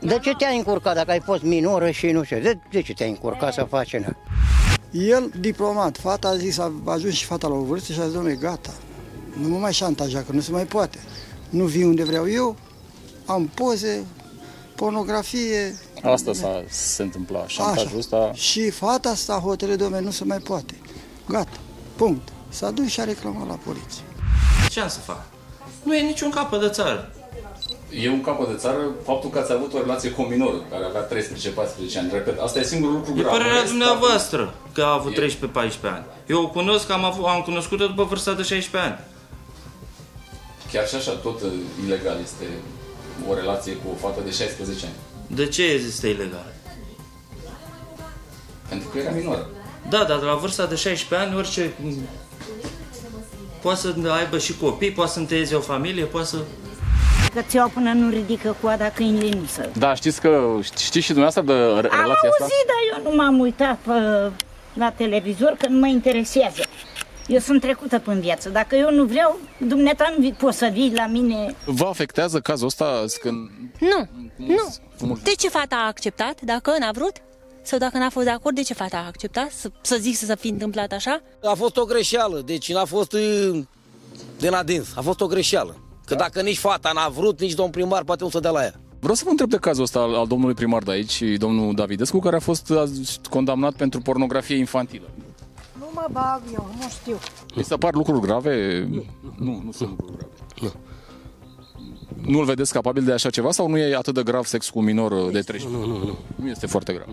de 0.00 0.18
ce 0.22 0.34
te-ai 0.34 0.56
încurcat 0.56 0.94
dacă 0.94 1.10
ai 1.10 1.20
fost 1.20 1.42
minoră 1.42 1.90
și 1.90 2.06
nu 2.10 2.22
știu? 2.22 2.38
De, 2.38 2.58
de 2.70 2.82
ce 2.82 2.92
te-ai 2.94 3.08
încurcat 3.08 3.52
să 3.52 3.66
faci 3.68 3.92
în 3.92 4.04
El, 4.90 5.30
diplomat, 5.40 5.96
fata 5.98 6.28
a 6.28 6.36
zis, 6.36 6.58
a 6.58 6.72
ajuns 6.86 7.14
și 7.14 7.24
fata 7.24 7.48
la 7.48 7.54
o 7.54 7.60
vârstă 7.62 7.92
și 7.92 8.00
a 8.00 8.02
zis, 8.04 8.12
domnule, 8.12 8.34
gata, 8.34 8.70
nu 9.40 9.48
mă 9.48 9.56
mai 9.58 9.72
șantaja, 9.72 10.18
că 10.18 10.32
nu 10.32 10.40
se 10.40 10.50
mai 10.50 10.64
poate. 10.64 10.98
Nu 11.50 11.64
vii 11.64 11.84
unde 11.84 12.04
vreau 12.04 12.30
eu, 12.30 12.56
am 13.26 13.46
poze, 13.54 14.04
pornografie. 14.76 15.74
Asta 16.02 16.32
s-a, 16.32 16.62
se 16.68 17.02
întâmpla, 17.02 17.46
șantajul 17.46 17.86
Așa. 17.88 17.96
ăsta. 17.98 18.30
Și 18.34 18.70
fata 18.70 19.08
asta 19.08 19.34
a 19.34 19.38
hotărât, 19.38 19.78
domnule, 19.78 20.02
nu 20.02 20.10
se 20.10 20.24
mai 20.24 20.38
poate. 20.38 20.74
Gata, 21.28 21.56
punct. 21.96 22.28
S-a 22.50 22.70
dus 22.70 22.86
și 22.86 23.00
a 23.00 23.04
reclamat 23.04 23.46
la 23.48 23.58
poliție. 23.64 24.02
Ce 24.70 24.80
am 24.80 24.88
să 24.88 24.98
fac? 24.98 25.22
Nu 25.82 25.96
e 25.96 26.00
niciun 26.00 26.30
capăt 26.30 26.60
de 26.60 26.68
țară. 26.68 27.10
E 28.02 28.08
un 28.10 28.20
capăt 28.20 28.48
de 28.48 28.56
țară 28.56 28.78
faptul 29.04 29.30
că 29.30 29.38
ați 29.38 29.52
avut 29.52 29.72
o 29.74 29.78
relație 29.78 30.10
cu 30.10 30.22
un 30.22 30.28
minor 30.30 30.62
care 30.70 30.84
avea 30.84 31.06
13-14 31.08 31.10
ani. 31.98 32.10
Repet, 32.12 32.40
asta 32.40 32.58
e 32.58 32.62
singurul 32.62 32.94
lucru 32.94 33.12
E 33.16 33.20
grav. 33.20 33.32
părerea 33.32 33.58
Rest, 33.60 33.70
dumneavoastră 33.70 34.54
că 34.72 34.82
a 34.82 34.92
avut 34.92 35.12
13-14 35.12 35.18
ani. 35.82 36.04
Eu 36.26 36.42
o 36.42 36.48
cunosc, 36.48 36.86
că 36.86 36.92
am, 36.92 37.04
avut, 37.04 37.24
am 37.26 37.40
cunoscut-o 37.42 37.86
după 37.86 38.04
vârsta 38.04 38.32
de 38.32 38.42
16 38.42 38.90
ani. 38.90 38.98
Chiar 40.72 40.88
și 40.88 40.94
așa, 40.94 41.12
tot 41.12 41.40
uh, 41.42 41.50
ilegal 41.86 42.18
este 42.22 42.44
o 43.28 43.34
relație 43.34 43.72
cu 43.72 43.88
o 43.92 44.08
fată 44.08 44.20
de 44.24 44.30
16 44.30 44.86
ani. 44.86 44.94
De 45.26 45.46
ce 45.46 45.62
este 45.62 46.08
ilegal? 46.08 46.52
Pentru 48.68 48.88
că 48.88 48.98
era 48.98 49.10
minoră. 49.10 49.48
Da, 49.88 50.04
dar 50.04 50.18
de 50.18 50.24
la 50.24 50.34
vârsta 50.34 50.66
de 50.66 50.74
16 50.74 51.28
ani, 51.28 51.36
orice... 51.38 51.72
Poate 53.62 53.78
să 53.80 53.94
aibă 54.20 54.38
și 54.38 54.56
copii, 54.56 54.90
poate 54.90 55.10
să 55.10 55.18
întâieze 55.18 55.54
o 55.54 55.60
familie, 55.60 56.04
poate 56.04 56.26
să... 56.26 56.36
Că 57.34 57.40
ți-o 57.42 57.68
până 57.68 57.92
nu 57.92 58.08
ridică 58.10 58.56
coada 58.60 58.90
câinile 58.90 59.38
nu 59.38 59.44
să... 59.46 59.68
Da, 59.78 59.94
știți 59.94 60.20
că 60.20 60.58
știți 60.62 60.98
și 60.98 61.12
dumneavoastră 61.12 61.42
de 61.42 61.52
Am 61.52 61.80
relația 61.80 61.98
auzit, 62.06 62.40
asta? 62.40 62.54
dar 62.66 62.98
eu 63.04 63.10
nu 63.10 63.16
m-am 63.16 63.38
uitat 63.38 63.76
pe, 63.76 63.92
la 64.72 64.90
televizor, 64.90 65.56
că 65.58 65.68
nu 65.68 65.78
mă 65.78 65.86
interesează. 65.86 66.62
Eu 67.26 67.38
sunt 67.38 67.60
trecută 67.60 67.98
pe 67.98 68.12
viață. 68.14 68.48
Dacă 68.48 68.76
eu 68.76 68.90
nu 68.90 69.04
vreau, 69.04 69.38
dumneata 69.58 70.12
nu 70.16 70.22
vi- 70.22 70.32
poți 70.32 70.58
să 70.58 70.68
vii 70.72 70.92
la 70.94 71.06
mine. 71.06 71.54
Vă 71.64 71.84
afectează 71.86 72.40
cazul 72.40 72.66
ăsta 72.66 73.04
când... 73.20 73.50
Nu, 73.80 74.08
nu. 74.36 75.18
De 75.22 75.30
ce 75.38 75.48
fata 75.48 75.76
a 75.76 75.86
acceptat? 75.86 76.40
Dacă 76.40 76.72
n-a 76.78 76.90
vrut? 76.92 77.16
Sau 77.62 77.78
dacă 77.78 77.98
n-a 77.98 78.10
fost 78.10 78.24
de 78.24 78.30
acord, 78.30 78.54
de 78.54 78.62
ce 78.62 78.74
fata 78.74 78.96
a 78.96 79.06
acceptat? 79.06 79.50
Să, 79.50 79.70
să 79.80 79.96
zic 80.00 80.16
să 80.16 80.24
se 80.24 80.36
fi 80.36 80.48
întâmplat 80.48 80.92
așa? 80.92 81.22
A 81.42 81.54
fost 81.54 81.76
o 81.76 81.84
greșeală, 81.84 82.42
deci 82.44 82.72
n-a 82.72 82.84
fost 82.84 83.12
uh, 83.12 83.60
din 84.38 84.52
adins, 84.52 84.88
a 84.96 85.00
fost 85.00 85.20
o 85.20 85.26
greșeală. 85.26 85.76
Că 86.06 86.14
dacă 86.14 86.42
nici 86.42 86.58
fata 86.58 86.90
n-a 86.94 87.08
vrut, 87.08 87.40
nici 87.40 87.54
domn 87.54 87.70
primar 87.70 88.04
poate 88.04 88.24
nu 88.24 88.30
să 88.30 88.40
dea 88.40 88.50
la 88.50 88.62
ea. 88.62 88.74
Vreau 89.00 89.14
să 89.14 89.22
vă 89.24 89.30
întreb 89.30 89.48
de 89.48 89.56
cazul 89.56 89.82
ăsta 89.82 90.00
al, 90.00 90.14
al 90.14 90.26
domnului 90.26 90.54
primar 90.54 90.82
de 90.82 90.90
aici, 90.90 91.22
domnul 91.36 91.74
Davidescu, 91.74 92.18
care 92.18 92.36
a 92.36 92.40
fost 92.40 92.70
azi, 92.70 93.20
condamnat 93.30 93.74
pentru 93.74 94.00
pornografie 94.00 94.56
infantilă. 94.56 95.08
Nu 95.78 95.90
mă 95.94 96.06
bag 96.10 96.42
eu, 96.52 96.70
nu 96.80 96.88
știu. 96.88 97.18
Mi 97.56 97.64
se 97.64 97.76
par 97.76 97.94
lucruri 97.94 98.20
grave? 98.20 98.86
Nu, 98.90 99.04
nu, 99.38 99.62
nu 99.64 99.72
sunt 99.72 99.88
lucruri 99.88 100.16
grave. 100.16 100.32
Nu. 100.60 100.72
Nu-l 102.26 102.44
vedeți 102.44 102.72
capabil 102.72 103.04
de 103.04 103.12
așa 103.12 103.30
ceva 103.30 103.50
sau 103.50 103.68
nu 103.68 103.78
e 103.78 103.96
atât 103.96 104.14
de 104.14 104.22
grav 104.22 104.44
sex 104.44 104.68
cu 104.68 104.78
un 104.78 104.84
minor 104.84 105.12
de 105.12 105.40
13? 105.40 105.68
Nu, 105.68 105.86
nu, 105.86 105.98
nu. 105.98 106.18
Nu 106.34 106.48
este 106.48 106.66
foarte 106.66 106.92
grav. 106.92 107.06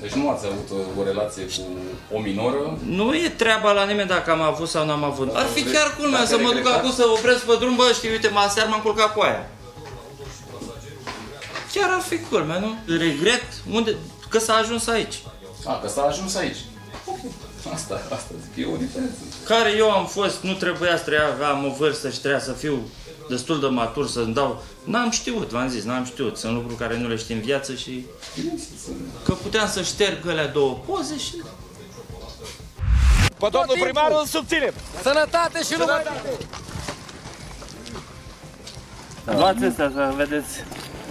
Deci 0.00 0.12
nu 0.12 0.30
ați 0.30 0.46
avut 0.46 0.68
uh, 0.70 1.00
o 1.00 1.02
relație 1.04 1.44
cu 1.44 2.16
o 2.16 2.20
minoră? 2.20 2.78
Nu 2.84 3.14
e 3.14 3.28
treaba 3.28 3.72
la 3.72 3.84
nimeni 3.84 4.08
dacă 4.08 4.30
am 4.30 4.40
avut 4.40 4.68
sau 4.68 4.86
n-am 4.86 5.04
avut. 5.04 5.34
Ar 5.34 5.46
fi 5.46 5.62
chiar 5.62 5.94
culmea 5.98 6.18
Dacă 6.18 6.30
să 6.30 6.36
mă 6.36 6.42
duc 6.42 6.54
regretați? 6.54 6.78
acum 6.78 6.90
să 6.90 7.04
opresc 7.18 7.44
pe 7.44 7.56
drum, 7.58 7.76
bă, 7.76 7.90
știi, 7.94 8.10
uite, 8.10 8.28
mă 8.28 8.38
aseară 8.38 8.68
m-am 8.68 8.80
culcat 8.80 9.14
cu 9.14 9.20
aia. 9.20 9.50
Chiar 11.72 11.90
ar 11.90 12.00
fi 12.00 12.18
culmea, 12.18 12.58
nu? 12.58 12.74
Regret 12.96 13.44
unde, 13.72 13.96
că 14.28 14.38
s-a 14.38 14.54
ajuns 14.54 14.86
aici. 14.86 15.22
A, 15.66 15.78
că 15.82 15.88
s-a 15.88 16.02
ajuns 16.02 16.34
aici. 16.36 16.56
Asta, 17.72 18.00
asta 18.12 18.32
zic, 18.42 18.64
e 18.66 18.68
o 18.74 18.76
diferență. 18.76 19.16
Care 19.46 19.70
eu 19.76 19.90
am 19.90 20.06
fost, 20.06 20.42
nu 20.42 20.52
trebuia 20.52 20.96
să 20.96 21.02
trebuia, 21.02 21.26
aveam 21.28 21.64
o 21.64 21.70
vârstă 21.78 22.10
și 22.10 22.18
trebuia 22.18 22.40
să 22.40 22.52
fiu 22.52 22.78
destul 23.28 23.60
de 23.60 23.66
matur 23.66 24.08
să-mi 24.08 24.34
dau... 24.34 24.62
N-am 24.84 25.10
știut, 25.10 25.50
v-am 25.50 25.68
zis, 25.68 25.84
n-am 25.84 26.04
știut. 26.04 26.36
Sunt 26.36 26.52
lucruri 26.52 26.76
care 26.76 26.98
nu 26.98 27.08
le 27.08 27.16
știi 27.16 27.34
în 27.34 27.40
viață 27.40 27.74
și... 27.74 28.06
Că 29.24 29.32
puteam 29.32 29.68
să 29.68 29.82
șterg 29.82 30.28
alea 30.28 30.46
două 30.46 30.78
poze 30.86 31.18
și... 31.18 31.42
Pe 33.38 33.48
domnul 33.50 33.76
primar 33.80 34.10
îl 34.10 34.26
subținem. 34.26 34.72
Sănătate 35.02 35.62
și 35.62 35.74
numai... 35.78 36.02
Luați 39.24 39.64
astea 39.64 39.90
să 39.94 40.12
vedeți 40.16 40.64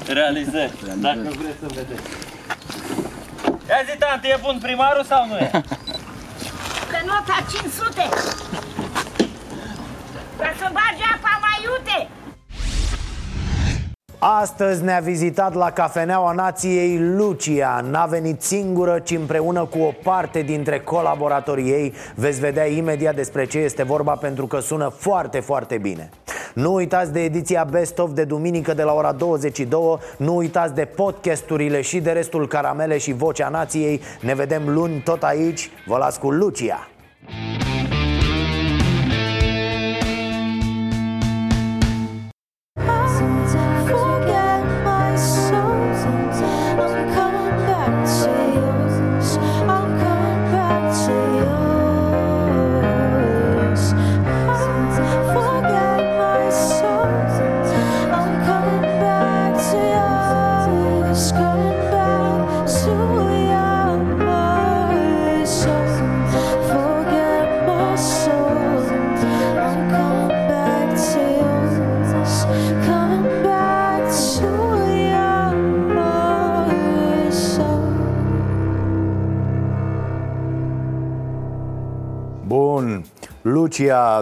realizări, 0.08 0.74
dacă 0.96 1.20
vreți 1.40 1.60
să 1.60 1.66
vedeți. 1.68 2.02
Ia 3.70 3.82
zi, 3.86 3.98
tante, 4.00 4.28
e 4.28 4.40
bun 4.42 4.60
primarul 4.62 5.04
sau 5.04 5.28
nu 5.28 5.38
e? 5.38 5.50
Pe 6.92 7.04
nota 7.06 7.46
500! 7.52 8.10
Ca 10.38 10.54
să 10.58 10.70
bagi 10.74 11.04
apa 11.14 11.40
mai 11.42 11.58
iute! 11.64 12.10
Astăzi 14.20 14.84
ne-a 14.84 15.00
vizitat 15.00 15.54
la 15.54 15.72
Cafeneaua 15.72 16.32
Nației 16.32 17.00
Lucia. 17.00 17.86
N-a 17.90 18.06
venit 18.06 18.42
singură, 18.42 19.00
ci 19.00 19.12
împreună 19.12 19.66
cu 19.66 19.80
o 19.80 19.92
parte 20.04 20.42
dintre 20.42 20.80
colaboratorii 20.80 21.72
ei. 21.72 21.94
Veți 22.16 22.40
vedea 22.40 22.66
imediat 22.66 23.16
despre 23.16 23.46
ce 23.46 23.58
este 23.58 23.84
vorba 23.84 24.12
pentru 24.16 24.48
că 24.48 24.60
sună 24.60 24.90
foarte, 24.98 25.40
foarte 25.40 25.78
bine. 25.78 26.10
Nu 26.54 26.74
uitați 26.74 27.14
de 27.14 27.24
ediția 27.24 27.64
Best 27.64 28.00
of 28.00 28.12
de 28.12 28.24
duminică 28.24 28.74
de 28.74 28.84
la 28.84 28.94
ora 28.94 29.12
22 29.12 29.98
Nu 30.18 30.36
uitați 30.36 30.74
de 30.74 30.86
podcasturile 30.86 31.82
și 31.82 32.00
de 32.00 32.12
restul 32.12 32.48
Caramele 32.48 32.98
și 32.98 33.14
Vocea 33.14 33.50
Nației. 33.50 34.02
Ne 34.22 34.34
vedem 34.34 34.70
luni 34.70 35.02
tot 35.02 35.24
aici, 35.24 35.70
vă 35.86 35.98
las 35.98 36.18
cu 36.18 36.32
Lucia 36.32 36.88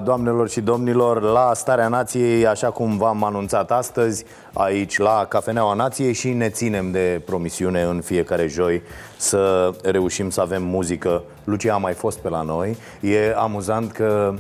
doamnelor 0.06 0.50
și 0.50 0.62
domnilor, 0.62 1.22
la 1.22 1.52
Starea 1.54 1.88
Nației, 1.88 2.48
așa 2.48 2.70
cum 2.72 2.98
v-am 2.98 3.24
anunțat 3.24 3.72
astăzi, 3.72 4.26
aici 4.54 4.98
la 4.98 5.26
Cafeneaua 5.30 5.74
Nației 5.74 6.14
și 6.14 6.30
ne 6.30 6.50
ținem 6.50 6.92
de 6.92 7.22
promisiune 7.26 7.82
în 7.82 8.02
fiecare 8.02 8.48
joi 8.48 8.82
să 9.18 9.72
reușim 9.84 10.30
să 10.30 10.42
avem 10.42 10.64
muzică. 10.64 11.24
Lucia 11.44 11.74
a 11.74 11.78
mai 11.78 11.94
fost 11.94 12.18
pe 12.18 12.30
la 12.30 12.42
noi. 12.42 12.78
E 13.02 13.34
amuzant 13.36 13.92
că 13.92 14.34
uh, 14.34 14.40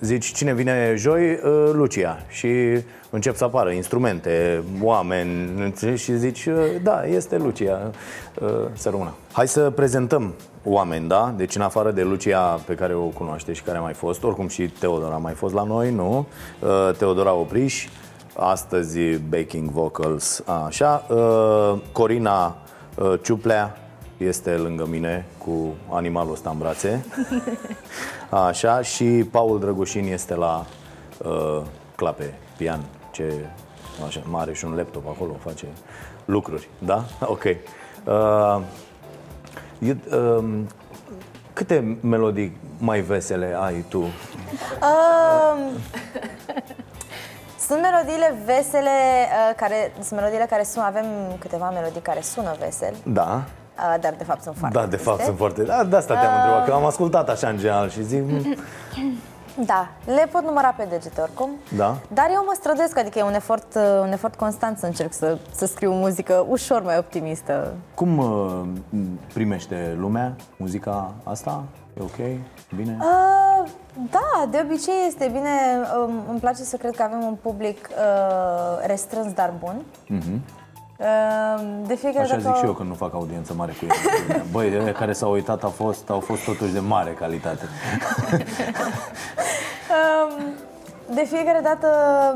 zici 0.00 0.32
cine 0.32 0.54
vine 0.54 0.94
joi, 0.96 1.30
uh, 1.32 1.70
Lucia. 1.72 2.18
Și 2.28 2.48
încep 3.10 3.36
să 3.36 3.44
apară 3.44 3.70
instrumente, 3.70 4.62
oameni 4.80 5.62
înțelegi? 5.62 6.02
și 6.02 6.18
zici, 6.18 6.46
uh, 6.46 6.54
da, 6.82 7.04
este 7.04 7.36
Lucia, 7.36 7.78
uh, 8.40 8.48
să 8.72 8.90
rămână. 8.90 9.14
Hai 9.32 9.48
să 9.48 9.70
prezentăm 9.70 10.34
oameni, 10.64 11.08
da? 11.08 11.34
Deci 11.36 11.54
în 11.54 11.62
afară 11.62 11.90
de 11.90 12.02
Lucia 12.02 12.40
pe 12.40 12.74
care 12.74 12.94
o 12.94 13.04
cunoaște 13.04 13.52
și 13.52 13.62
care 13.62 13.78
a 13.78 13.80
mai 13.80 13.92
fost, 13.92 14.24
oricum 14.24 14.48
și 14.48 14.68
Teodora 14.68 15.14
a 15.14 15.18
mai 15.18 15.34
fost 15.34 15.54
la 15.54 15.62
noi, 15.62 15.90
nu? 15.90 16.26
Uh, 16.58 16.94
Teodora 16.96 17.32
Opriș, 17.32 17.88
astăzi 18.36 19.00
backing 19.28 19.70
vocals, 19.70 20.42
așa. 20.66 21.06
Uh, 21.08 21.78
Corina 21.92 22.56
uh, 22.96 23.12
Ciuplea 23.22 23.76
este 24.16 24.50
lângă 24.50 24.86
mine 24.90 25.26
cu 25.38 25.74
animalul 25.90 26.32
ăsta 26.32 26.50
în 26.50 26.58
brațe. 26.58 27.04
Așa, 28.32 28.82
și 28.82 29.04
Paul 29.30 29.60
Drăgușin 29.60 30.06
este 30.06 30.34
la 30.34 30.66
uh, 31.18 31.62
clape, 31.96 32.34
pian, 32.56 32.80
ce 33.10 33.46
așa, 34.06 34.22
mare 34.24 34.52
și 34.52 34.64
un 34.64 34.74
laptop 34.74 35.08
acolo, 35.08 35.32
face 35.44 35.66
lucruri, 36.24 36.68
da? 36.78 37.04
Ok. 37.34 37.42
Uh, 37.44 38.60
eu, 39.78 39.96
uh, 40.38 40.60
câte 41.52 41.98
melodii 42.00 42.56
mai 42.78 43.00
vesele 43.00 43.56
ai 43.60 43.84
tu? 43.88 43.98
Um, 44.00 44.10
sunt 47.66 47.80
melodiile 47.80 48.34
vesele, 48.44 48.90
uh, 48.90 49.56
care, 49.56 49.92
sunt 49.94 50.18
melodiile 50.18 50.46
care 50.50 50.62
sună, 50.62 50.84
avem 50.84 51.04
câteva 51.38 51.70
melodii 51.70 52.00
care 52.00 52.20
sună 52.20 52.56
vesel, 52.58 52.94
Da. 53.04 53.44
Uh, 53.94 54.00
dar 54.00 54.14
de 54.18 54.24
fapt 54.24 54.42
sunt 54.42 54.56
foarte 54.56 54.78
Da, 54.78 54.86
de 54.86 54.96
fapt 54.96 55.16
triste. 55.16 55.24
sunt 55.24 55.36
foarte... 55.36 55.62
Da, 55.62 55.84
de 55.84 55.96
asta 55.96 56.14
te-am 56.14 56.32
Uh. 56.34 56.38
întrebat, 56.42 56.66
că 56.68 56.72
am 56.72 56.84
ascultat 56.84 57.28
așa 57.28 57.48
în 57.48 57.56
general 57.58 57.88
și 57.88 58.02
zic... 58.04 58.22
"Mm, 58.30 58.56
Da, 59.66 59.88
le 60.04 60.28
pot 60.32 60.42
număra 60.44 60.68
pe 60.76 60.86
degete 60.90 61.20
oricum. 61.20 61.50
Da? 61.76 61.96
Dar 62.12 62.26
eu 62.32 62.42
mă 62.46 62.52
străduiesc, 62.54 62.98
adică 62.98 63.18
e 63.18 63.22
un 63.22 63.34
efort, 63.34 63.74
uh, 63.74 63.82
un 64.02 64.12
efort 64.12 64.34
constant 64.34 64.78
să 64.78 64.86
încerc 64.86 65.12
să, 65.12 65.38
să 65.54 65.66
scriu 65.66 65.92
muzică 65.92 66.46
ușor 66.48 66.82
mai 66.82 66.98
optimistă. 66.98 67.72
Cum 67.94 68.18
uh, 68.18 68.60
primește 69.34 69.96
lumea 69.98 70.36
muzica 70.56 71.12
asta? 71.24 71.62
E 71.98 72.02
ok? 72.02 72.38
Bine? 72.76 72.96
Uh, 73.00 73.68
da, 74.10 74.46
de 74.50 74.60
obicei 74.64 74.94
este 75.06 75.28
bine. 75.32 75.50
Um, 76.06 76.12
îmi 76.30 76.40
place 76.40 76.62
să 76.62 76.76
cred 76.76 76.96
că 76.96 77.02
avem 77.02 77.22
un 77.22 77.36
public 77.42 77.88
uh, 77.90 78.86
restrâns, 78.86 79.32
dar 79.32 79.52
bun. 79.58 79.82
Mhm. 80.06 80.40
Uh, 80.96 81.62
de 81.86 81.94
fiecare 81.94 82.24
Așa 82.24 82.36
dată... 82.36 82.48
zic 82.48 82.56
și 82.56 82.64
eu 82.64 82.72
când 82.72 82.88
nu 82.88 82.94
fac 82.94 83.14
audiență 83.14 83.54
mare 83.54 83.72
cu 83.72 83.84
ei. 83.84 83.90
Băi, 84.52 84.78
ăia 84.80 84.92
care 84.92 85.12
s-au 85.12 85.32
uitat 85.32 85.62
au 85.62 85.70
fost, 85.70 86.10
au 86.10 86.20
fost 86.20 86.44
totuși 86.44 86.72
de 86.72 86.78
mare 86.80 87.10
calitate. 87.10 87.64
Um, 89.92 90.42
de 91.14 91.24
fiecare 91.24 91.60
dată 91.62 91.88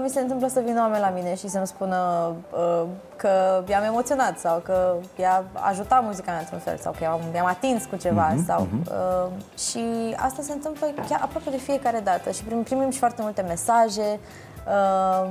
mi 0.02 0.08
se 0.08 0.20
întâmplă 0.20 0.48
să 0.48 0.60
vină 0.64 0.80
oameni 0.80 1.00
la 1.00 1.10
mine 1.14 1.34
și 1.34 1.48
să-mi 1.48 1.66
spună 1.66 2.32
uh, 2.50 2.82
că 3.16 3.62
i-am 3.68 3.82
emoționat 3.82 4.38
sau 4.38 4.58
că 4.64 4.94
i-a 5.16 5.44
ajutat 5.52 6.02
muzica 6.04 6.30
mea 6.30 6.40
într-un 6.40 6.58
fel 6.58 6.76
sau 6.76 6.92
că 6.92 6.98
i-am, 7.02 7.20
i-am 7.34 7.46
atins 7.46 7.84
cu 7.84 7.96
ceva 7.96 8.32
Mhm, 8.34 8.44
sau, 8.44 8.60
mhm. 8.70 8.82
uh, 8.90 9.58
și 9.58 10.14
asta 10.16 10.42
se 10.42 10.52
întâmplă 10.52 10.86
chiar 11.08 11.20
aproape 11.22 11.50
de 11.50 11.56
fiecare 11.56 12.00
dată 12.04 12.30
și 12.30 12.44
prim, 12.44 12.62
primim 12.62 12.90
și 12.90 12.98
foarte 12.98 13.22
multe 13.22 13.42
mesaje. 13.42 14.18
Uh, 14.66 15.30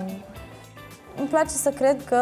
îmi 1.17 1.27
place 1.27 1.49
să 1.49 1.69
cred 1.69 2.03
că 2.05 2.19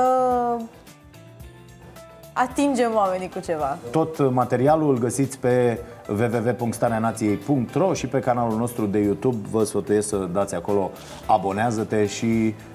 atingem 2.33 2.95
oamenii 2.95 3.29
cu 3.29 3.39
ceva. 3.39 3.77
Tot 3.91 4.31
materialul 4.31 4.89
îl 4.89 4.97
găsiți 4.97 5.39
pe 5.39 5.79
www.stareanației.ro 6.09 7.93
și 7.93 8.07
pe 8.07 8.19
canalul 8.19 8.57
nostru 8.57 8.85
de 8.85 8.99
YouTube. 8.99 9.47
Vă 9.51 9.63
sfătuiesc 9.63 10.07
să 10.07 10.17
dați 10.17 10.55
acolo 10.55 10.91
abonează-te 11.25 12.05
și 12.05 12.25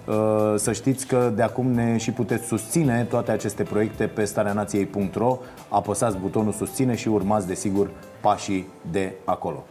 uh, 0.06 0.54
să 0.56 0.72
știți 0.72 1.06
că 1.06 1.32
de 1.34 1.42
acum 1.42 1.66
ne 1.66 1.96
și 1.96 2.11
puteți 2.11 2.46
susține 2.46 3.06
toate 3.09 3.30
aceste 3.30 3.62
proiecte 3.62 4.06
pe 4.06 4.24
stareanației.ro. 4.24 5.38
Apăsați 5.68 6.16
butonul 6.16 6.52
susține 6.52 6.94
și 6.94 7.09
urmați 7.09 7.46
desigur 7.46 7.90
pașii 8.20 8.68
de 8.90 9.12
acolo. 9.24 9.64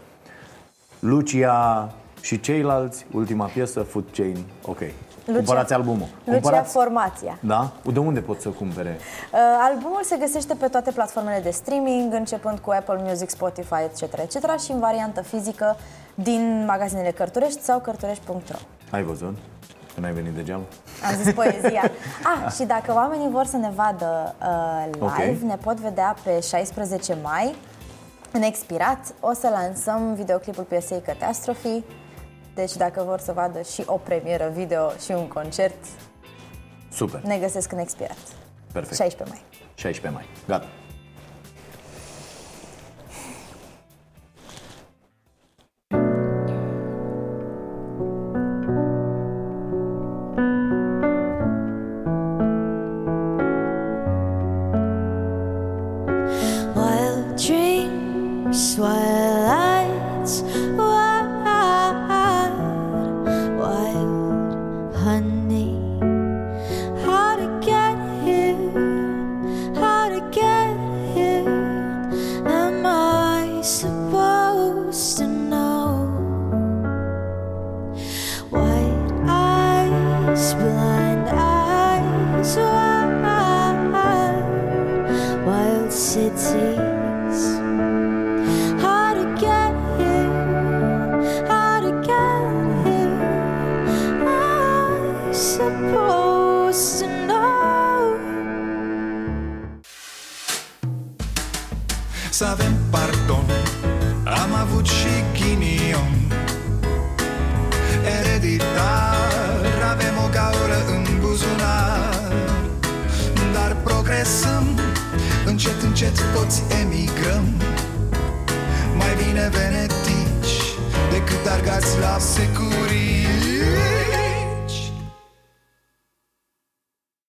Lucia 1.00 1.92
și 2.22 2.40
ceilalți, 2.40 3.06
ultima 3.14 3.46
piesă, 3.46 3.82
Food 3.82 4.06
Chain, 4.12 4.38
ok. 4.66 4.80
Cumpărați 5.36 5.74
albumul. 5.74 6.08
Lucia 6.24 6.40
Cumpărați, 6.40 6.72
Formația. 6.72 7.38
da? 7.40 7.72
De 7.94 8.00
unde 8.00 8.20
pot 8.20 8.42
să 8.42 8.50
cumpere? 8.50 8.98
Uh, 9.34 9.40
albumul 9.70 10.00
se 10.04 10.18
găsește 10.18 10.54
pe 10.56 10.68
toate 10.68 10.92
platformele 10.92 11.40
de 11.44 11.50
streaming, 11.50 12.14
începând 12.14 12.60
cu 12.60 12.70
Apple 12.72 13.02
Music, 13.06 13.30
Spotify, 13.30 13.82
etc., 13.84 14.02
etc. 14.02 14.60
și 14.60 14.72
în 14.72 14.80
variantă 14.80 15.22
fizică 15.22 15.76
din 16.16 16.64
magazinele 16.68 17.12
Cărturești 17.12 17.62
sau 17.62 17.80
cărturești.ro. 17.80 18.58
Ai 18.92 19.04
văzut? 19.04 19.38
Că 19.94 20.00
n-ai 20.00 20.12
venit 20.14 20.32
degeaba? 20.34 20.62
Am 21.10 21.16
zis 21.24 21.34
poezia. 21.34 21.92
Ah, 22.46 22.52
și 22.54 22.64
dacă 22.64 22.94
oamenii 22.94 23.30
vor 23.30 23.46
să 23.46 23.58
ne 23.58 23.72
vadă 23.76 24.36
uh, 24.42 24.86
live, 24.92 25.06
Ok. 25.06 25.42
ne 25.50 25.56
pot 25.64 25.76
vedea 25.80 26.16
pe 26.24 26.40
16 26.48 27.18
mai 27.24 27.56
în 28.32 28.42
Expirat. 28.42 29.00
O 29.20 29.34
să 29.34 29.50
lansăm 29.52 30.14
videoclipul 30.14 30.64
piesei 30.64 31.02
Catastrophe. 31.06 31.84
Deci 32.58 32.76
dacă 32.76 33.04
vor 33.04 33.20
să 33.20 33.32
vadă 33.32 33.62
și 33.62 33.84
o 33.86 33.98
premieră 33.98 34.52
video 34.54 34.90
și 35.06 35.12
un 35.12 35.28
concert, 35.28 35.86
Super, 36.92 37.22
ne 37.22 37.38
găsesc 37.38 37.72
în 37.72 37.78
Expirat. 37.78 38.18
perfect. 38.72 38.96
16 38.96 39.24
mai. 39.36 39.42
16 39.76 40.14
mai. 40.14 40.26
Gata. 40.48 40.66